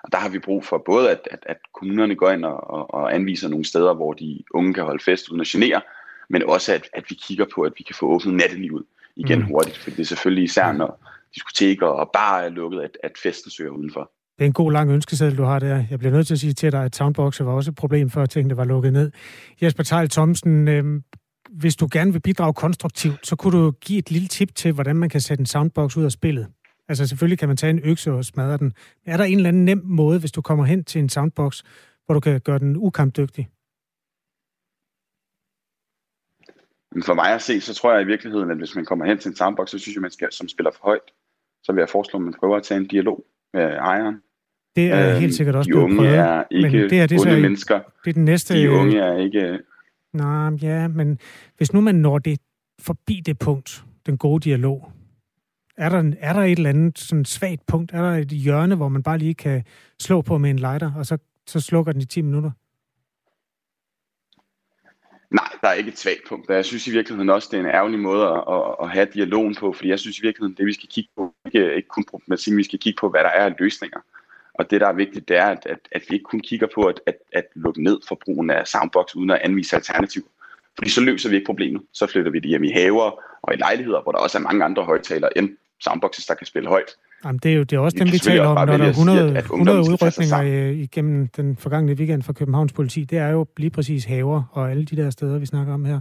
Og 0.03 0.13
der 0.13 0.19
har 0.19 0.29
vi 0.29 0.39
brug 0.39 0.65
for 0.65 0.83
både, 0.87 1.11
at, 1.11 1.29
at, 1.31 1.39
at 1.47 1.57
kommunerne 1.75 2.15
går 2.15 2.31
ind 2.31 2.45
og, 2.45 2.71
og, 2.71 2.95
og 2.95 3.15
anviser 3.15 3.49
nogle 3.49 3.65
steder, 3.65 3.95
hvor 3.95 4.13
de 4.13 4.43
unge 4.55 4.75
kan 4.75 4.85
holde 4.85 5.05
fest 5.05 5.29
uden 5.29 5.41
at 5.41 5.47
genere, 5.47 5.81
men 6.29 6.43
også 6.49 6.73
at, 6.73 6.89
at 6.93 7.05
vi 7.09 7.15
kigger 7.15 7.47
på, 7.55 7.63
at 7.63 7.73
vi 7.79 7.83
kan 7.83 7.95
få 7.95 8.07
åbnet 8.07 8.35
nattelivet 8.35 8.85
igen 9.17 9.39
mm. 9.39 9.45
hurtigt, 9.45 9.79
for 9.79 9.91
det 9.91 10.01
er 10.01 10.05
selvfølgelig 10.05 10.45
især, 10.45 10.73
når 10.73 11.07
diskoteker 11.35 11.87
og 11.87 12.11
bare 12.13 12.45
er 12.45 12.49
lukket, 12.49 12.81
at, 12.81 12.99
at 13.03 13.13
festen 13.23 13.51
søger 13.51 13.71
udenfor. 13.71 14.11
Det 14.39 14.45
er 14.45 14.47
en 14.47 14.53
god 14.53 14.73
lang 14.73 14.91
ønskeseddel, 14.91 15.39
du 15.39 15.43
har 15.43 15.59
der. 15.59 15.85
Jeg 15.91 15.99
bliver 15.99 16.13
nødt 16.13 16.27
til 16.27 16.35
at 16.35 16.41
sige 16.41 16.53
til 16.53 16.73
dig, 16.73 16.85
at 16.85 16.97
Soundbox 16.97 17.41
var 17.41 17.53
også 17.53 17.71
et 17.71 17.75
problem, 17.75 18.11
før 18.11 18.27
tingene 18.27 18.57
var 18.57 18.65
lukket 18.65 18.93
ned. 18.93 19.11
Jesper 19.63 19.83
Tejl 19.83 20.09
Thomsen, 20.09 20.69
øh, 20.69 20.85
hvis 21.51 21.77
du 21.77 21.89
gerne 21.93 22.13
vil 22.13 22.21
bidrage 22.21 22.55
konstruktivt, 22.55 23.27
så 23.27 23.37
kunne 23.37 23.59
du 23.59 23.71
give 23.71 23.99
et 23.99 24.11
lille 24.11 24.29
tip 24.29 24.55
til, 24.55 24.73
hvordan 24.73 24.97
man 24.97 25.09
kan 25.09 25.21
sætte 25.21 25.43
en 25.43 25.47
soundbox 25.47 25.97
ud 25.97 26.05
af 26.05 26.13
spillet. 26.13 26.47
Altså 26.91 27.07
selvfølgelig 27.07 27.39
kan 27.39 27.49
man 27.49 27.57
tage 27.57 27.71
en 27.71 27.81
økse 27.85 28.13
og 28.13 28.25
smadre 28.25 28.57
den. 28.59 28.73
Er 29.07 29.17
der 29.17 29.25
en 29.25 29.37
eller 29.37 29.49
anden 29.49 29.65
nem 29.65 29.83
måde, 29.85 30.21
hvis 30.21 30.33
du 30.33 30.43
kommer 30.43 30.65
hen 30.65 30.85
til 30.85 30.99
en 30.99 31.09
soundbox, 31.09 31.63
hvor 32.07 32.15
du 32.15 32.21
kan 32.21 32.41
gøre 32.41 32.59
den 32.59 32.77
ukampdygtig? 32.77 33.49
For 37.05 37.15
mig 37.15 37.35
at 37.35 37.43
se, 37.43 37.61
så 37.61 37.75
tror 37.75 37.93
jeg 37.93 38.03
i 38.03 38.05
virkeligheden, 38.05 38.51
at 38.51 38.57
hvis 38.57 38.75
man 38.77 38.85
kommer 38.85 39.05
hen 39.05 39.19
til 39.19 39.29
en 39.29 39.37
soundbox, 39.37 39.71
så 39.71 39.79
synes 39.79 39.95
jeg, 39.95 40.03
man 40.03 40.11
skal, 40.11 40.33
som 40.33 40.49
spiller 40.49 40.71
for 40.71 40.81
højt, 40.83 41.11
så 41.63 41.73
vil 41.73 41.81
jeg 41.81 41.89
foreslå, 41.89 42.19
at 42.19 42.23
man 42.23 42.35
prøver 42.41 42.57
at 42.57 42.63
tage 42.63 42.81
en 42.81 42.87
dialog 42.87 43.25
med 43.55 43.63
ejeren. 43.63 44.23
Det 44.77 44.91
er 44.93 45.11
øhm, 45.11 45.21
helt 45.21 45.35
sikkert 45.35 45.57
også 45.57 45.71
De 45.71 45.77
unge 45.77 45.97
prøvet, 45.97 46.15
er 46.15 46.45
ikke 46.51 46.79
men 46.79 46.91
det 46.91 47.01
er, 47.01 47.07
det 47.07 47.21
onde 47.21 47.33
så, 47.33 47.41
mennesker. 47.41 47.81
Det 48.05 48.11
er 48.11 48.15
den 48.15 48.25
næste... 48.25 48.63
De 48.63 48.71
unge 48.71 48.99
er 48.99 49.17
ikke... 49.17 49.59
Nej, 50.13 50.51
ja, 50.63 50.89
men 50.89 51.19
hvis 51.57 51.73
nu 51.73 51.81
man 51.81 51.95
når 51.95 52.19
det 52.19 52.41
forbi 52.81 53.23
det 53.27 53.39
punkt, 53.39 53.85
den 54.07 54.19
gode 54.19 54.41
dialog, 54.41 54.93
er 55.81 55.89
der, 55.89 56.13
er 56.21 56.33
der 56.33 56.41
et 56.41 56.51
eller 56.51 56.71
andet 56.71 56.99
sådan 56.99 57.25
svagt 57.25 57.67
punkt? 57.67 57.93
Er 57.93 58.03
der 58.03 58.11
et 58.17 58.29
hjørne, 58.29 58.75
hvor 58.75 58.89
man 58.89 59.03
bare 59.03 59.19
lige 59.19 59.35
kan 59.35 59.65
slå 60.01 60.23
på 60.23 60.39
med 60.39 60.51
en 60.51 60.59
lighter, 60.59 60.93
og 60.97 61.07
så, 61.07 61.19
så 61.47 61.61
slukker 61.61 61.93
den 61.93 62.03
i 62.03 62.05
10 62.05 62.21
minutter? 62.23 62.51
Nej, 65.31 65.49
der 65.61 65.69
er 65.69 65.73
ikke 65.73 65.89
et 65.89 65.99
svagt 65.99 66.21
punkt. 66.29 66.51
Jeg 66.51 66.65
synes 66.65 66.87
i 66.87 66.91
virkeligheden 66.91 67.31
også, 67.31 67.49
det 67.51 67.57
er 67.57 67.61
en 67.61 67.75
ærgerlig 67.75 67.99
måde 67.99 68.27
at, 68.27 68.45
at, 68.49 68.63
at 68.83 68.91
have 68.91 69.07
dialogen 69.15 69.55
på, 69.55 69.73
fordi 69.73 69.89
jeg 69.89 69.99
synes 69.99 70.19
i 70.19 70.23
virkeligheden, 70.23 70.57
det 70.57 70.67
vi 70.67 70.73
skal 70.73 70.89
kigge 70.89 71.11
på, 71.17 71.35
ikke, 71.47 71.75
ikke 71.77 71.89
kun 71.89 72.05
problematikken, 72.05 72.59
vi 72.59 72.65
skal 72.65 72.79
kigge 72.79 72.99
på, 73.01 73.09
hvad 73.11 73.21
der 73.21 73.31
er 73.31 73.45
af 73.45 73.55
løsninger. 73.59 74.01
Og 74.55 74.71
det, 74.71 74.81
der 74.81 74.89
er 74.89 74.93
vigtigt, 74.93 75.29
det 75.29 75.37
er, 75.37 75.47
at, 75.47 75.67
at, 75.67 75.79
at 75.93 76.03
vi 76.09 76.15
ikke 76.15 76.25
kun 76.25 76.41
kigger 76.41 76.67
på 76.75 76.83
at, 76.83 77.01
at, 77.07 77.17
at 77.33 77.45
lukke 77.55 77.83
ned 77.83 77.99
for 78.09 78.19
brugen 78.25 78.51
af 78.51 78.67
soundbox, 78.67 79.15
uden 79.15 79.31
at 79.31 79.41
anvise 79.45 79.77
alternativer. 79.77 80.27
Fordi 80.79 80.91
så 80.91 81.01
løser 81.01 81.29
vi 81.31 81.35
ikke 81.37 81.47
problemet. 81.47 81.83
Så 81.93 82.07
flytter 82.07 82.31
vi 82.31 82.39
det 82.39 82.49
hjem 82.49 82.65
i 82.65 82.71
haver 82.71 83.23
og 83.43 83.55
i 83.55 83.57
lejligheder, 83.57 84.03
hvor 84.03 84.13
der 84.13 84.19
også 84.19 84.39
er 84.39 84.43
mange 84.43 84.65
andre 84.65 84.85
højtalere 84.85 85.39
end 85.39 85.57
soundboxes, 85.81 86.27
der 86.27 86.35
kan 86.35 86.47
spille 86.47 86.69
højt. 86.69 86.91
Jamen, 87.25 87.39
det 87.39 87.53
er 87.53 87.57
jo 87.57 87.63
det 87.63 87.77
er 87.77 87.81
også 87.81 87.99
dem, 87.99 88.07
vi 88.13 88.19
taler 88.19 88.47
om, 88.47 88.69
når 88.69 88.77
der 88.77 88.85
er 88.85 88.89
100, 88.89 89.39
100 89.39 89.79
udrykninger 89.79 90.43
igennem 90.71 91.29
den 91.29 91.57
forgangne 91.57 91.93
weekend 91.93 92.23
fra 92.23 92.33
Københavns 92.33 92.73
politi. 92.73 93.05
Det 93.05 93.19
er 93.19 93.29
jo 93.29 93.47
lige 93.57 93.71
præcis 93.71 94.05
haver 94.05 94.43
og 94.53 94.71
alle 94.71 94.85
de 94.85 94.97
der 94.97 95.11
steder, 95.11 95.39
vi 95.39 95.47
snakker 95.47 95.75
om 95.75 95.85
her. 95.85 96.01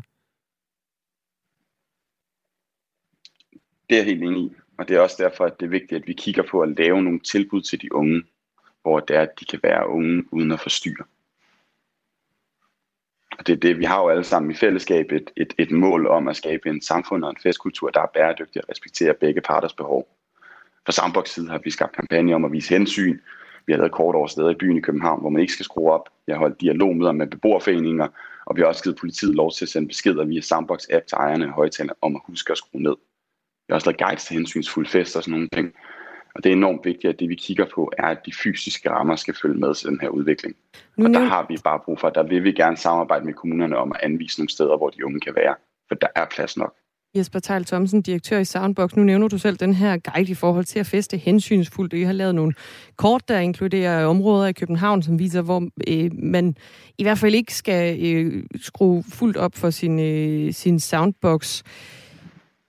Det 3.89 3.95
er 3.95 3.99
jeg 3.99 4.05
helt 4.05 4.23
enig 4.23 4.43
i. 4.43 4.55
Og 4.77 4.87
det 4.87 4.95
er 4.95 5.01
også 5.01 5.15
derfor, 5.19 5.45
at 5.45 5.59
det 5.59 5.65
er 5.65 5.69
vigtigt, 5.69 6.01
at 6.01 6.07
vi 6.07 6.13
kigger 6.13 6.43
på 6.51 6.61
at 6.61 6.69
lave 6.77 7.03
nogle 7.03 7.19
tilbud 7.19 7.61
til 7.61 7.81
de 7.81 7.95
unge, 7.95 8.23
hvor 8.81 8.99
det 8.99 9.15
er, 9.15 9.21
at 9.21 9.39
de 9.39 9.45
kan 9.45 9.59
være 9.63 9.87
unge 9.87 10.23
uden 10.31 10.51
at 10.51 10.59
forstyrre. 10.59 11.05
Og 13.39 13.47
det 13.47 13.53
er 13.53 13.57
det, 13.59 13.79
vi 13.79 13.83
har 13.83 14.01
jo 14.01 14.09
alle 14.09 14.23
sammen 14.23 14.51
i 14.51 14.53
fællesskab 14.53 15.11
et, 15.11 15.31
et, 15.37 15.53
et 15.57 15.71
mål 15.71 16.07
om 16.07 16.27
at 16.27 16.35
skabe 16.35 16.69
en 16.69 16.81
samfund 16.81 17.23
og 17.23 17.29
en 17.29 17.41
festkultur, 17.43 17.89
der 17.89 18.01
er 18.01 18.11
bæredygtig 18.13 18.63
og 18.63 18.69
respekterer 18.69 19.13
begge 19.13 19.41
parters 19.41 19.73
behov. 19.73 20.07
Fra 20.85 20.91
Sandbox 20.91 21.29
side 21.29 21.49
har 21.49 21.61
vi 21.63 21.71
skabt 21.71 21.95
kampagne 21.95 22.35
om 22.35 22.45
at 22.45 22.51
vise 22.51 22.69
hensyn. 22.69 23.19
Vi 23.65 23.73
har 23.73 23.77
lavet 23.77 23.91
kort 23.91 24.15
over 24.15 24.27
steder 24.27 24.49
i 24.49 24.55
byen 24.55 24.77
i 24.77 24.81
København, 24.81 25.21
hvor 25.21 25.29
man 25.29 25.41
ikke 25.41 25.53
skal 25.53 25.63
skrue 25.63 25.91
op. 25.91 26.09
Jeg 26.27 26.35
har 26.35 26.39
holdt 26.39 26.61
dialogmøder 26.61 27.11
med 27.11 27.27
beboerforeninger, 27.27 28.07
og 28.45 28.55
vi 28.55 28.61
har 28.61 28.67
også 28.67 28.83
givet 28.83 28.97
politiet 28.99 29.35
lov 29.35 29.51
til 29.51 29.65
at 29.65 29.69
sende 29.69 29.87
beskeder 29.87 30.25
via 30.25 30.41
Sandbox 30.41 30.85
app 30.93 31.07
til 31.07 31.15
ejerne 31.15 31.45
af 31.45 31.51
højtaler 31.51 31.93
om 32.01 32.15
at 32.15 32.21
huske 32.25 32.51
at 32.51 32.57
skrue 32.57 32.81
ned. 32.81 32.95
Jeg 33.67 33.73
har 33.73 33.75
også 33.75 33.87
lavet 33.87 33.99
guides 33.99 34.25
til 34.25 34.33
hensynsfuld 34.33 34.87
fest 34.87 35.15
og 35.15 35.23
sådan 35.23 35.31
nogle 35.31 35.49
ting. 35.53 35.73
Og 36.35 36.43
det 36.43 36.49
er 36.49 36.53
enormt 36.53 36.85
vigtigt, 36.85 37.13
at 37.13 37.19
det 37.19 37.29
vi 37.29 37.35
kigger 37.35 37.65
på, 37.75 37.91
er, 37.97 38.07
at 38.07 38.25
de 38.25 38.31
fysiske 38.43 38.89
rammer 38.89 39.15
skal 39.15 39.35
følge 39.41 39.59
med 39.59 39.73
til 39.73 39.89
den 39.89 39.99
her 40.01 40.09
udvikling. 40.09 40.55
Og 40.97 41.09
der 41.09 41.19
har 41.19 41.45
vi 41.49 41.57
bare 41.63 41.79
brug 41.85 41.99
for, 41.99 42.09
der 42.09 42.23
vil 42.23 42.43
vi 42.43 42.51
gerne 42.51 42.77
samarbejde 42.77 43.25
med 43.25 43.33
kommunerne 43.33 43.77
om 43.77 43.91
at 43.91 43.99
anvise 44.03 44.39
nogle 44.39 44.49
steder, 44.49 44.77
hvor 44.77 44.89
de 44.89 45.05
unge 45.05 45.19
kan 45.19 45.35
være. 45.35 45.55
For 45.87 45.95
der 45.95 46.07
er 46.15 46.25
plads 46.25 46.57
nok. 46.57 46.73
Jesper 47.15 47.39
Tejl 47.39 47.65
Thomsen, 47.65 48.01
direktør 48.01 48.39
i 48.39 48.45
Soundbox. 48.45 48.95
Nu 48.95 49.03
nævner 49.03 49.27
du 49.27 49.37
selv 49.37 49.57
den 49.57 49.73
her 49.73 49.97
guide 49.97 50.31
i 50.31 50.35
forhold 50.35 50.65
til 50.65 50.79
at 50.79 50.85
feste 50.85 51.17
hensynsfuldt. 51.17 51.93
I 51.93 52.01
har 52.01 52.13
lavet 52.13 52.35
nogle 52.35 52.53
kort, 52.95 53.27
der 53.27 53.39
inkluderer 53.39 54.05
områder 54.05 54.47
i 54.47 54.53
København, 54.53 55.03
som 55.03 55.19
viser, 55.19 55.41
hvor 55.41 55.67
øh, 55.87 56.11
man 56.13 56.55
i 56.97 57.03
hvert 57.03 57.17
fald 57.17 57.35
ikke 57.35 57.55
skal 57.55 58.05
øh, 58.05 58.43
skrue 58.61 59.03
fuldt 59.13 59.37
op 59.37 59.55
for 59.55 59.69
sin, 59.69 59.99
øh, 59.99 60.53
sin 60.53 60.79
Soundbox. 60.79 61.63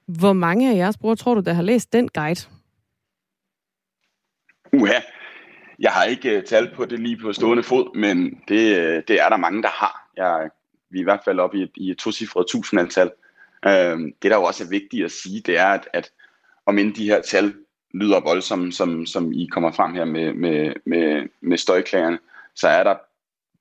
Hvor 0.07 0.33
mange 0.33 0.73
af 0.73 0.77
jeres 0.77 0.99
brugere 0.99 1.17
tror 1.17 1.35
du, 1.35 1.41
der 1.41 1.53
har 1.53 1.63
læst 1.63 1.93
den 1.93 2.09
guide? 2.09 2.41
Uha, 4.73 5.01
jeg 5.79 5.91
har 5.91 6.05
ikke 6.05 6.31
øh, 6.31 6.39
uh, 6.39 6.45
talt 6.45 6.75
på 6.75 6.85
det 6.85 6.99
lige 6.99 7.17
på 7.17 7.33
stående 7.33 7.63
fod, 7.63 7.97
men 7.97 8.41
det, 8.49 8.79
uh, 8.79 9.03
det 9.09 9.11
er 9.11 9.29
der 9.29 9.37
mange, 9.37 9.63
der 9.63 9.69
har. 9.69 10.11
Jeg, 10.17 10.51
vi 10.91 10.99
er 10.99 11.03
i 11.03 11.05
hvert 11.05 11.25
fald 11.25 11.41
oppe 11.41 11.59
i 11.59 11.63
et, 11.63 11.71
i 11.77 11.91
et 11.91 11.99
tocifret 11.99 12.47
tusindantal. 12.47 13.11
Uh, 13.67 13.73
øhm, 13.73 14.13
det, 14.23 14.31
der 14.31 14.37
jo 14.37 14.43
også 14.43 14.65
er 14.65 14.69
vigtigt 14.69 15.05
at 15.05 15.11
sige, 15.13 15.41
det 15.41 15.59
er, 15.59 15.67
at, 15.67 15.89
at 15.93 16.11
om 16.67 16.79
end 16.79 16.95
de 16.95 17.05
her 17.05 17.23
tal 17.23 17.55
lyder 17.95 18.21
voldsomme, 18.21 18.73
som, 18.73 19.07
som 19.07 19.33
I 19.33 19.49
kommer 19.53 19.73
frem 19.73 19.95
her 19.95 20.05
med, 20.05 20.33
med, 20.33 20.73
med, 20.87 21.29
med 21.41 21.59
støjklagerne, 21.59 22.19
så 22.55 22.69
er 22.69 22.83
der, 22.83 22.97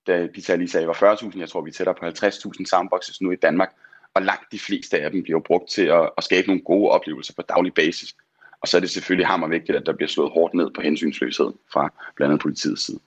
da 0.08 0.28
de 0.28 0.42
tal 0.42 0.60
lige 0.60 0.70
sagde, 0.70 0.88
var 0.88 1.16
40.000, 1.16 1.40
jeg 1.40 1.50
tror, 1.50 1.62
vi 1.62 1.70
er 1.70 1.74
tættere 1.74 1.96
på 1.96 2.06
50.000 2.06 2.66
soundboxes 2.66 3.22
nu 3.22 3.32
i 3.32 3.36
Danmark, 3.36 3.70
og 4.14 4.22
langt 4.22 4.52
de 4.52 4.60
fleste 4.60 5.00
af 5.00 5.12
dem 5.12 5.24
bliver 5.24 5.40
brugt 5.40 5.70
til 5.70 5.86
at, 5.86 6.10
at 6.18 6.24
skabe 6.24 6.48
nogle 6.48 6.62
gode 6.62 6.90
oplevelser 6.90 7.34
på 7.34 7.42
daglig 7.42 7.74
basis. 7.74 8.16
Og 8.62 8.68
så 8.68 8.78
er 8.78 8.82
det 8.82 8.90
selvfølgelig 8.90 9.28
hammer 9.28 9.48
vigtigt, 9.48 9.78
at 9.78 9.86
der 9.86 9.94
bliver 9.94 10.10
slået 10.10 10.32
hårdt 10.32 10.54
ned 10.54 10.70
på 10.76 10.82
hensynsløshed 10.82 11.52
fra 11.74 11.94
blandt 12.16 12.32
andet 12.32 12.42
politiets 12.42 12.86
side. 12.86 13.00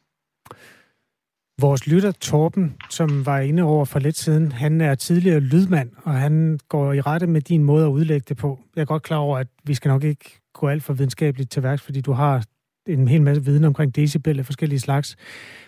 Vores 1.61 1.87
lytter 1.87 2.13
Torben, 2.13 2.77
som 2.91 3.27
var 3.27 3.39
inde 3.39 3.63
over 3.63 3.85
for 3.85 3.99
lidt 3.99 4.17
siden, 4.17 4.53
han 4.53 4.81
er 4.81 4.95
tidligere 4.95 5.41
lydmand, 5.41 5.91
og 6.03 6.13
han 6.13 6.61
går 6.69 6.93
i 6.93 7.01
rette 7.01 7.27
med 7.27 7.41
din 7.41 7.65
måde 7.65 7.85
at 7.87 7.91
udlægge 7.91 8.25
det 8.29 8.37
på. 8.37 8.61
Jeg 8.77 8.83
er 8.83 8.87
godt 8.87 9.03
klar 9.03 9.17
over, 9.17 9.39
at 9.39 9.47
vi 9.65 9.75
skal 9.75 9.89
nok 9.89 10.05
ikke 10.05 10.41
gå 10.53 10.69
alt 10.69 10.83
for 10.83 10.93
videnskabeligt 10.93 11.51
til 11.51 11.63
værks, 11.63 11.83
fordi 11.83 12.01
du 12.01 12.13
har 12.13 12.45
en 12.89 13.09
hel 13.09 13.23
masse 13.23 13.45
viden 13.45 13.65
omkring 13.65 13.97
decibel 13.97 14.39
af 14.39 14.47
forskellige 14.47 14.81
slags. 14.81 15.17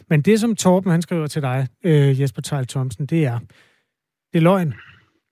Men 0.09 0.23
det, 0.23 0.41
som 0.41 0.57
Torben 0.57 0.91
han 0.91 1.03
skriver 1.03 1.27
til 1.27 1.43
dig, 1.43 1.69
øh, 1.85 2.21
Jesper 2.21 2.43
Tejl 2.43 2.67
Thomsen, 2.67 3.07
det 3.07 3.25
er, 3.25 3.39
det 4.33 4.39
er 4.39 4.41
løgn. 4.41 4.75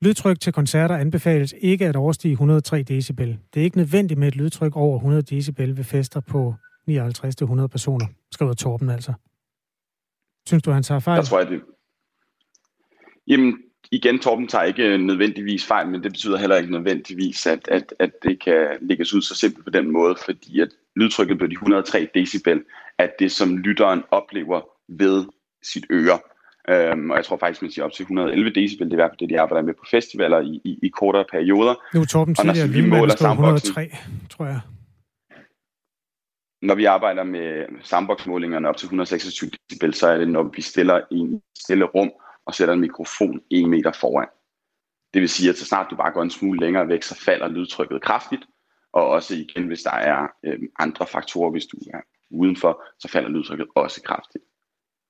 Lydtryk 0.03 0.41
til 0.41 0.53
koncerter 0.53 0.97
anbefales 0.97 1.55
ikke 1.61 1.87
at 1.87 1.97
overstige 1.97 2.33
103 2.33 2.83
decibel. 2.83 3.39
Det 3.55 3.61
er 3.61 3.65
ikke 3.65 3.77
nødvendigt 3.77 4.21
med 4.21 4.29
et 4.29 4.37
lydtryk 4.37 4.77
over 4.77 4.97
100 4.97 5.23
decibel 5.23 5.77
ved 5.77 5.85
fester 5.85 6.21
på 6.21 6.55
59-100 6.91 7.67
personer, 7.67 8.07
skriver 8.33 8.53
Torben 8.53 8.91
altså. 8.91 9.13
Synes 10.47 10.63
du, 10.63 10.71
han 10.71 10.83
tager 10.83 11.01
fejl? 11.01 11.17
Jeg 11.17 11.25
tror, 11.25 11.39
at 11.39 11.49
det... 11.49 11.63
Jamen, 13.27 13.59
igen, 13.91 14.19
Torben 14.19 14.49
tager 14.49 14.65
ikke 14.65 14.99
nødvendigvis 14.99 15.67
fejl, 15.67 15.89
men 15.89 16.03
det 16.03 16.13
betyder 16.13 16.39
heller 16.39 16.57
ikke 16.57 16.73
nødvendigvis, 16.73 17.47
at, 17.47 17.69
at, 17.69 17.95
at 17.99 18.11
det 18.23 18.41
kan 18.41 18.69
lægges 18.81 19.15
ud 19.15 19.23
så 19.23 19.35
simpelt 19.35 19.65
på 19.65 19.71
den 19.71 19.91
måde, 19.91 20.17
fordi 20.25 20.61
at 20.61 20.69
lydtrykket 20.97 21.39
på 21.39 21.47
de 21.47 21.53
103 21.53 22.09
decibel 22.15 22.63
er 22.99 23.09
det, 23.19 23.33
som 23.33 23.59
lytteren 23.59 24.03
oplever 24.11 24.61
ved 24.89 25.25
sit 25.63 25.87
øre. 25.91 26.19
Øhm, 26.69 27.11
og 27.11 27.17
jeg 27.17 27.25
tror 27.25 27.37
faktisk, 27.37 27.63
man 27.63 27.71
siger 27.71 27.85
op 27.85 27.93
til 27.93 28.03
111 28.03 28.51
decibel, 28.51 28.87
det 28.87 28.93
er 28.93 28.95
i 28.95 29.03
hvert 29.03 29.11
fald 29.11 29.19
det, 29.19 29.31
de 29.31 29.41
arbejder 29.41 29.67
med 29.67 29.75
på 29.75 29.85
festivaler 29.91 30.41
i, 30.41 30.61
i, 30.65 30.79
i 30.83 30.89
kortere 30.89 31.25
perioder. 31.31 31.75
Nu 31.95 32.01
er 32.01 32.05
Torben 32.05 32.35
tidligere 32.35 32.69
lige 32.69 32.89
måler 32.89 33.15
103, 33.15 33.91
tror 34.31 34.47
jeg. 34.47 34.61
Når 36.63 36.75
vi 36.75 36.85
arbejder 36.85 37.25
med 37.25 37.67
sandboksmålingerne 37.83 38.69
op 38.69 38.77
til 38.77 38.87
126 38.87 39.51
decibel, 39.51 39.95
så 39.95 40.09
er 40.09 40.19
det, 40.19 40.29
når 40.29 40.43
vi 40.43 40.63
stiller 40.63 41.01
i 41.11 41.19
en 41.19 41.43
stille 41.59 41.85
rum 41.85 42.11
og 42.47 42.55
sætter 42.55 42.75
en 42.75 42.81
mikrofon 42.81 43.41
en 43.51 43.71
meter 43.71 43.93
foran. 43.93 44.29
Det 45.15 45.21
vil 45.21 45.29
sige, 45.29 45.51
at 45.51 45.59
så 45.59 45.65
snart 45.65 45.87
du 45.91 45.97
bare 45.97 46.13
går 46.13 46.23
en 46.23 46.31
smule 46.31 46.61
længere 46.61 46.89
væk, 46.89 47.03
så 47.03 47.15
falder 47.25 47.49
lydtrykket 47.49 48.03
kraftigt. 48.03 48.43
Og 48.93 49.07
også 49.07 49.35
igen, 49.35 49.67
hvis 49.67 49.83
der 49.83 49.91
er 49.91 50.27
øh, 50.45 50.59
andre 50.79 51.07
faktorer, 51.07 51.51
hvis 51.51 51.67
du 51.67 51.77
er 51.95 52.01
udenfor, 52.31 52.83
så 52.99 53.09
falder 53.09 53.29
lydtrykket 53.29 53.67
også 53.75 54.03
kraftigt. 54.03 54.45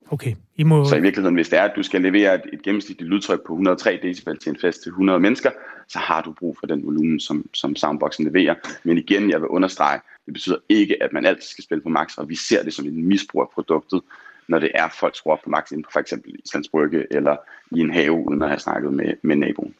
Okay. 0.09 0.35
I 0.55 0.63
må... 0.63 0.85
Så 0.85 0.95
i 0.95 1.01
virkeligheden, 1.01 1.35
hvis 1.35 1.49
det 1.49 1.59
er, 1.59 1.63
at 1.63 1.73
du 1.75 1.83
skal 1.83 2.01
levere 2.01 2.35
et, 2.35 2.41
et 2.53 2.61
gennemsnitligt 2.61 3.09
lydtryk 3.09 3.39
på 3.47 3.53
103 3.53 3.99
decibel 4.03 4.37
til 4.37 4.49
en 4.49 4.57
fest 4.61 4.83
til 4.83 4.89
100 4.89 5.19
mennesker, 5.19 5.51
så 5.87 5.99
har 5.99 6.21
du 6.21 6.33
brug 6.39 6.57
for 6.59 6.67
den 6.67 6.85
volumen, 6.85 7.19
som, 7.19 7.49
som 7.53 7.75
soundboxen 7.75 8.25
leverer. 8.25 8.55
Men 8.83 8.97
igen, 8.97 9.29
jeg 9.29 9.41
vil 9.41 9.47
understrege, 9.47 9.99
det 10.25 10.33
betyder 10.33 10.57
ikke, 10.69 11.03
at 11.03 11.13
man 11.13 11.25
altid 11.25 11.47
skal 11.47 11.63
spille 11.63 11.81
på 11.81 11.89
max, 11.89 12.17
og 12.17 12.29
vi 12.29 12.35
ser 12.35 12.63
det 12.63 12.73
som 12.73 12.85
en 12.85 13.05
misbrug 13.05 13.41
af 13.41 13.47
produktet, 13.53 14.01
når 14.47 14.59
det 14.59 14.71
er, 14.75 14.89
folk 14.99 15.15
skruer 15.15 15.37
på 15.43 15.49
max 15.49 15.71
inden 15.71 15.83
på 15.83 15.89
for 15.93 15.99
eksempel 15.99 16.35
Islands 16.45 16.69
Brygge 16.69 17.05
eller 17.11 17.35
i 17.71 17.79
en 17.79 17.93
have, 17.93 18.11
uden 18.11 18.41
at 18.41 18.49
have 18.49 18.59
snakket 18.59 18.93
med, 18.93 19.13
med 19.21 19.35
naboen. 19.35 19.75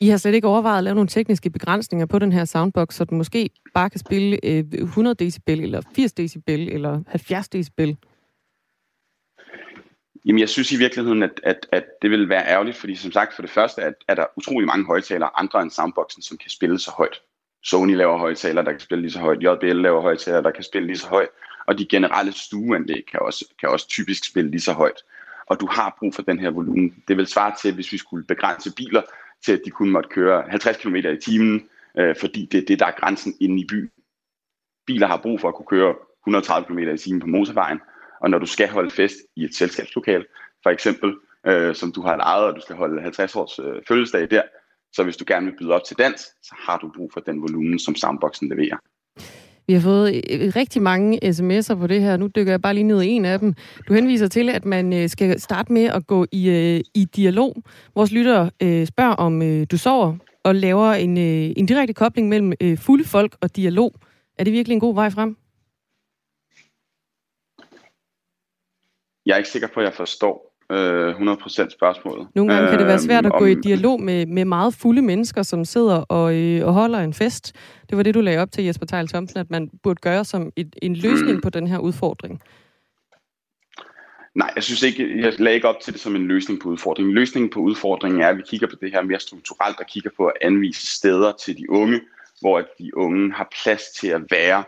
I 0.00 0.08
har 0.08 0.16
slet 0.16 0.34
ikke 0.34 0.48
overvejet 0.48 0.78
at 0.78 0.84
lave 0.84 0.94
nogle 0.94 1.08
tekniske 1.08 1.50
begrænsninger 1.50 2.06
på 2.06 2.18
den 2.18 2.32
her 2.32 2.44
soundbox, 2.44 2.94
så 2.94 3.04
den 3.04 3.18
måske 3.18 3.50
bare 3.74 3.90
kan 3.90 4.00
spille 4.00 4.38
øh, 4.44 4.64
100 4.72 5.14
decibel, 5.14 5.60
eller 5.60 5.82
80 5.94 6.12
decibel, 6.12 6.68
eller 6.68 7.02
70 7.06 7.48
decibel? 7.48 7.96
Jamen, 10.24 10.40
jeg 10.40 10.48
synes 10.48 10.72
i 10.72 10.78
virkeligheden, 10.78 11.22
at, 11.22 11.40
at, 11.42 11.66
at 11.72 11.84
det 12.02 12.10
vil 12.10 12.28
være 12.28 12.46
ærgerligt, 12.46 12.76
fordi 12.76 12.94
som 12.94 13.12
sagt, 13.12 13.34
for 13.34 13.42
det 13.42 13.50
første 13.50 13.82
at, 13.82 13.94
er 14.08 14.14
der 14.14 14.26
utrolig 14.36 14.66
mange 14.66 14.86
højtalere, 14.86 15.30
andre 15.34 15.62
end 15.62 15.70
soundboxen, 15.70 16.22
som 16.22 16.38
kan 16.38 16.50
spille 16.50 16.78
så 16.78 16.90
højt. 16.90 17.20
Sony 17.62 17.96
laver 17.96 18.18
højtalere, 18.18 18.64
der 18.64 18.70
kan 18.70 18.80
spille 18.80 19.02
lige 19.02 19.12
så 19.12 19.18
højt. 19.18 19.42
JBL 19.42 19.80
laver 19.82 20.00
højtalere, 20.00 20.42
der 20.42 20.50
kan 20.50 20.64
spille 20.64 20.86
lige 20.86 20.98
så 20.98 21.08
højt. 21.08 21.28
Og 21.66 21.78
de 21.78 21.86
generelle 21.86 22.32
stueanlæg 22.32 23.02
kan 23.10 23.20
også, 23.20 23.44
kan 23.60 23.68
også 23.68 23.88
typisk 23.88 24.24
spille 24.24 24.50
lige 24.50 24.60
så 24.60 24.72
højt. 24.72 25.02
Og 25.46 25.60
du 25.60 25.66
har 25.66 25.96
brug 25.98 26.14
for 26.14 26.22
den 26.22 26.38
her 26.38 26.50
volumen. 26.50 26.94
Det 27.08 27.16
vil 27.16 27.26
svare 27.26 27.54
til, 27.62 27.74
hvis 27.74 27.92
vi 27.92 27.98
skulle 27.98 28.24
begrænse 28.24 28.74
biler, 28.76 29.02
til 29.44 29.52
at 29.52 29.60
de 29.64 29.70
kun 29.70 29.90
måtte 29.90 30.08
køre 30.08 30.44
50 30.48 30.76
km 30.76 30.96
i 30.96 31.20
timen, 31.20 31.68
øh, 31.98 32.16
fordi 32.20 32.48
det 32.52 32.58
er 32.62 32.66
det, 32.66 32.78
der 32.78 32.86
er 32.86 33.00
grænsen 33.00 33.34
inde 33.40 33.62
i 33.62 33.66
byen. 33.66 33.90
Biler 34.86 35.06
har 35.06 35.20
brug 35.22 35.40
for 35.40 35.48
at 35.48 35.54
kunne 35.54 35.66
køre 35.66 35.94
130 36.22 36.66
km 36.66 36.78
i 36.78 36.98
timen 36.98 37.20
på 37.20 37.26
motorvejen, 37.26 37.80
og 38.20 38.30
når 38.30 38.38
du 38.38 38.46
skal 38.46 38.68
holde 38.68 38.90
fest 38.90 39.16
i 39.36 39.44
et 39.44 39.54
selskabslokal, 39.54 40.26
for 40.62 40.70
eksempel, 40.70 41.14
øh, 41.46 41.74
som 41.74 41.92
du 41.92 42.02
har 42.02 42.16
lejet, 42.16 42.44
og 42.44 42.56
du 42.56 42.60
skal 42.60 42.76
holde 42.76 43.02
50 43.02 43.36
års 43.36 43.58
øh, 43.58 43.82
fødselsdag 43.88 44.30
der, 44.30 44.42
så 44.92 45.04
hvis 45.04 45.16
du 45.16 45.24
gerne 45.28 45.46
vil 45.46 45.56
byde 45.58 45.72
op 45.72 45.84
til 45.84 45.98
dans, 45.98 46.20
så 46.20 46.54
har 46.58 46.78
du 46.78 46.92
brug 46.96 47.10
for 47.12 47.20
den 47.20 47.42
volumen, 47.42 47.78
som 47.78 47.94
soundboxen 47.94 48.48
leverer. 48.48 48.76
Vi 49.70 49.74
har 49.74 49.80
fået 49.80 50.14
øh, 50.14 50.46
øh, 50.46 50.52
rigtig 50.56 50.82
mange 50.82 51.18
sms'er 51.24 51.74
på 51.74 51.86
det 51.86 52.02
her. 52.02 52.16
Nu 52.16 52.26
dykker 52.26 52.52
jeg 52.52 52.62
bare 52.62 52.74
lige 52.74 52.84
ned 52.84 53.02
i 53.02 53.08
en 53.08 53.24
af 53.24 53.38
dem. 53.38 53.54
Du 53.88 53.94
henviser 53.94 54.28
til, 54.28 54.48
at 54.48 54.64
man 54.64 54.92
øh, 54.92 55.08
skal 55.08 55.40
starte 55.40 55.72
med 55.72 55.84
at 55.84 56.06
gå 56.06 56.26
i, 56.32 56.42
i 56.94 57.04
dialog. 57.04 57.56
Vores 57.94 58.12
lytter 58.12 58.50
spørger, 58.84 59.14
om 59.14 59.66
du 59.66 59.78
sover, 59.78 60.16
og 60.44 60.54
laver 60.54 60.92
en, 60.92 61.16
en 61.18 61.66
direkte 61.66 61.94
kobling 61.94 62.28
mellem 62.28 62.52
fulde 62.78 63.04
folk 63.04 63.36
og 63.40 63.56
dialog. 63.56 63.94
Er 64.38 64.44
det 64.44 64.52
virkelig 64.52 64.74
en 64.74 64.80
god 64.80 64.94
vej 64.94 65.10
frem? 65.10 65.36
Jeg 69.26 69.32
er 69.32 69.36
ikke 69.36 69.50
sikker 69.50 69.68
på, 69.74 69.80
at 69.80 69.84
jeg 69.84 69.94
forstår 69.94 70.49
øh, 70.70 71.10
100% 71.10 71.70
spørgsmålet. 71.70 72.26
Nogle 72.34 72.54
gange 72.54 72.70
kan 72.70 72.78
det 72.78 72.86
være 72.86 72.98
svært 72.98 73.26
at 73.26 73.32
gå 73.32 73.44
i 73.44 73.54
dialog 73.54 74.00
med, 74.00 74.26
med 74.26 74.44
meget 74.44 74.74
fulde 74.74 75.02
mennesker, 75.02 75.42
som 75.42 75.64
sidder 75.64 75.96
og, 75.96 76.34
øh, 76.34 76.66
og 76.66 76.72
holder 76.72 76.98
en 76.98 77.14
fest. 77.14 77.52
Det 77.90 77.96
var 77.96 78.02
det, 78.02 78.14
du 78.14 78.20
lagde 78.20 78.38
op 78.38 78.52
til, 78.52 78.64
Jesper 78.64 78.86
Tejl 78.86 79.08
Thomsen, 79.08 79.38
at 79.38 79.50
man 79.50 79.70
burde 79.82 80.00
gøre 80.02 80.24
som 80.24 80.52
et, 80.56 80.76
en 80.82 80.96
løsning 80.96 81.34
mm. 81.34 81.40
på 81.40 81.50
den 81.50 81.66
her 81.66 81.78
udfordring. 81.78 82.42
Nej, 84.34 84.52
jeg 84.54 84.62
synes 84.62 84.82
ikke, 84.82 85.20
jeg 85.20 85.40
lagde 85.40 85.54
ikke 85.54 85.68
op 85.68 85.80
til 85.80 85.92
det 85.92 86.00
som 86.00 86.16
en 86.16 86.26
løsning 86.26 86.60
på 86.60 86.68
udfordringen. 86.68 87.14
Løsningen 87.14 87.50
på 87.50 87.60
udfordringen 87.60 88.22
er, 88.22 88.28
at 88.28 88.36
vi 88.36 88.42
kigger 88.46 88.66
på 88.66 88.76
det 88.80 88.90
her 88.92 89.02
mere 89.02 89.20
strukturelt 89.20 89.80
og 89.80 89.86
kigger 89.86 90.10
på 90.16 90.26
at 90.26 90.32
anvise 90.40 90.86
steder 90.86 91.32
til 91.44 91.56
de 91.56 91.70
unge, 91.70 92.00
hvor 92.40 92.62
de 92.78 92.96
unge 92.96 93.32
har 93.32 93.48
plads 93.62 93.82
til 94.00 94.08
at 94.08 94.22
være, 94.30 94.64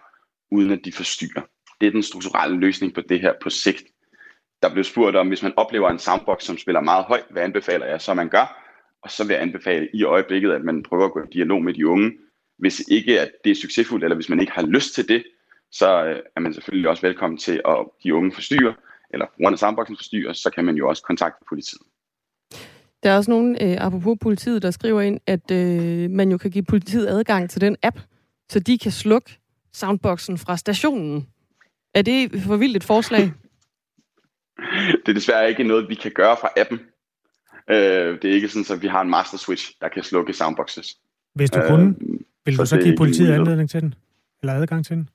uden 0.51 0.71
at 0.71 0.81
de 0.85 0.93
forstyrrer. 0.93 1.43
Det 1.81 1.87
er 1.87 1.91
den 1.91 2.03
strukturelle 2.03 2.61
løsning 2.61 2.95
på 2.95 3.01
det 3.01 3.21
her 3.21 3.33
på 3.43 3.51
sigt. 3.51 3.85
Der 4.63 4.73
blev 4.73 4.85
spurgt 4.85 5.17
om, 5.17 5.29
hvis 5.29 5.43
man 5.43 5.53
oplever 5.57 5.91
en 5.91 5.99
soundbox, 5.99 6.43
som 6.43 6.59
spiller 6.59 6.81
meget 6.81 7.05
højt, 7.05 7.25
hvad 7.31 7.43
anbefaler 7.43 7.87
jeg 7.87 8.01
så, 8.01 8.15
man 8.15 8.29
gør? 8.29 8.63
Og 9.03 9.11
så 9.11 9.25
vil 9.27 9.35
jeg 9.35 9.43
anbefale 9.43 9.89
i 9.95 10.05
øjeblikket, 10.05 10.53
at 10.53 10.65
man 10.65 10.83
prøver 10.83 11.05
at 11.05 11.13
gå 11.13 11.21
i 11.21 11.33
dialog 11.33 11.63
med 11.63 11.75
de 11.75 11.89
unge. 11.89 12.13
Hvis 12.59 12.83
ikke 12.89 13.21
at 13.21 13.31
det 13.45 13.51
er 13.51 13.55
succesfuldt, 13.55 14.05
eller 14.05 14.15
hvis 14.15 14.29
man 14.29 14.41
ikke 14.41 14.53
har 14.53 14.63
lyst 14.63 14.95
til 14.95 15.09
det, 15.09 15.25
så 15.71 16.05
øh, 16.05 16.21
er 16.37 16.41
man 16.41 16.55
selvfølgelig 16.55 16.91
også 16.91 17.03
velkommen 17.03 17.39
til 17.39 17.61
at 17.69 17.77
de 18.05 18.15
unge 18.15 18.33
forstyrre, 18.33 18.75
eller 19.11 19.27
brugerne 19.37 19.55
af 19.55 19.59
soundboxen 19.59 19.97
forstyrre, 19.97 20.35
så 20.35 20.51
kan 20.51 20.65
man 20.65 20.77
jo 20.77 20.89
også 20.89 21.03
kontakte 21.03 21.45
politiet. 21.49 21.83
Der 23.03 23.11
er 23.11 23.17
også 23.17 23.31
nogen, 23.31 23.57
øh, 23.61 23.77
apropos 23.81 24.19
politiet, 24.21 24.63
der 24.63 24.71
skriver 24.71 25.01
ind, 25.01 25.21
at 25.27 25.51
øh, 25.51 26.11
man 26.11 26.31
jo 26.31 26.39
kan 26.39 26.51
give 26.51 26.65
politiet 26.65 27.09
adgang 27.09 27.51
til 27.51 27.61
den 27.61 27.77
app, 27.83 28.01
så 28.49 28.61
de 28.61 28.79
kan 28.79 28.93
slukke 28.93 29.39
soundboxen 29.73 30.39
fra 30.39 30.57
stationen. 30.57 31.27
Er 31.95 32.03
det 32.03 32.43
for 32.43 32.57
vildt 32.57 32.77
et 32.77 32.85
forslag? 32.85 33.33
Det 35.07 35.09
er 35.09 35.13
desværre 35.13 35.49
ikke 35.49 35.65
noget, 35.65 35.89
vi 35.89 35.95
kan 35.95 36.11
gøre 36.11 36.37
fra 36.41 36.49
appen. 36.57 36.81
Øh, 37.71 38.23
det 38.23 38.31
er 38.31 38.35
ikke 38.35 38.49
sådan, 38.49 38.77
at 38.77 38.83
vi 38.83 38.89
har 38.89 39.01
en 39.01 39.11
master 39.11 39.39
switch, 39.39 39.73
der 39.81 39.89
kan 39.89 40.03
slukke 40.03 40.33
soundboxes. 40.33 40.97
Hvis 41.35 41.51
du 41.51 41.61
kunne, 41.69 41.95
øh, 42.01 42.19
vil 42.45 42.59
du 42.59 42.67
så, 42.67 42.79
give 42.79 42.97
politiet 42.97 43.33
anledning 43.33 43.71
til 43.71 43.81
den? 43.81 43.95
Eller 44.43 44.55
adgang 44.55 44.87
til 44.87 44.97
den? 44.97 45.09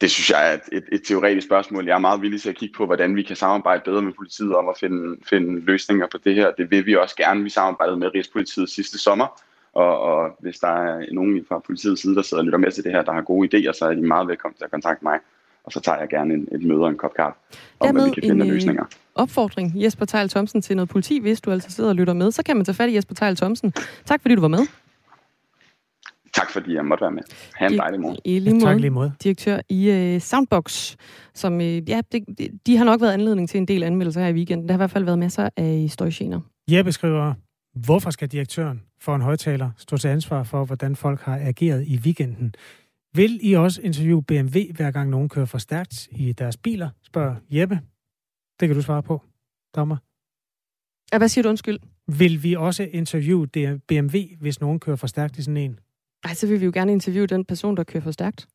Det 0.00 0.10
synes 0.10 0.30
jeg 0.30 0.50
er 0.50 0.54
et, 0.54 0.60
et, 0.72 0.84
et 0.92 1.02
teoretisk 1.04 1.46
spørgsmål. 1.46 1.86
Jeg 1.86 1.94
er 1.94 1.98
meget 1.98 2.22
villig 2.22 2.40
til 2.40 2.48
at 2.48 2.56
kigge 2.56 2.74
på, 2.76 2.86
hvordan 2.86 3.16
vi 3.16 3.22
kan 3.22 3.36
samarbejde 3.36 3.82
bedre 3.84 4.02
med 4.02 4.12
politiet 4.12 4.54
om 4.54 4.68
at 4.68 4.74
finde, 4.80 5.16
finde 5.26 5.60
løsninger 5.60 6.06
på 6.06 6.18
det 6.18 6.34
her. 6.34 6.50
Det 6.50 6.70
vil 6.70 6.86
vi 6.86 6.96
også 6.96 7.16
gerne. 7.16 7.42
Vi 7.42 7.50
samarbejdede 7.50 7.96
med 7.96 8.14
Rigspolitiet 8.14 8.70
sidste 8.70 8.98
sommer, 8.98 9.42
og, 9.72 10.00
og 10.00 10.36
hvis 10.40 10.58
der 10.58 10.68
er 10.68 11.12
nogen 11.12 11.44
fra 11.48 11.58
politiets 11.58 12.02
side, 12.02 12.14
der 12.14 12.22
sidder 12.22 12.40
og 12.40 12.44
lytter 12.44 12.58
med 12.58 12.72
til 12.72 12.84
det 12.84 12.92
her, 12.92 13.02
der 13.02 13.12
har 13.12 13.22
gode 13.22 13.48
idéer, 13.48 13.72
så 13.72 13.84
er 13.84 13.94
de 13.94 14.02
meget 14.02 14.28
velkommen 14.28 14.56
til 14.56 14.64
at 14.64 14.70
kontakte 14.70 15.04
mig 15.04 15.18
og 15.64 15.72
så 15.72 15.80
tager 15.80 15.98
jeg 15.98 16.08
gerne 16.08 16.34
en, 16.34 16.48
et 16.52 16.62
møde 16.62 16.80
og 16.80 16.88
en 16.88 16.96
kop 16.98 17.14
kaffe, 17.14 17.38
om 17.80 17.86
Dermed 17.86 18.00
hvad 18.00 18.10
vi 18.10 18.14
kan 18.14 18.22
finde 18.30 18.44
en, 18.44 18.50
øh, 18.50 18.54
løsninger. 18.54 18.84
opfordring, 19.14 19.72
Jesper 19.82 20.06
Tejl 20.06 20.28
Thomsen, 20.28 20.62
til 20.62 20.76
noget 20.76 20.88
politi, 20.88 21.20
hvis 21.20 21.40
du 21.40 21.50
altså 21.50 21.70
sidder 21.70 21.90
og 21.90 21.96
lytter 21.96 22.12
med, 22.14 22.30
så 22.30 22.42
kan 22.42 22.56
man 22.56 22.64
tage 22.64 22.74
fat 22.74 22.88
i 22.88 22.94
Jesper 22.94 23.14
Tejl 23.14 23.36
Thomsen. 23.36 23.72
Tak 24.04 24.22
fordi 24.22 24.34
du 24.34 24.40
var 24.40 24.48
med. 24.48 24.66
Tak 26.34 26.50
fordi 26.50 26.74
jeg 26.74 26.84
måtte 26.84 27.02
være 27.02 27.10
med. 27.10 27.22
Ha' 27.54 27.66
en 27.66 27.78
dejlig 27.78 28.00
morgen. 28.00 28.18
I 28.24 28.38
lige 28.38 28.54
måde, 28.54 28.64
tak 28.64 28.80
lige 28.80 28.90
måde. 28.90 29.12
Direktør 29.22 29.58
i 29.68 30.14
uh, 30.14 30.20
Soundbox, 30.20 30.96
som 31.34 31.56
uh, 31.56 31.90
ja, 31.90 32.00
det, 32.12 32.24
de 32.66 32.76
har 32.76 32.84
nok 32.84 33.00
været 33.00 33.12
anledning 33.12 33.48
til 33.48 33.58
en 33.58 33.68
del 33.68 33.82
anmeldelser 33.82 34.20
her 34.20 34.28
i 34.28 34.32
weekenden. 34.32 34.68
Der 34.68 34.72
har 34.72 34.76
i 34.76 34.80
hvert 34.80 34.90
fald 34.90 35.04
været 35.04 35.18
masser 35.18 35.48
af 35.56 35.86
støjgener. 35.90 36.40
Jeg 36.68 36.84
beskriver, 36.84 37.34
hvorfor 37.74 38.10
skal 38.10 38.28
direktøren 38.28 38.82
for 39.00 39.14
en 39.14 39.22
højtaler 39.22 39.70
stå 39.76 39.96
til 39.96 40.08
ansvar 40.08 40.42
for, 40.42 40.64
hvordan 40.64 40.96
folk 40.96 41.20
har 41.20 41.38
ageret 41.42 41.86
i 41.86 41.98
weekenden? 41.98 42.54
Vil 43.14 43.38
I 43.42 43.52
også 43.52 43.82
interviewe 43.82 44.22
BMW, 44.22 44.58
hver 44.74 44.90
gang 44.90 45.10
nogen 45.10 45.28
kører 45.28 45.46
for 45.46 45.58
stærkt 45.58 46.08
i 46.10 46.32
deres 46.32 46.56
biler, 46.56 46.90
spørger 47.02 47.36
Jeppe. 47.50 47.80
Det 48.60 48.68
kan 48.68 48.76
du 48.76 48.82
svare 48.82 49.02
på, 49.02 49.22
Dagmar. 49.74 50.02
Ja, 51.12 51.18
hvad 51.18 51.28
siger 51.28 51.42
du 51.42 51.48
undskyld? 51.48 51.78
Vil 52.18 52.42
vi 52.42 52.54
også 52.54 52.88
interviewe 52.92 53.46
BMW, 53.88 54.18
hvis 54.40 54.60
nogen 54.60 54.80
kører 54.80 54.96
for 54.96 55.06
stærkt 55.06 55.38
i 55.38 55.42
sådan 55.42 55.56
en? 55.56 55.78
Ej, 56.24 56.34
så 56.34 56.46
vil 56.46 56.60
vi 56.60 56.64
jo 56.64 56.70
gerne 56.74 56.92
interviewe 56.92 57.26
den 57.26 57.44
person, 57.44 57.76
der 57.76 57.84
kører 57.84 58.02
for 58.02 58.10
stærkt. 58.10 58.48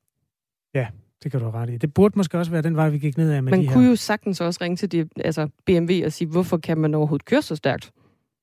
Ja, 0.73 0.87
det 1.23 1.31
kan 1.31 1.39
du 1.39 1.45
have 1.45 1.61
ret 1.61 1.69
i. 1.69 1.77
Det 1.77 1.93
burde 1.93 2.17
måske 2.17 2.37
også 2.37 2.51
være 2.51 2.61
den 2.61 2.75
vej, 2.75 2.89
vi 2.89 2.99
gik 2.99 3.17
ned 3.17 3.31
af 3.31 3.43
med 3.43 3.51
man 3.51 3.61
de 3.61 3.67
kunne 3.67 3.83
her. 3.83 3.89
jo 3.89 3.95
sagtens 3.95 4.41
også 4.41 4.59
ringe 4.61 4.77
til 4.77 4.91
de, 4.91 5.09
altså 5.15 5.49
BMW 5.65 6.05
og 6.05 6.11
sige, 6.11 6.27
hvorfor 6.27 6.57
kan 6.57 6.77
man 6.77 6.93
overhovedet 6.93 7.25
køre 7.25 7.41
så 7.41 7.55
stærkt? 7.55 7.91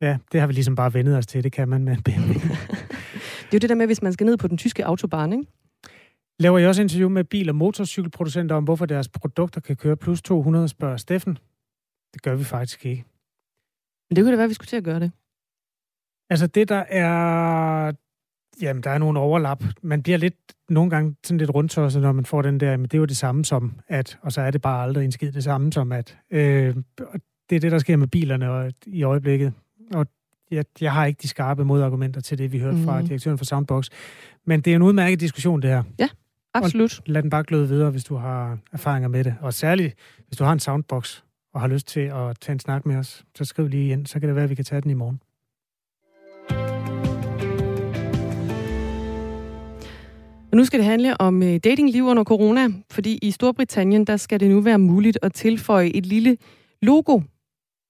Ja, 0.01 0.19
det 0.33 0.41
har 0.41 0.47
vi 0.47 0.53
ligesom 0.53 0.77
bare 0.77 0.95
vendet 0.95 1.17
os 1.17 1.27
til. 1.27 1.45
Det 1.45 1.53
kan 1.53 1.69
man 1.69 1.85
med 1.85 1.97
BMW. 2.05 2.33
det 3.49 3.53
er 3.53 3.53
jo 3.53 3.59
det 3.59 3.69
der 3.69 3.75
med, 3.75 3.87
hvis 3.87 4.03
man 4.03 4.13
skal 4.13 4.25
ned 4.25 4.37
på 4.37 4.49
den 4.49 4.59
tyske 4.59 4.85
autobahn, 4.85 5.33
ikke? 5.33 5.45
Laver 6.43 6.59
I 6.59 6.67
også 6.67 6.83
interview 6.83 7.09
med 7.09 7.25
bil- 7.25 7.49
og 7.49 7.55
motorcykelproducenter 7.55 8.57
om, 8.57 8.65
hvorfor 8.65 8.87
deres 8.87 9.09
produkter 9.09 9.61
kan 9.61 9.77
køre 9.77 9.97
plus 9.97 10.23
200, 10.23 10.69
spørger 10.69 10.97
Steffen. 10.97 11.39
Det 12.15 12.23
gør 12.23 12.35
vi 12.35 12.45
faktisk 12.45 12.87
ikke. 12.87 13.05
Men 14.11 14.17
det 14.17 14.25
kunne 14.25 14.33
da 14.33 14.37
være, 14.37 14.45
at 14.45 14.49
vi 14.49 14.55
skulle 14.55 14.69
til 14.69 14.77
at 14.77 14.85
gøre 14.85 15.01
det. 15.01 15.13
Altså 16.31 16.47
det, 16.47 16.69
der 16.69 16.85
er... 16.89 17.93
Jamen, 18.61 18.83
der 18.83 18.91
er 18.91 18.99
nogle 18.99 19.19
overlap. 19.19 19.65
Man 19.83 20.03
bliver 20.03 20.19
lidt, 20.19 20.35
nogle 20.69 20.91
gange 20.91 21.17
sådan 21.25 21.39
lidt 21.39 21.55
rundtosset, 21.55 22.03
når 22.03 22.13
man 22.13 22.25
får 22.25 22.43
den 22.43 22.61
der, 22.61 22.77
men 22.77 22.85
det 22.85 22.95
er 22.95 22.99
jo 22.99 23.05
det 23.05 23.17
samme 23.17 23.45
som 23.45 23.81
at, 23.89 24.19
og 24.23 24.33
så 24.33 24.41
er 24.41 24.51
det 24.51 24.63
bare 24.63 24.83
aldrig 24.83 25.05
en 25.05 25.13
skid 25.13 25.33
det 25.33 25.45
samme 25.45 25.73
som 25.73 25.93
at. 25.93 26.19
Øh, 26.31 26.77
det 27.51 27.57
er 27.57 27.61
det, 27.61 27.73
der 27.73 27.79
sker 27.79 27.97
med 27.97 28.07
bilerne 28.09 28.51
og, 28.51 28.73
i 28.87 29.03
øjeblikket. 29.03 29.53
Og 29.95 30.07
jeg, 30.51 30.65
jeg 30.81 30.93
har 30.93 31.07
ikke 31.07 31.19
de 31.23 31.29
skarpe 31.29 31.65
modargumenter 31.65 32.21
til 32.21 32.39
det, 32.39 32.53
vi 32.53 32.59
hørte 32.59 32.77
mm. 32.77 32.85
fra 32.85 32.99
mhm. 32.99 33.07
direktøren 33.07 33.39
for 33.39 33.45
Soundbox. 33.45 33.89
Men 34.45 34.61
det 34.61 34.71
er 34.71 34.77
en 34.77 34.83
udmærket 34.83 35.21
diskussion, 35.21 35.63
det 35.63 35.71
her. 35.71 35.83
Ja. 35.99 36.09
Absolut. 36.55 36.99
Og 36.99 37.05
lad 37.07 37.23
den 37.23 37.31
bare 37.31 37.45
gløde 37.45 37.69
videre, 37.69 37.91
hvis 37.91 38.05
du 38.05 38.17
har 38.17 38.59
erfaringer 38.73 39.09
med 39.09 39.25
det. 39.25 39.35
Og 39.41 39.55
særligt, 39.55 39.95
hvis 40.27 40.37
du 40.39 40.45
har 40.45 40.53
en 40.53 40.61
soundbox 40.61 41.23
og 41.55 41.61
har 41.61 41.69
lyst 41.69 41.87
til 41.87 42.01
at 42.01 42.39
tage 42.41 42.53
en 42.53 42.61
snak 42.61 42.87
med 42.87 42.97
os, 42.97 43.25
så 43.35 43.45
skriv 43.45 43.69
lige 43.69 43.93
ind, 43.93 44.07
så 44.07 44.21
kan 44.21 44.29
det 44.29 44.37
være, 44.37 44.45
at 44.45 44.51
vi 44.51 44.55
kan 44.55 44.65
tage 44.65 44.81
den 44.81 44.91
i 44.91 44.95
morgen. 44.95 45.21
Og 50.53 50.57
nu 50.57 50.65
skal 50.65 50.79
det 50.79 50.87
handle 50.87 51.21
om 51.21 51.43
øh, 51.43 51.57
datingliv 51.65 52.05
under 52.05 52.25
corona, 52.25 52.69
fordi 52.91 53.19
i 53.23 53.31
Storbritannien, 53.31 54.05
der 54.05 54.17
skal 54.17 54.41
det 54.41 54.51
nu 54.51 54.61
være 54.61 54.79
muligt 54.79 55.19
at 55.23 55.33
tilføje 55.33 55.87
et 55.87 56.07
lille 56.07 56.37
logo, 56.83 57.21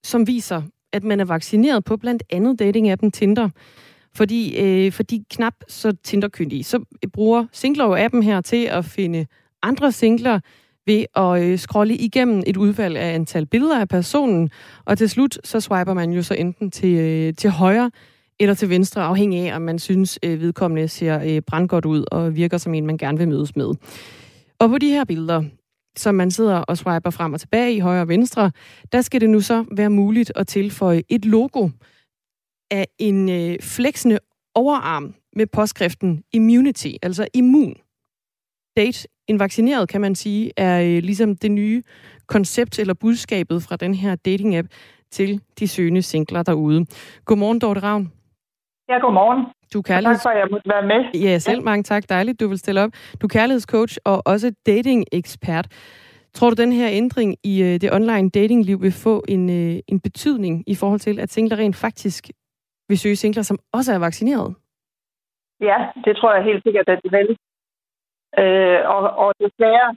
som 0.05 0.27
viser, 0.27 0.63
at 0.93 1.05
man 1.05 1.21
er 1.21 1.25
vaccineret 1.25 1.85
på 1.85 1.97
blandt 1.97 2.23
andet 2.31 2.59
datingappen 2.59 3.11
Tinder. 3.11 3.49
Fordi, 4.15 4.57
øh, 4.57 4.93
fordi 4.93 5.25
knap 5.31 5.55
så 5.69 5.93
Tinder-kyndige, 6.05 6.65
så 6.65 6.85
bruger 7.13 7.47
Singler 7.53 8.05
appen 8.05 8.23
her 8.23 8.41
til 8.41 8.65
at 8.65 8.85
finde 8.85 9.27
andre 9.63 9.93
singler 9.93 10.41
ved 10.87 11.05
at 11.17 11.43
øh, 11.43 11.59
scrolle 11.59 11.97
igennem 11.97 12.43
et 12.47 12.57
udvalg 12.57 12.97
af 12.97 13.15
antal 13.15 13.47
billeder 13.47 13.81
af 13.81 13.89
personen, 13.89 14.51
og 14.85 14.99
til 14.99 15.09
slut 15.09 15.39
så 15.45 15.61
swiper 15.61 15.95
man 15.95 16.13
jo 16.13 16.23
så 16.23 16.35
enten 16.35 16.71
til, 16.71 16.99
øh, 16.99 17.35
til 17.35 17.51
højre 17.51 17.91
eller 18.41 18.55
til 18.55 18.69
venstre, 18.69 19.03
afhængig 19.03 19.49
af, 19.49 19.57
om 19.57 19.63
man 19.63 19.79
synes, 19.79 20.19
øh, 20.23 20.41
vedkommende 20.41 20.89
ser 20.89 21.21
øh, 21.25 21.41
brandgodt 21.41 21.85
ud 21.85 22.05
og 22.11 22.37
virker 22.37 22.59
som 22.59 22.75
en, 22.75 22.87
man 22.87 22.99
gerne 22.99 23.19
vil 23.19 23.29
mødes 23.29 23.57
med. 23.57 23.75
Og 24.59 24.69
på 24.69 24.79
de 24.79 24.89
her 24.89 25.05
billeder, 25.05 25.43
som 25.97 26.15
man 26.15 26.31
sidder 26.31 26.57
og 26.57 26.79
swiper 26.79 27.11
frem 27.11 27.33
og 27.33 27.41
tilbage 27.41 27.75
i 27.75 27.79
højre 27.79 28.01
og 28.01 28.09
venstre, 28.09 28.51
der 28.93 29.01
skal 29.01 29.21
det 29.21 29.31
nu 29.31 29.41
så 29.41 29.65
være 29.77 29.91
muligt 29.91 30.33
at 30.37 30.47
tilføje 30.47 31.03
et 31.09 31.25
logo 31.25 31.69
af 32.73 32.87
en 32.99 33.29
øh, 33.29 33.59
fleksende 33.61 34.19
overarm 34.55 35.15
med 35.37 35.47
påskriften 35.47 36.25
Immunity, 36.33 36.89
altså 37.03 37.27
immun. 37.35 37.75
Date, 38.77 39.09
en 39.29 39.39
vaccineret, 39.39 39.89
kan 39.89 40.01
man 40.01 40.15
sige, 40.15 40.51
er 40.57 40.83
øh, 40.83 41.03
ligesom 41.03 41.37
det 41.37 41.51
nye 41.51 41.83
koncept 42.27 42.79
eller 42.79 42.95
budskabet 42.95 43.63
fra 43.63 43.77
den 43.77 43.95
her 43.95 44.17
dating-app 44.29 44.69
til 45.11 45.41
de 45.59 45.69
søgende 45.69 46.03
singler 46.03 46.43
derude. 46.43 46.87
Godmorgen, 47.25 47.59
Dorte 47.59 47.81
Ravn. 47.81 48.13
Ja, 48.89 48.99
godmorgen. 48.99 49.47
Du 49.75 49.79
er 49.79 49.83
kærligheds... 49.83 50.17
Tak 50.17 50.23
for, 50.23 50.31
at 50.31 50.39
jeg 50.39 50.49
måtte 50.51 50.71
være 50.71 50.87
med. 50.87 51.21
Ja, 51.21 51.39
selv 51.39 51.59
ja. 51.59 51.65
mange 51.65 51.83
tak. 51.83 52.09
Dejligt, 52.09 52.41
du 52.41 52.49
vil 52.49 52.59
stille 52.59 52.81
op. 52.81 52.91
Du 53.21 53.27
er 53.27 53.29
kærlighedscoach 53.29 53.99
og 54.05 54.23
også 54.27 54.53
dating-ekspert. 54.67 55.67
Tror 56.35 56.51
du, 56.51 56.63
den 56.63 56.73
her 56.73 56.89
ændring 56.91 57.37
i 57.45 57.63
øh, 57.63 57.81
det 57.81 57.93
online 57.93 58.31
datingliv 58.31 58.83
vil 58.83 58.93
få 58.93 59.25
en, 59.29 59.51
øh, 59.51 59.81
en 59.89 60.01
betydning 60.01 60.65
i 60.67 60.75
forhold 60.75 61.01
til, 61.01 61.21
at 61.21 61.33
singler 61.33 61.57
rent 61.57 61.77
faktisk 61.77 62.31
vil 62.93 63.05
søge 63.05 63.21
singler, 63.23 63.43
som 63.43 63.59
også 63.73 63.91
er 63.93 64.05
vaccineret? 64.09 64.51
Ja, 65.69 65.79
det 66.05 66.13
tror 66.17 66.35
jeg 66.35 66.45
helt 66.45 66.63
sikkert, 66.63 66.89
at 66.89 67.01
de 67.05 67.11
vil. 67.19 67.29
Øh, 68.43 68.81
og, 68.97 69.03
og 69.23 69.31
desværre, 69.43 69.89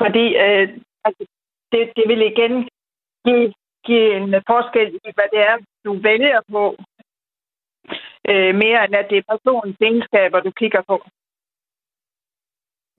fordi 0.00 0.24
øh, 0.44 0.66
altså, 1.06 1.22
det, 1.72 1.82
det 1.96 2.04
vil 2.10 2.22
igen 2.32 2.54
give, 3.26 3.54
give 3.86 4.08
en 4.16 4.28
forskel 4.52 4.88
i, 4.94 5.10
hvad 5.16 5.28
det 5.34 5.40
er, 5.50 5.56
du 5.84 5.92
vælger 6.08 6.40
på, 6.54 6.64
øh, 8.30 8.54
mere 8.62 8.80
end 8.84 8.94
at 9.00 9.06
det 9.10 9.18
er 9.18 9.30
personens 9.32 9.76
egenskaber, 9.80 10.40
du 10.40 10.50
kigger 10.50 10.82
på. 10.90 10.96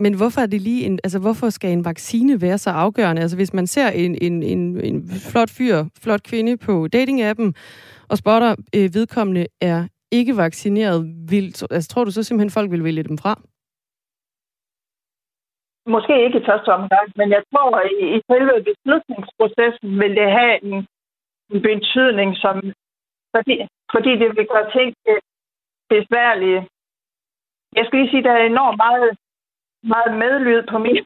Men 0.04 0.14
hvorfor 0.20 0.42
er 0.42 0.50
det 0.54 0.62
lige 0.62 0.86
en, 0.88 1.00
altså 1.06 1.20
hvorfor 1.26 1.50
skal 1.50 1.72
en 1.72 1.86
vaccine 1.86 2.42
være 2.46 2.58
så 2.58 2.70
afgørende? 2.86 3.22
Altså 3.22 3.38
hvis 3.38 3.54
man 3.54 3.68
ser 3.68 3.88
en, 4.04 4.14
en, 4.28 4.36
en, 4.44 4.62
en 4.90 4.98
flot 5.32 5.52
fyr, 5.58 5.78
flot 6.04 6.24
kvinde 6.30 6.54
på 6.58 6.74
datingappen, 6.88 7.56
og 8.12 8.16
spotter 8.18 8.52
øh, 8.78 8.88
vedkommende 8.98 9.44
er 9.62 9.80
ikke 10.20 10.38
vaccineret, 10.38 11.00
vil, 11.32 11.46
altså 11.76 11.90
tror 11.90 12.04
du 12.04 12.12
så 12.12 12.24
simpelthen 12.24 12.56
folk 12.58 12.72
vil 12.72 12.84
vælge 12.84 13.04
dem 13.10 13.18
fra? 13.24 13.34
Måske 15.96 16.14
ikke 16.26 16.40
i 16.40 16.48
første 16.50 16.70
omgang, 16.78 17.08
men 17.20 17.28
jeg 17.36 17.44
tror, 17.52 17.70
at 17.84 17.90
i, 18.02 18.22
selve 18.32 18.56
beslutningsprocessen 18.70 19.90
vil 20.02 20.14
det 20.20 20.30
have 20.40 20.56
en, 20.68 20.76
en 21.54 21.60
betydning, 21.70 22.30
som, 22.44 22.56
fordi, 23.36 23.56
fordi 23.94 24.12
det 24.22 24.28
vil 24.38 24.48
gøre 24.54 24.68
ting 24.78 24.90
øh, 25.10 25.22
besværlige. 25.94 26.62
Jeg 27.78 27.84
skal 27.86 28.00
lige 28.00 28.12
sige, 28.12 28.24
at 28.24 28.30
der 28.30 28.36
er 28.42 28.46
enormt 28.46 28.80
meget 28.86 29.10
meget 29.84 30.12
medlyd 30.24 30.62
på 30.72 30.78
min, 30.86 31.04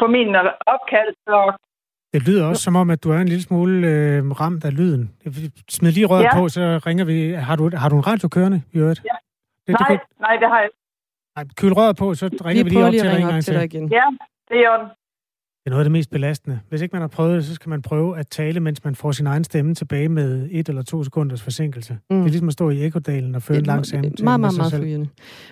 på 0.00 0.06
min 0.06 0.28
opkald. 0.74 1.14
Og 1.26 1.58
det 2.12 2.20
lyder 2.28 2.46
også 2.46 2.62
som 2.62 2.76
om, 2.76 2.90
at 2.90 3.04
du 3.04 3.10
er 3.10 3.18
en 3.18 3.28
lille 3.28 3.42
smule 3.42 3.88
øh, 3.88 4.30
ramt 4.40 4.64
af 4.64 4.76
lyden. 4.76 5.04
Smid 5.68 5.92
lige 5.92 6.06
røret 6.06 6.22
ja. 6.22 6.38
på, 6.38 6.48
så 6.48 6.80
ringer 6.86 7.04
vi. 7.04 7.32
Har 7.32 7.56
du, 7.56 7.70
har 7.76 7.88
du 7.88 7.96
en 7.96 8.06
radio 8.06 8.28
kørende 8.28 8.62
i 8.72 8.78
øvrigt? 8.78 9.00
Ja. 9.04 9.16
Det, 9.66 9.72
nej, 9.72 9.78
det 9.78 9.86
kan... 9.86 9.98
nej, 10.20 10.36
det 10.36 10.48
har 10.48 10.60
jeg 10.60 10.70
Nej, 11.36 11.44
kyl 11.60 11.72
røret 11.72 11.96
på, 11.96 12.14
så 12.14 12.26
ringer 12.44 12.64
vi, 12.64 12.68
vi 12.68 12.74
lige 12.74 12.84
op 12.84 12.90
lige 12.90 13.02
til 13.02 13.10
dig 13.10 13.20
en 13.20 13.26
gang 13.26 13.44
til. 13.44 13.54
Dig 13.54 13.64
igen. 13.64 13.88
Ja, 13.98 14.06
det 14.48 14.58
er 14.58 14.70
det 15.64 15.70
er 15.70 15.72
noget 15.74 15.80
af 15.80 15.84
det 15.84 15.92
mest 15.92 16.10
belastende. 16.10 16.60
Hvis 16.68 16.82
ikke 16.82 16.92
man 16.92 17.00
har 17.00 17.08
prøvet 17.08 17.36
det, 17.36 17.44
så 17.44 17.54
skal 17.54 17.70
man 17.70 17.82
prøve 17.82 18.18
at 18.18 18.28
tale, 18.28 18.60
mens 18.60 18.84
man 18.84 18.94
får 18.94 19.12
sin 19.12 19.26
egen 19.26 19.44
stemme 19.44 19.74
tilbage 19.74 20.08
med 20.08 20.48
et 20.50 20.68
eller 20.68 20.82
to 20.82 21.04
sekunders 21.04 21.42
forsinkelse. 21.42 21.98
Mm. 22.10 22.16
Det 22.16 22.24
er 22.24 22.28
ligesom 22.28 22.48
at 22.48 22.52
stå 22.52 22.70
i 22.70 22.86
ekodalen 22.86 23.34
og 23.34 23.42
føre 23.42 23.58
en 23.58 23.64
lang 23.64 23.86
samtale 23.86 24.14
Meget, 24.24 24.40
meget, 24.40 24.56
meget 24.56 24.72
forvirrende. 24.72 25.08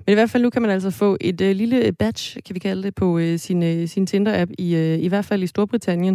Men 0.07 0.13
i 0.13 0.15
hvert 0.15 0.31
fald 0.31 0.43
nu 0.43 0.51
kan 0.51 0.63
man 0.63 0.71
altså 0.71 0.91
få 0.91 1.17
et 1.21 1.41
uh, 1.41 1.47
lille 1.47 1.93
badge, 1.93 2.43
kan 2.43 2.55
vi 2.55 2.59
kalde 2.59 2.83
det, 2.83 2.95
på 2.95 3.19
uh, 3.19 3.37
sin, 3.37 3.63
uh, 3.63 3.89
sin 3.89 4.07
Tinder-app, 4.07 4.51
i, 4.59 4.75
uh, 4.75 5.05
i 5.05 5.09
hvert 5.09 5.25
fald 5.25 5.43
i 5.43 5.47
Storbritannien. 5.47 6.15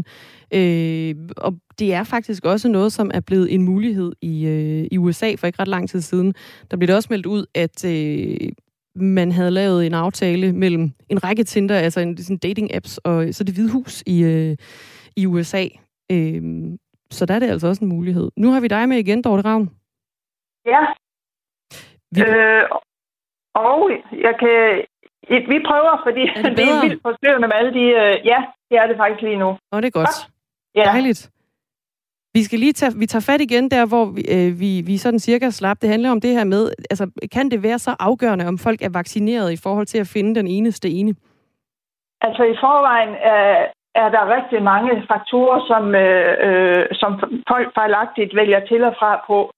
Uh, 0.55 1.27
og 1.37 1.55
det 1.79 1.93
er 1.93 2.03
faktisk 2.03 2.45
også 2.45 2.67
noget, 2.69 2.93
som 2.93 3.11
er 3.13 3.19
blevet 3.19 3.53
en 3.53 3.61
mulighed 3.61 4.11
i, 4.21 4.45
uh, 4.47 4.87
i 4.91 4.97
USA 4.97 5.35
for 5.35 5.47
ikke 5.47 5.61
ret 5.61 5.67
lang 5.67 5.89
tid 5.89 6.01
siden. 6.01 6.33
Der 6.71 6.77
blev 6.77 6.87
det 6.87 6.95
også 6.95 7.07
meldt 7.11 7.25
ud, 7.25 7.45
at 7.55 7.85
uh, 7.85 8.47
man 9.01 9.31
havde 9.31 9.51
lavet 9.51 9.85
en 9.85 9.93
aftale 9.93 10.53
mellem 10.53 10.91
en 11.09 11.23
række 11.23 11.43
Tinder, 11.43 11.75
altså 11.75 11.99
en 11.99 12.17
sådan 12.17 12.39
dating-apps, 12.45 12.97
og 13.03 13.27
så 13.31 13.43
det 13.43 13.53
hvide 13.53 13.71
hus 13.71 14.03
i, 14.05 14.23
øh, 14.23 14.55
i 15.15 15.25
USA. 15.25 15.63
Øh, 16.11 16.41
så 17.11 17.25
der 17.25 17.33
er 17.33 17.39
det 17.39 17.49
altså 17.49 17.67
også 17.67 17.83
en 17.83 17.89
mulighed. 17.89 18.31
Nu 18.37 18.51
har 18.51 18.59
vi 18.59 18.67
dig 18.67 18.89
med 18.89 18.97
igen, 18.97 19.21
Dorte 19.21 19.43
Ravn. 19.49 19.69
Ja. 20.65 20.83
Vi... 22.11 22.21
Øh, 22.21 22.63
og 23.55 23.91
jeg 24.25 24.35
kan... 24.39 24.85
Vi 25.29 25.57
prøver, 25.69 26.01
fordi 26.05 26.21
er 26.21 26.41
det, 26.41 26.57
det 26.57 26.65
er 26.69 26.81
vildt 26.87 27.01
forstyrrende 27.01 27.47
med 27.47 27.55
alle 27.55 27.73
de... 27.73 27.85
Øh, 28.01 28.25
ja, 28.31 28.39
det 28.69 28.77
er 28.77 28.87
det 28.87 28.97
faktisk 28.97 29.21
lige 29.21 29.39
nu. 29.39 29.49
Og 29.71 29.81
det 29.81 29.87
er 29.87 29.99
godt. 30.01 30.17
Ja. 30.75 30.83
Dejligt. 30.83 31.31
Vi 32.37 32.43
skal 32.43 32.59
lige 32.59 32.73
tage, 32.73 32.93
vi 33.03 33.05
tager 33.05 33.29
fat 33.31 33.41
igen 33.41 33.65
der, 33.75 33.83
hvor 33.91 34.05
vi, 34.15 34.21
øh, 34.35 34.49
vi, 34.61 34.71
vi 34.89 34.95
sådan 34.97 35.19
cirka 35.19 35.49
slap. 35.49 35.77
Det 35.81 35.89
handler 35.89 36.11
om 36.11 36.21
det 36.21 36.31
her 36.37 36.45
med, 36.53 36.63
altså 36.91 37.05
kan 37.35 37.51
det 37.51 37.63
være 37.63 37.79
så 37.79 37.91
afgørende, 37.99 38.47
om 38.51 38.57
folk 38.57 38.79
er 38.81 38.93
vaccineret 38.99 39.49
i 39.51 39.59
forhold 39.65 39.85
til 39.85 39.99
at 40.03 40.11
finde 40.15 40.35
den 40.39 40.47
eneste 40.47 40.87
ene? 40.89 41.11
Altså 42.21 42.43
i 42.43 42.55
forvejen 42.63 43.13
er, 43.35 43.47
er 44.03 44.09
der 44.15 44.33
rigtig 44.37 44.63
mange 44.63 44.91
faktorer, 45.11 45.59
som, 45.69 45.83
øh, 45.95 46.33
øh, 46.47 46.85
som 47.01 47.11
folk 47.51 47.67
fejlagtigt 47.79 48.35
vælger 48.35 48.61
til 48.69 48.83
og 48.83 48.93
fra 48.99 49.11
på. 49.27 49.51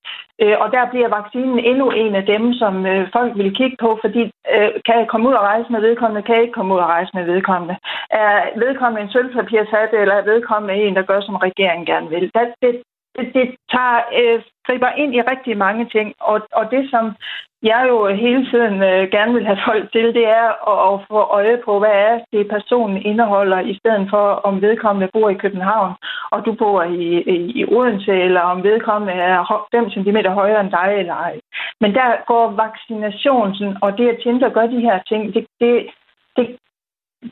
Øh, 0.43 0.55
og 0.63 0.67
der 0.75 0.83
bliver 0.91 1.09
vaccinen 1.17 1.59
endnu 1.59 1.87
en 2.03 2.15
af 2.15 2.25
dem, 2.33 2.53
som 2.53 2.85
øh, 2.85 3.07
folk 3.15 3.31
vil 3.37 3.55
kigge 3.55 3.77
på, 3.79 3.99
fordi 4.03 4.23
øh, 4.55 4.71
kan 4.85 4.95
jeg 4.99 5.07
komme 5.09 5.29
ud 5.29 5.33
og 5.33 5.45
rejse 5.51 5.71
med 5.71 5.81
vedkommende, 5.81 6.25
kan 6.25 6.35
jeg 6.35 6.43
ikke 6.43 6.57
komme 6.57 6.73
ud 6.75 6.79
og 6.79 6.91
rejse 6.95 7.11
med 7.13 7.25
vedkommende. 7.33 7.75
Er 8.09 8.59
vedkommende 8.63 9.01
en 9.03 9.11
sølvpapirshat, 9.13 9.89
eller 9.93 10.15
er 10.15 10.29
vedkommende 10.31 10.83
en, 10.83 10.95
der 10.95 11.09
gør, 11.09 11.21
som 11.21 11.35
regeringen 11.35 11.85
gerne 11.85 12.09
vil? 12.09 12.31
Det, 12.35 12.53
det, 12.61 12.81
det, 13.15 13.33
det 13.33 13.55
tager, 13.73 13.99
øh, 14.19 14.41
griber 14.67 14.91
ind 15.01 15.15
i 15.15 15.21
rigtig 15.21 15.57
mange 15.57 15.85
ting, 15.95 16.13
og, 16.19 16.41
og 16.51 16.71
det, 16.71 16.89
som 16.89 17.15
jeg 17.63 17.85
jo 17.89 18.07
hele 18.07 18.49
tiden 18.51 18.83
øh, 18.83 19.11
gerne 19.11 19.33
vil 19.33 19.45
have 19.45 19.59
folk 19.67 19.91
til, 19.91 20.05
det 20.13 20.25
er 20.27 20.47
at, 20.71 20.77
at 20.89 21.05
få 21.07 21.19
øje 21.39 21.57
på, 21.65 21.79
hvad 21.79 21.95
er 22.07 22.19
det, 22.31 22.47
personen 22.47 22.97
indeholder, 23.01 23.59
i 23.59 23.73
stedet 23.79 24.07
for, 24.09 24.25
om 24.47 24.61
vedkommende 24.61 25.09
bor 25.13 25.29
i 25.29 25.41
København, 25.43 25.93
og 26.31 26.45
du 26.45 26.53
bor 26.53 26.83
i, 26.83 27.05
i, 27.35 27.37
i 27.59 27.65
Odense, 27.65 28.11
eller 28.11 28.41
om 28.41 28.63
vedkommende 28.63 29.13
er 29.13 29.67
5 29.71 29.89
cm 29.89 30.17
højere 30.27 30.61
end 30.61 30.71
dig, 30.71 30.95
eller 30.99 31.13
ej. 31.13 31.39
Men 31.81 31.93
der 31.93 32.25
går 32.27 32.45
vaccinationen, 32.65 33.77
og 33.81 33.97
det 33.97 34.09
at 34.09 34.19
Tinder 34.23 34.49
gør 34.49 34.67
de 34.67 34.81
her 34.81 34.99
ting, 35.07 35.33
det, 35.33 35.45
det, 35.59 35.87
det, 36.35 36.57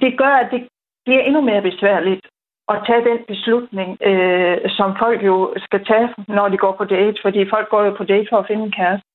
det 0.01 0.17
gør, 0.17 0.33
at 0.43 0.51
det 0.51 0.67
bliver 1.05 1.21
endnu 1.21 1.41
mere 1.41 1.61
besværligt 1.61 2.27
at 2.73 2.77
tage 2.87 3.03
den 3.09 3.19
beslutning, 3.27 3.89
øh, 4.09 4.57
som 4.77 4.89
folk 5.03 5.19
jo 5.25 5.53
skal 5.57 5.85
tage, 5.85 6.07
når 6.27 6.47
de 6.49 6.57
går 6.57 6.73
på 6.77 6.85
date, 6.95 7.17
fordi 7.25 7.49
folk 7.53 7.67
går 7.69 7.83
jo 7.87 7.91
på 7.97 8.03
date 8.03 8.27
for 8.29 8.37
at 8.39 8.47
finde 8.47 8.63
en 8.63 8.77
kæreste. 8.79 9.07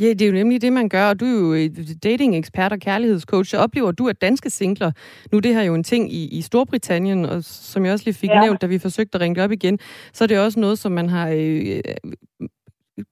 Ja, 0.00 0.08
det 0.08 0.22
er 0.22 0.26
jo 0.26 0.32
nemlig 0.32 0.62
det, 0.62 0.72
man 0.72 0.88
gør, 0.88 1.08
og 1.08 1.20
du 1.20 1.26
er 1.26 1.62
jo 1.62 1.70
dating-ekspert 2.02 2.72
og 2.72 2.78
kærlighedscoach. 2.78 3.54
Oplever 3.58 3.92
du, 3.92 4.08
at 4.08 4.20
danske 4.20 4.50
singler, 4.50 4.90
nu 5.32 5.38
det 5.38 5.54
her 5.54 5.62
jo 5.62 5.74
en 5.74 5.84
ting 5.84 6.12
i, 6.12 6.38
i 6.38 6.42
Storbritannien, 6.42 7.24
og 7.24 7.44
som 7.44 7.84
jeg 7.84 7.92
også 7.92 8.04
lige 8.04 8.14
fik 8.14 8.30
ja. 8.30 8.40
nævnt, 8.40 8.62
da 8.62 8.66
vi 8.66 8.78
forsøgte 8.78 9.16
at 9.16 9.20
ringe 9.20 9.34
det 9.34 9.44
op 9.44 9.52
igen, 9.52 9.78
så 10.12 10.24
er 10.24 10.28
det 10.28 10.38
også 10.38 10.60
noget, 10.60 10.78
som 10.78 10.92
man 10.92 11.08
har 11.08 11.28
øh, 11.28 11.80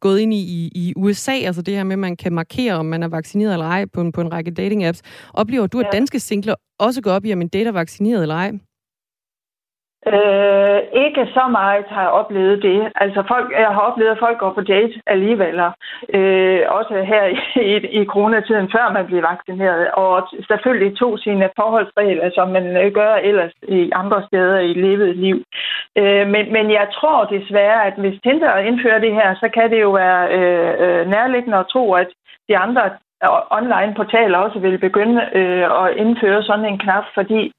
gået 0.01 0.19
ind 0.19 0.35
i, 0.35 0.37
i 0.37 0.71
i 0.75 0.93
USA, 0.97 1.33
altså 1.33 1.63
det 1.63 1.77
her 1.77 1.85
med, 1.85 1.93
at 1.93 1.99
man 1.99 2.17
kan 2.17 2.33
markere, 2.33 2.75
om 2.75 2.87
man 2.87 3.03
er 3.03 3.09
vaccineret 3.09 3.53
eller 3.53 3.67
ej 3.67 3.85
på 3.93 4.01
en, 4.01 4.13
på 4.13 4.21
en 4.21 4.33
række 4.33 4.51
dating-apps. 4.51 5.01
Oplever 5.35 5.67
du, 5.67 5.81
at 5.81 5.89
danske 5.93 6.21
singler 6.21 6.55
også 6.79 7.03
går 7.03 7.11
op 7.11 7.25
i, 7.25 7.33
om 7.33 7.41
en 7.41 7.49
date 7.49 7.69
er 7.69 7.73
vaccineret 7.73 8.23
eller 8.23 8.35
ej? 8.35 8.53
Øh, 10.07 10.81
ikke 11.05 11.27
så 11.35 11.45
meget 11.51 11.85
har 11.89 12.03
jeg 12.03 12.11
oplevet 12.11 12.63
det. 12.63 12.93
Altså 12.95 13.23
folk, 13.29 13.53
jeg 13.59 13.69
har 13.69 13.81
oplevet, 13.81 14.11
at 14.11 14.19
folk 14.19 14.39
går 14.39 14.53
på 14.53 14.61
date 14.61 14.95
alligevel. 15.07 15.61
Øh, 16.15 16.61
også 16.69 16.95
her 17.13 17.25
i, 17.73 17.75
i 18.01 18.05
coronatiden, 18.05 18.71
før 18.75 18.93
man 18.93 19.07
bliver 19.07 19.29
vaccineret. 19.31 19.91
Og 19.91 20.29
selvfølgelig 20.49 20.99
tog 20.99 21.19
sine 21.19 21.51
forholdsregler, 21.57 22.31
som 22.35 22.49
man 22.49 22.77
øh, 22.77 22.93
gør 22.93 23.15
ellers 23.15 23.53
i 23.69 23.91
andre 23.95 24.23
steder 24.29 24.59
i 24.59 24.73
levet 24.73 25.17
liv. 25.17 25.43
Øh, 25.99 26.27
men, 26.29 26.53
men 26.53 26.71
jeg 26.71 26.87
tror 26.93 27.25
desværre, 27.25 27.87
at 27.87 27.95
hvis 27.99 28.21
Tinder 28.23 28.57
indfører 28.57 28.99
det 28.99 29.15
her, 29.15 29.35
så 29.35 29.49
kan 29.55 29.71
det 29.71 29.81
jo 29.81 29.91
være 29.91 30.23
øh, 30.37 30.73
øh 30.83 31.11
nærliggende 31.11 31.59
at 31.59 31.71
tro, 31.73 31.93
at 31.93 32.09
de 32.49 32.57
andre 32.57 32.85
øh, 33.25 33.59
online 33.59 33.95
portaler 33.97 34.39
også 34.39 34.59
vil 34.59 34.79
begynde 34.79 35.21
øh, 35.39 35.65
at 35.83 35.97
indføre 35.97 36.43
sådan 36.43 36.65
en 36.65 36.79
knap, 36.79 37.05
fordi 37.15 37.53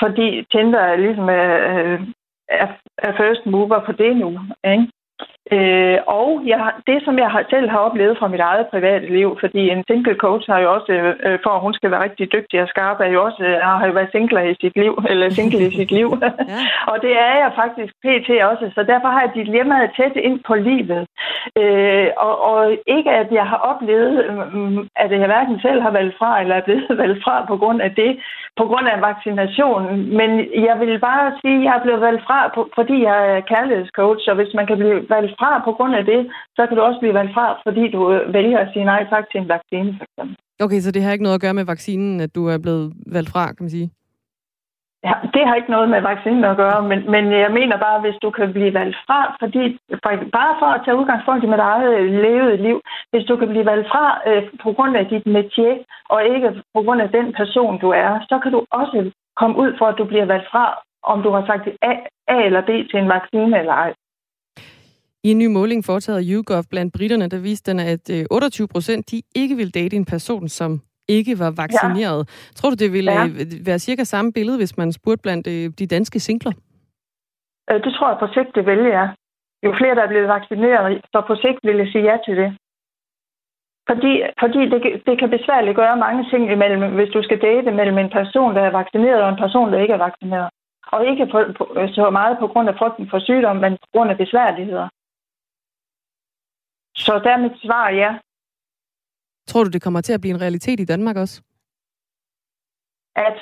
fordi 0.00 0.44
Tinder 0.52 0.78
er 0.78 0.96
ligesom 0.96 1.28
øh, 1.28 1.92
øh, 1.92 2.00
er, 2.48 2.68
er 2.98 3.12
first 3.16 3.46
mover 3.46 3.80
på 3.86 3.92
det 3.92 4.16
nu. 4.16 4.40
Ikke? 4.72 4.88
Øh, 5.54 5.98
og 6.06 6.42
jeg, 6.46 6.60
det, 6.86 6.98
som 7.04 7.18
jeg 7.18 7.44
selv 7.50 7.68
har 7.70 7.78
oplevet 7.78 8.18
fra 8.18 8.28
mit 8.28 8.40
eget 8.40 8.66
private 8.66 9.06
liv, 9.18 9.28
fordi 9.40 9.62
en 9.70 9.84
single 9.88 10.16
coach 10.24 10.50
har 10.50 10.58
jo 10.64 10.68
også, 10.76 10.92
øh, 11.26 11.38
for 11.44 11.50
at 11.50 11.60
hun 11.60 11.74
skal 11.74 11.90
være 11.90 12.04
rigtig 12.06 12.32
dygtig 12.32 12.62
og 12.62 12.68
skarp, 12.68 13.00
er 13.00 13.10
jo 13.16 13.24
også, 13.24 13.42
øh, 13.44 13.56
har 13.80 13.86
jo 13.86 13.92
været 13.92 14.12
single 14.12 14.50
i 14.50 14.54
sit 14.60 14.76
liv, 14.82 14.94
eller 15.10 15.30
single 15.30 15.66
i 15.68 15.76
sit 15.78 15.90
liv. 15.98 16.08
ja. 16.22 16.30
og 16.90 16.96
det 17.04 17.12
er 17.26 17.34
jeg 17.42 17.52
faktisk 17.62 17.92
pt. 18.04 18.28
også, 18.50 18.64
så 18.74 18.82
derfor 18.92 19.08
har 19.08 19.20
jeg 19.20 19.32
dilemmaet 19.34 19.90
tæt 19.96 20.16
ind 20.16 20.40
på 20.48 20.54
livet. 20.54 21.06
Øh, 21.60 22.08
og, 22.16 22.34
og 22.50 22.76
ikke 22.86 23.10
at 23.10 23.28
jeg 23.32 23.46
har 23.52 23.60
oplevet, 23.70 24.12
øh, 24.28 24.86
at 24.96 25.10
jeg 25.10 25.26
hverken 25.32 25.60
selv 25.60 25.80
har 25.82 25.90
valgt 25.90 26.18
fra, 26.18 26.40
eller 26.40 26.54
er 26.54 26.66
blevet 26.68 26.98
valgt 27.02 27.24
fra 27.24 27.44
på 27.48 27.56
grund 27.56 27.80
af 27.82 27.94
det, 27.94 28.12
på 28.56 28.64
grund 28.70 28.86
af 28.88 29.00
vaccinationen. 29.00 30.16
Men 30.18 30.30
jeg 30.68 30.76
vil 30.80 30.98
bare 30.98 31.26
sige, 31.40 31.58
at 31.58 31.64
jeg 31.64 31.74
er 31.76 31.82
blevet 31.82 32.00
valgt 32.00 32.22
fra, 32.26 32.38
fordi 32.78 32.96
jeg 33.02 33.18
er 33.36 33.40
kærlighedscoach, 33.40 34.22
og 34.30 34.34
hvis 34.36 34.52
man 34.54 34.66
kan 34.66 34.78
blive 34.78 35.00
valgt 35.14 35.34
fra 35.38 35.41
på 35.66 35.72
grund 35.76 35.94
af 35.94 36.04
det, 36.04 36.20
så 36.56 36.66
kan 36.66 36.76
du 36.76 36.82
også 36.82 37.00
blive 37.00 37.14
valgt 37.14 37.34
fra, 37.34 37.46
fordi 37.66 37.84
du 37.94 38.12
øh, 38.12 38.34
vælger 38.34 38.58
at 38.58 38.70
sige 38.72 38.84
nej 38.84 39.06
tak 39.12 39.24
til 39.30 39.40
en 39.40 39.48
vaccine, 39.48 39.90
for 39.98 40.04
eksempel. 40.08 40.36
Okay, 40.64 40.80
så 40.80 40.90
det 40.92 41.02
har 41.02 41.12
ikke 41.12 41.26
noget 41.26 41.38
at 41.38 41.44
gøre 41.44 41.58
med 41.60 41.64
vaccinen, 41.64 42.20
at 42.20 42.34
du 42.34 42.42
er 42.46 42.58
blevet 42.58 42.92
valgt 43.06 43.30
fra, 43.30 43.46
kan 43.46 43.64
man 43.64 43.70
sige? 43.70 43.90
Ja, 45.08 45.14
det 45.34 45.42
har 45.46 45.54
ikke 45.54 45.74
noget 45.76 45.88
med 45.90 46.00
vaccinen 46.00 46.44
at 46.44 46.56
gøre, 46.56 46.82
men, 46.90 46.98
men 47.14 47.24
jeg 47.44 47.52
mener 47.58 47.76
bare, 47.86 48.00
hvis 48.00 48.18
du 48.22 48.30
kan 48.30 48.52
blive 48.52 48.74
valgt 48.74 48.96
fra, 49.06 49.36
fordi 49.40 49.62
bare 50.38 50.54
for 50.60 50.68
at 50.72 50.82
tage 50.84 50.98
udgangspunkt 51.00 51.44
i 51.44 51.52
mit 51.52 51.66
eget 51.72 52.10
levede 52.26 52.62
liv, 52.66 52.80
hvis 53.10 53.24
du 53.24 53.36
kan 53.36 53.48
blive 53.48 53.66
valgt 53.72 53.88
fra 53.92 54.04
øh, 54.28 54.42
på 54.62 54.72
grund 54.72 54.96
af 54.96 55.06
dit 55.06 55.26
métier, 55.36 55.74
og 56.12 56.18
ikke 56.34 56.48
på 56.74 56.80
grund 56.82 57.00
af 57.02 57.10
den 57.10 57.26
person, 57.40 57.78
du 57.78 57.88
er, 58.04 58.10
så 58.28 58.38
kan 58.42 58.52
du 58.52 58.60
også 58.70 59.10
komme 59.40 59.56
ud 59.62 59.70
for, 59.78 59.86
at 59.86 59.98
du 59.98 60.04
bliver 60.04 60.24
valgt 60.24 60.48
fra, 60.52 60.64
om 61.02 61.22
du 61.22 61.30
har 61.30 61.46
sagt 61.46 61.68
A, 61.90 61.92
A 62.34 62.36
eller 62.46 62.62
B 62.68 62.70
til 62.90 62.98
en 62.98 63.08
vaccine 63.08 63.58
eller 63.58 63.72
ej. 63.72 63.92
I 65.24 65.30
en 65.30 65.38
ny 65.38 65.46
måling 65.46 65.84
foretaget 65.84 66.18
af 66.18 66.24
YouGov 66.32 66.62
blandt 66.70 66.94
britterne, 66.96 67.28
der 67.28 67.40
viste 67.48 67.70
den, 67.70 67.80
at 67.80 68.04
28 68.30 68.64
øh, 68.64 68.68
procent 68.74 69.10
de 69.10 69.22
ikke 69.34 69.54
vil 69.56 69.74
date 69.74 69.96
en 69.96 70.04
person, 70.04 70.48
som 70.48 70.80
ikke 71.08 71.38
var 71.38 71.50
vaccineret. 71.62 72.20
Ja. 72.28 72.52
Tror 72.56 72.70
du, 72.70 72.76
det 72.84 72.92
ville 72.92 73.12
ja. 73.12 73.24
Øh, 73.26 73.66
være 73.68 73.78
cirka 73.78 74.04
samme 74.04 74.32
billede, 74.32 74.56
hvis 74.56 74.76
man 74.76 74.92
spurgte 74.92 75.22
blandt 75.22 75.46
øh, 75.46 75.64
de 75.78 75.86
danske 75.86 76.20
singler? 76.20 76.52
Det 77.84 77.92
tror 77.94 78.08
jeg 78.08 78.18
på 78.20 78.28
sigt, 78.34 78.54
det 78.54 78.64
vil, 78.66 78.82
ja. 78.98 79.06
Jo 79.64 79.70
flere, 79.78 79.94
der 79.94 80.02
er 80.04 80.12
blevet 80.12 80.28
vaccineret, 80.28 81.00
så 81.12 81.18
på 81.26 81.34
sigt 81.42 81.60
vil 81.68 81.76
jeg 81.82 81.88
sige 81.92 82.04
ja 82.10 82.16
til 82.26 82.36
det. 82.36 82.50
Fordi, 83.88 84.12
fordi 84.42 84.60
det, 84.72 84.80
det 85.06 85.14
kan 85.20 85.30
besværligt 85.36 85.76
gøre 85.76 85.96
mange 86.06 86.22
ting 86.30 86.52
imellem, 86.52 86.94
hvis 86.98 87.10
du 87.14 87.22
skal 87.22 87.40
date 87.48 87.70
mellem 87.78 87.98
en 87.98 88.10
person, 88.18 88.54
der 88.56 88.62
er 88.62 88.78
vaccineret, 88.80 89.22
og 89.22 89.28
en 89.28 89.42
person, 89.44 89.72
der 89.72 89.78
ikke 89.80 89.94
er 89.94 90.04
vaccineret. 90.08 90.48
Og 90.92 91.06
ikke 91.10 91.26
på, 91.32 91.38
på, 91.58 91.64
så 91.96 92.10
meget 92.10 92.36
på 92.40 92.46
grund 92.52 92.68
af 92.68 92.76
frygten 92.78 93.06
for 93.10 93.18
sygdom, 93.18 93.56
men 93.56 93.72
på 93.72 93.88
grund 93.94 94.10
af 94.10 94.16
besværligheder. 94.16 94.88
Så 96.96 97.20
der 97.24 97.30
er 97.30 97.36
mit 97.36 97.60
svar 97.64 97.88
ja. 97.88 98.18
Tror 99.46 99.64
du, 99.64 99.70
det 99.70 99.82
kommer 99.82 100.00
til 100.00 100.12
at 100.12 100.20
blive 100.20 100.34
en 100.34 100.40
realitet 100.40 100.80
i 100.80 100.84
Danmark 100.84 101.16
også? 101.16 101.42
At, 103.16 103.36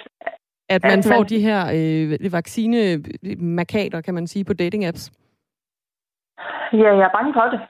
at 0.68 0.82
man 0.82 0.98
at 0.98 1.04
får 1.04 1.22
man... 1.22 1.28
de 1.28 1.40
her 1.40 1.60
øh, 1.78 2.32
vaccinemarkader, 2.32 4.00
kan 4.00 4.14
man 4.14 4.26
sige, 4.26 4.44
på 4.44 4.52
dating-apps? 4.52 5.04
Ja, 6.72 6.90
jeg 6.98 7.06
er 7.08 7.16
bange 7.18 7.32
for 7.32 7.46
det. 7.52 7.60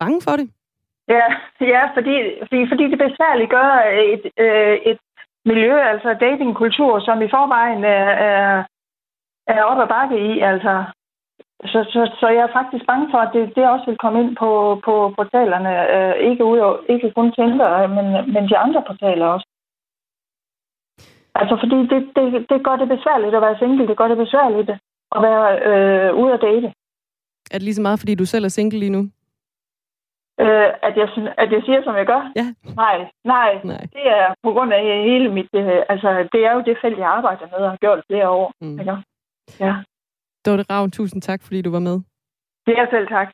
Bange 0.00 0.20
for 0.22 0.36
det? 0.36 0.50
Ja, 1.08 1.26
ja 1.60 1.82
fordi, 1.96 2.16
fordi, 2.40 2.68
fordi 2.70 2.84
det 2.90 2.98
besværligt 2.98 3.50
gør 3.50 3.70
et, 4.14 4.24
øh, 4.44 4.76
et 4.90 4.98
miljø, 5.44 5.72
altså 5.92 6.16
datingkultur, 6.20 7.00
som 7.00 7.22
i 7.22 7.28
forvejen 7.36 7.84
er, 7.84 8.06
er, 8.30 8.64
er 9.46 9.62
op 9.62 9.80
ad 9.84 9.88
bakke 9.88 10.16
i. 10.28 10.40
Altså, 10.40 10.84
så, 11.64 11.78
så, 11.92 12.00
så 12.20 12.28
jeg 12.28 12.42
er 12.42 12.52
faktisk 12.52 12.86
bange 12.86 13.08
for, 13.10 13.18
at 13.18 13.30
det, 13.34 13.56
det 13.56 13.68
også 13.68 13.86
vil 13.86 13.98
komme 13.98 14.20
ind 14.22 14.36
på, 14.36 14.80
på 14.84 15.14
portalerne. 15.16 15.72
Øh, 15.96 16.30
ikke, 16.30 16.44
ud, 16.44 16.84
ikke 16.88 17.10
kun 17.10 17.32
Tinder, 17.32 17.86
men, 17.86 18.06
men 18.32 18.48
de 18.48 18.56
andre 18.58 18.82
portaler 18.86 19.26
også. 19.26 19.46
Altså, 21.34 21.56
fordi 21.62 21.78
det, 21.92 22.00
det, 22.16 22.46
det 22.50 22.64
gør 22.66 22.76
det 22.76 22.88
besværligt 22.88 23.34
at 23.34 23.42
være 23.42 23.58
single. 23.58 23.88
Det 23.88 23.96
gør 23.96 24.08
det 24.08 24.16
besværligt 24.16 24.70
at 25.16 25.22
være 25.22 25.44
øh, 25.68 26.14
ude 26.14 26.32
at 26.32 26.40
date. 26.40 26.66
Er 27.50 27.56
det 27.58 27.62
lige 27.62 27.74
så 27.74 27.82
meget, 27.82 28.00
fordi 28.00 28.14
du 28.14 28.24
selv 28.24 28.44
er 28.44 28.48
single 28.48 28.78
lige 28.78 28.96
nu? 28.96 29.02
Øh, 30.40 30.70
at, 30.88 30.94
jeg, 30.96 31.08
at 31.42 31.52
jeg 31.52 31.62
siger, 31.64 31.82
som 31.84 31.96
jeg 31.96 32.06
gør? 32.06 32.32
Ja. 32.36 32.46
Nej, 32.76 33.10
nej, 33.24 33.60
nej. 33.64 33.82
Det 33.96 34.04
er 34.18 34.34
på 34.42 34.52
grund 34.52 34.72
af 34.72 35.04
hele 35.04 35.28
mit... 35.28 35.48
Øh, 35.54 35.82
altså, 35.88 36.28
det 36.32 36.40
er 36.46 36.52
jo 36.52 36.60
det 36.60 36.78
felt, 36.82 36.98
jeg 36.98 37.08
arbejder 37.08 37.46
med 37.46 37.58
og 37.66 37.70
har 37.70 37.76
gjort 37.76 38.04
flere 38.06 38.28
år. 38.28 38.52
Mm. 38.60 38.80
Ikke? 38.80 38.96
Ja. 39.60 39.74
Dorte 40.46 40.64
Ravn, 40.70 40.90
tusind 40.90 41.22
tak, 41.22 41.42
fordi 41.42 41.62
du 41.62 41.70
var 41.70 41.78
med. 41.78 41.96
Det 42.66 42.74
er 42.78 42.86
selv 42.90 43.08
tak. 43.08 43.28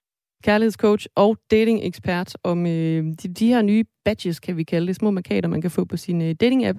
Kærlighedscoach 0.44 1.06
og 1.16 1.36
dating-ekspert 1.50 2.36
om 2.44 2.66
øh, 2.66 3.02
de, 3.20 3.34
de 3.40 3.48
her 3.48 3.62
nye 3.62 3.84
badges, 4.04 4.40
kan 4.40 4.56
vi 4.56 4.64
kalde 4.64 4.86
det, 4.86 4.96
små 4.96 5.10
markader, 5.10 5.48
man 5.48 5.60
kan 5.60 5.70
få 5.70 5.84
på 5.84 5.96
sin 5.96 6.22
øh, 6.22 6.34
dating-app, 6.42 6.78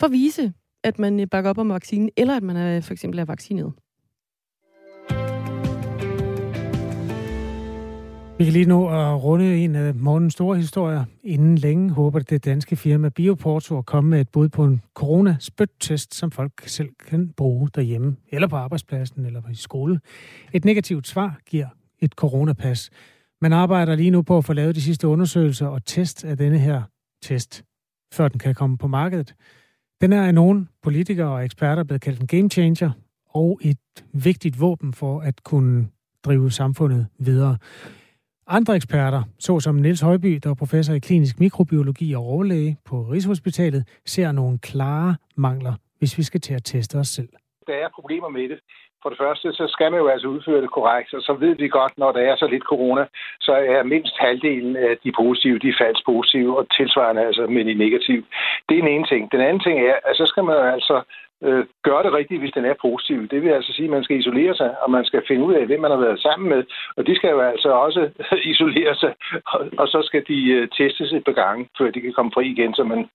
for 0.00 0.06
at 0.06 0.12
vise, 0.12 0.52
at 0.84 0.98
man 0.98 1.20
øh, 1.20 1.26
bakker 1.30 1.50
op 1.50 1.58
om 1.58 1.68
vaccinen, 1.68 2.10
eller 2.16 2.36
at 2.36 2.42
man 2.42 2.56
er, 2.56 2.80
for 2.80 2.92
eksempel 2.92 3.18
er 3.20 3.24
vaccineret. 3.24 3.72
Vi 8.38 8.44
kan 8.44 8.52
lige 8.52 8.66
nå 8.66 8.88
at 8.88 9.24
runde 9.24 9.56
en 9.56 9.74
af 9.74 9.94
morgens 9.94 10.32
store 10.32 10.56
historier. 10.56 11.04
Inden 11.22 11.58
længe 11.58 11.90
håber 11.90 12.18
det 12.18 12.44
danske 12.44 12.76
firma 12.76 13.08
Bioporto 13.08 13.78
at 13.78 13.86
komme 13.86 14.10
med 14.10 14.20
et 14.20 14.28
bud 14.28 14.48
på 14.48 14.64
en 14.64 14.82
corona 14.94 15.36
spyttest 15.40 16.14
som 16.14 16.30
folk 16.30 16.52
selv 16.66 16.88
kan 17.08 17.32
bruge 17.36 17.68
derhjemme, 17.74 18.16
eller 18.28 18.48
på 18.48 18.56
arbejdspladsen, 18.56 19.26
eller 19.26 19.42
i 19.50 19.54
skole. 19.54 20.00
Et 20.52 20.64
negativt 20.64 21.06
svar 21.06 21.38
giver 21.46 21.66
et 22.00 22.12
coronapas. 22.12 22.90
Man 23.40 23.52
arbejder 23.52 23.94
lige 23.94 24.10
nu 24.10 24.22
på 24.22 24.38
at 24.38 24.44
få 24.44 24.52
lavet 24.52 24.74
de 24.74 24.82
sidste 24.82 25.08
undersøgelser 25.08 25.66
og 25.66 25.84
test 25.84 26.24
af 26.24 26.36
denne 26.36 26.58
her 26.58 26.82
test, 27.22 27.64
før 28.12 28.28
den 28.28 28.38
kan 28.38 28.54
komme 28.54 28.78
på 28.78 28.86
markedet. 28.86 29.34
Den 30.00 30.12
er 30.12 30.26
af 30.26 30.34
nogle 30.34 30.66
politikere 30.82 31.28
og 31.28 31.44
eksperter 31.44 31.84
blevet 31.84 32.00
kaldt 32.00 32.20
en 32.20 32.26
game 32.26 32.50
changer 32.50 32.90
og 33.28 33.60
et 33.62 34.04
vigtigt 34.12 34.60
våben 34.60 34.92
for 34.92 35.20
at 35.20 35.42
kunne 35.42 35.88
drive 36.24 36.50
samfundet 36.50 37.06
videre. 37.18 37.58
Andre 38.46 38.76
eksperter, 38.76 39.22
såsom 39.38 39.74
Niels 39.74 40.00
Højby, 40.00 40.32
der 40.42 40.50
er 40.50 40.54
professor 40.54 40.94
i 40.94 40.98
klinisk 40.98 41.40
mikrobiologi 41.40 42.14
og 42.14 42.22
overlæge 42.22 42.76
på 42.88 42.96
Rigshospitalet, 43.12 43.82
ser 44.06 44.32
nogle 44.32 44.58
klare 44.58 45.16
mangler, 45.36 45.74
hvis 45.98 46.18
vi 46.18 46.22
skal 46.22 46.40
til 46.40 46.54
at 46.54 46.64
teste 46.64 46.94
os 46.96 47.06
selv. 47.06 47.28
Der 47.66 47.74
er 47.74 47.88
problemer 47.94 48.28
med 48.28 48.48
det. 48.48 48.58
For 49.02 49.08
det 49.08 49.18
første, 49.24 49.52
så 49.52 49.64
skal 49.74 49.90
man 49.90 50.00
jo 50.00 50.08
altså 50.08 50.28
udføre 50.28 50.62
det 50.62 50.70
korrekt, 50.70 51.14
og 51.14 51.22
så 51.22 51.32
ved 51.44 51.54
vi 51.56 51.68
godt, 51.68 51.92
når 51.98 52.12
der 52.12 52.22
er 52.30 52.36
så 52.36 52.46
lidt 52.46 52.62
corona, 52.72 53.04
så 53.40 53.52
er 53.52 53.82
mindst 53.94 54.14
halvdelen 54.18 54.76
af 54.76 54.94
de 55.04 55.12
positive, 55.20 55.58
de 55.58 55.68
er 55.68 55.80
falsk 55.84 56.02
positive, 56.06 56.58
og 56.58 56.64
tilsvarende 56.76 57.26
altså 57.28 57.46
med 57.46 57.64
de 57.64 57.74
negative. 57.84 58.24
Det 58.68 58.74
er 58.74 58.82
den 58.82 58.94
ene 58.94 59.06
ting. 59.12 59.32
Den 59.32 59.40
anden 59.40 59.62
ting 59.66 59.76
er, 59.90 59.96
at 60.08 60.16
så 60.16 60.24
skal 60.26 60.44
man 60.44 60.56
altså 60.76 60.96
øh, 61.46 61.64
gøre 61.88 62.02
det 62.02 62.12
rigtigt, 62.12 62.40
hvis 62.40 62.56
den 62.58 62.64
er 62.64 62.74
positiv. 62.86 63.28
Det 63.28 63.42
vil 63.42 63.56
altså 63.58 63.72
sige, 63.72 63.88
at 63.88 63.94
man 63.96 64.04
skal 64.04 64.18
isolere 64.18 64.54
sig, 64.54 64.70
og 64.82 64.90
man 64.90 65.04
skal 65.04 65.22
finde 65.28 65.44
ud 65.44 65.54
af, 65.54 65.66
hvem 65.66 65.80
man 65.80 65.90
har 65.90 66.02
været 66.06 66.20
sammen 66.20 66.48
med. 66.48 66.62
Og 66.96 67.06
de 67.06 67.16
skal 67.16 67.30
jo 67.30 67.40
altså 67.40 67.70
også 67.86 68.00
isolere 68.52 68.94
sig, 68.94 69.12
og, 69.52 69.60
og 69.78 69.86
så 69.88 69.98
skal 70.08 70.22
de 70.28 70.38
øh, 70.56 70.68
testes 70.78 71.12
et 71.12 71.24
par 71.24 71.38
gange, 71.42 71.68
før 71.78 71.90
de 71.90 72.00
kan 72.00 72.12
komme 72.12 72.30
fri 72.34 72.46
igen. 72.46 72.74
Så, 72.74 72.84
man, 72.84 73.08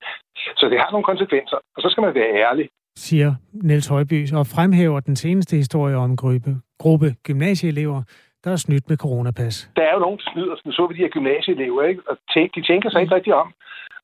så 0.60 0.66
det 0.72 0.80
har 0.80 0.92
nogle 0.92 1.10
konsekvenser, 1.12 1.58
og 1.76 1.80
så 1.82 1.88
skal 1.90 2.04
man 2.04 2.16
være 2.16 2.36
ærlig 2.48 2.70
siger 3.08 3.36
Niels 3.54 3.88
Højby, 3.88 4.20
og 4.34 4.48
fremhæver 4.48 5.00
den 5.00 5.16
seneste 5.16 5.56
historie 5.56 5.96
om 5.96 6.12
en 6.12 6.18
gruppe, 6.18 6.52
gruppe 6.80 7.16
gymnasieelever, 7.24 8.04
der 8.44 8.52
er 8.52 8.56
snydt 8.56 8.90
med 8.90 8.98
coronapas. 8.98 9.70
Der 9.76 9.84
er 9.90 9.94
jo 9.94 10.00
nogen, 10.00 10.20
der 10.20 10.32
snyder. 10.34 10.56
Så 10.56 10.88
vi 10.88 10.94
de 10.94 11.04
her 11.06 11.10
gymnasieelever, 11.10 11.84
ikke? 11.84 12.02
og 12.10 12.18
de 12.56 12.62
tænker 12.72 12.90
sig 12.90 13.02
ikke 13.02 13.16
rigtig 13.16 13.34
om. 13.34 13.54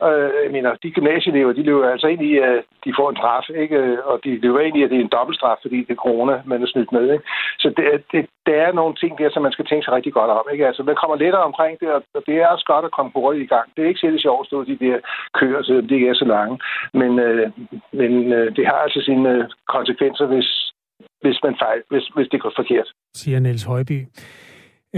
Øh, 0.04 0.32
jeg 0.46 0.52
mener, 0.52 0.70
de 0.84 0.92
gymnasieelever, 0.92 1.54
de 1.54 1.64
løber 1.64 1.90
altså 1.90 2.08
ind 2.08 2.22
i, 2.32 2.38
at 2.38 2.64
de 2.86 2.94
får 3.00 3.10
en 3.10 3.20
straf, 3.22 3.46
ikke? 3.64 3.76
Øh, 3.76 3.98
og 4.12 4.20
de 4.24 4.32
løber 4.46 4.60
ind 4.60 4.78
i, 4.78 4.84
at 4.84 4.90
det 4.90 4.98
er 4.98 5.06
en 5.06 5.16
dobbeltstraf, 5.18 5.58
fordi 5.62 5.78
det 5.88 5.94
er 5.94 6.06
corona, 6.06 6.36
man 6.46 6.64
er 6.64 6.68
snydt 6.68 6.92
med. 6.92 7.06
Ikke? 7.14 7.26
Så 7.60 7.68
det, 7.78 7.86
øh, 7.94 8.00
det, 8.12 8.22
der 8.48 8.56
er 8.66 8.72
nogle 8.80 8.96
ting 9.02 9.12
der, 9.18 9.30
som 9.32 9.42
man 9.44 9.56
skal 9.56 9.66
tænke 9.66 9.86
sig 9.86 9.94
rigtig 9.94 10.14
godt 10.14 10.32
om. 10.40 10.46
Ikke? 10.54 10.68
Altså, 10.68 10.84
man 10.84 11.00
kommer 11.02 11.16
lettere 11.24 11.48
omkring 11.50 11.80
det, 11.82 11.90
og 12.18 12.22
det 12.28 12.36
er 12.36 12.48
også 12.48 12.66
godt 12.74 12.86
at 12.86 12.96
komme 12.98 13.12
hurtigt 13.16 13.46
i 13.46 13.54
gang. 13.56 13.68
Det 13.74 13.80
er 13.82 13.88
ikke 13.88 14.04
særlig 14.04 14.22
sjovt 14.22 14.42
at 14.44 14.48
stå 14.50 14.58
de 14.64 14.78
der 14.86 14.98
køer, 15.40 15.62
så 15.64 15.74
de 15.90 15.96
ikke 15.96 16.10
er 16.10 16.20
så 16.24 16.28
lange. 16.36 16.56
Men, 16.94 17.12
øh, 17.28 17.52
men 18.00 18.12
øh, 18.38 18.56
det 18.56 18.66
har 18.72 18.80
altså 18.86 19.02
sine 19.06 19.30
øh, 19.30 19.44
konsekvenser, 19.76 20.26
hvis, 20.26 20.50
hvis, 21.24 21.38
man 21.46 21.56
fejl, 21.64 21.82
hvis, 21.92 22.06
hvis 22.16 22.28
det 22.32 22.42
går 22.42 22.54
forkert. 22.56 22.88
Siger 23.14 23.40
Niels 23.40 23.64
Højby. 23.64 24.00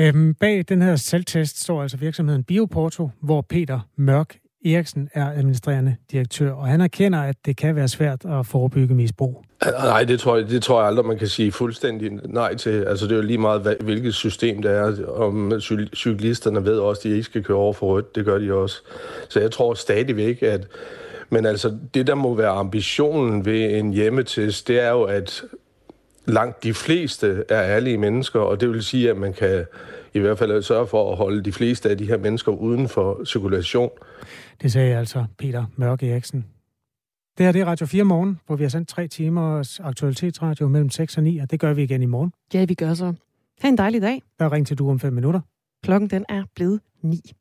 Øhm, 0.01 0.35
bag 0.41 0.63
den 0.69 0.81
her 0.81 0.95
selvtest 0.95 1.63
står 1.63 1.81
altså 1.81 1.97
virksomheden 1.97 2.43
Bioporto, 2.43 3.09
hvor 3.21 3.41
Peter 3.49 3.79
Mørk 3.95 4.35
Eriksen 4.65 5.09
er 5.13 5.31
administrerende 5.31 5.95
direktør, 6.11 6.51
og 6.51 6.67
han 6.67 6.81
erkender, 6.81 7.19
at 7.19 7.35
det 7.45 7.57
kan 7.57 7.75
være 7.75 7.87
svært 7.87 8.25
at 8.25 8.45
forebygge 8.45 8.95
misbrug. 8.95 9.43
Nej, 9.65 10.03
det 10.03 10.19
tror, 10.19 10.37
jeg, 10.37 10.49
det 10.49 10.63
tror 10.63 10.79
jeg 10.79 10.87
aldrig, 10.87 11.05
man 11.05 11.17
kan 11.17 11.27
sige 11.27 11.51
fuldstændig 11.51 12.11
nej 12.11 12.55
til. 12.55 12.83
Altså, 12.83 13.05
det 13.05 13.11
er 13.11 13.15
jo 13.15 13.21
lige 13.21 13.37
meget, 13.37 13.77
hvilket 13.79 14.13
system 14.13 14.61
det 14.61 14.71
er. 14.71 15.07
Om 15.07 15.53
cyklisterne 15.95 16.65
ved 16.65 16.79
også, 16.79 16.99
at 16.99 17.03
de 17.03 17.09
ikke 17.09 17.23
skal 17.23 17.43
køre 17.43 17.57
over 17.57 17.73
for 17.73 17.87
rødt. 17.87 18.15
Det 18.15 18.25
gør 18.25 18.37
de 18.37 18.53
også. 18.53 18.81
Så 19.29 19.39
jeg 19.39 19.51
tror 19.51 19.73
stadigvæk, 19.73 20.43
at... 20.43 20.67
Men 21.29 21.45
altså, 21.45 21.77
det 21.93 22.07
der 22.07 22.15
må 22.15 22.35
være 22.35 22.49
ambitionen 22.49 23.45
ved 23.45 23.77
en 23.79 23.93
hjemmetest, 23.93 24.67
det 24.67 24.79
er 24.79 24.89
jo, 24.89 25.03
at 25.03 25.43
langt 26.25 26.63
de 26.63 26.73
fleste 26.73 27.43
er 27.49 27.63
ærlige 27.63 27.97
mennesker, 27.97 28.39
og 28.39 28.61
det 28.61 28.69
vil 28.69 28.83
sige, 28.83 29.09
at 29.09 29.17
man 29.17 29.33
kan 29.33 29.65
i 30.13 30.19
hvert 30.19 30.37
fald 30.37 30.63
sørge 30.63 30.87
for 30.87 31.11
at 31.11 31.17
holde 31.17 31.43
de 31.43 31.51
fleste 31.51 31.89
af 31.89 31.97
de 31.97 32.05
her 32.05 32.17
mennesker 32.17 32.51
uden 32.51 32.89
for 32.89 33.25
cirkulation. 33.25 33.89
Det 34.61 34.71
sagde 34.71 34.95
altså 34.97 35.25
Peter 35.37 35.65
Mørke 35.75 36.11
Eriksen. 36.11 36.45
Det 37.37 37.45
her 37.45 37.51
det 37.51 37.61
er 37.61 37.65
Radio 37.65 37.85
4 37.85 38.03
morgen, 38.03 38.39
hvor 38.45 38.55
vi 38.55 38.63
har 38.63 38.69
sendt 38.69 38.89
tre 38.89 39.07
timers 39.07 39.79
aktualitetsradio 39.79 40.67
mellem 40.67 40.89
6 40.89 41.17
og 41.17 41.23
9, 41.23 41.37
og 41.37 41.51
det 41.51 41.59
gør 41.59 41.73
vi 41.73 41.83
igen 41.83 42.01
i 42.01 42.05
morgen. 42.05 42.33
Ja, 42.53 42.65
vi 42.65 42.73
gør 42.73 42.93
så. 42.93 43.13
Ha' 43.61 43.67
en 43.67 43.77
dejlig 43.77 44.01
dag. 44.01 44.21
Er 44.39 44.51
ring 44.51 44.67
til 44.67 44.77
du 44.77 44.89
om 44.89 44.99
fem 44.99 45.13
minutter. 45.13 45.41
Klokken 45.83 46.09
den 46.09 46.25
er 46.29 46.43
blevet 46.55 46.81
9. 47.01 47.31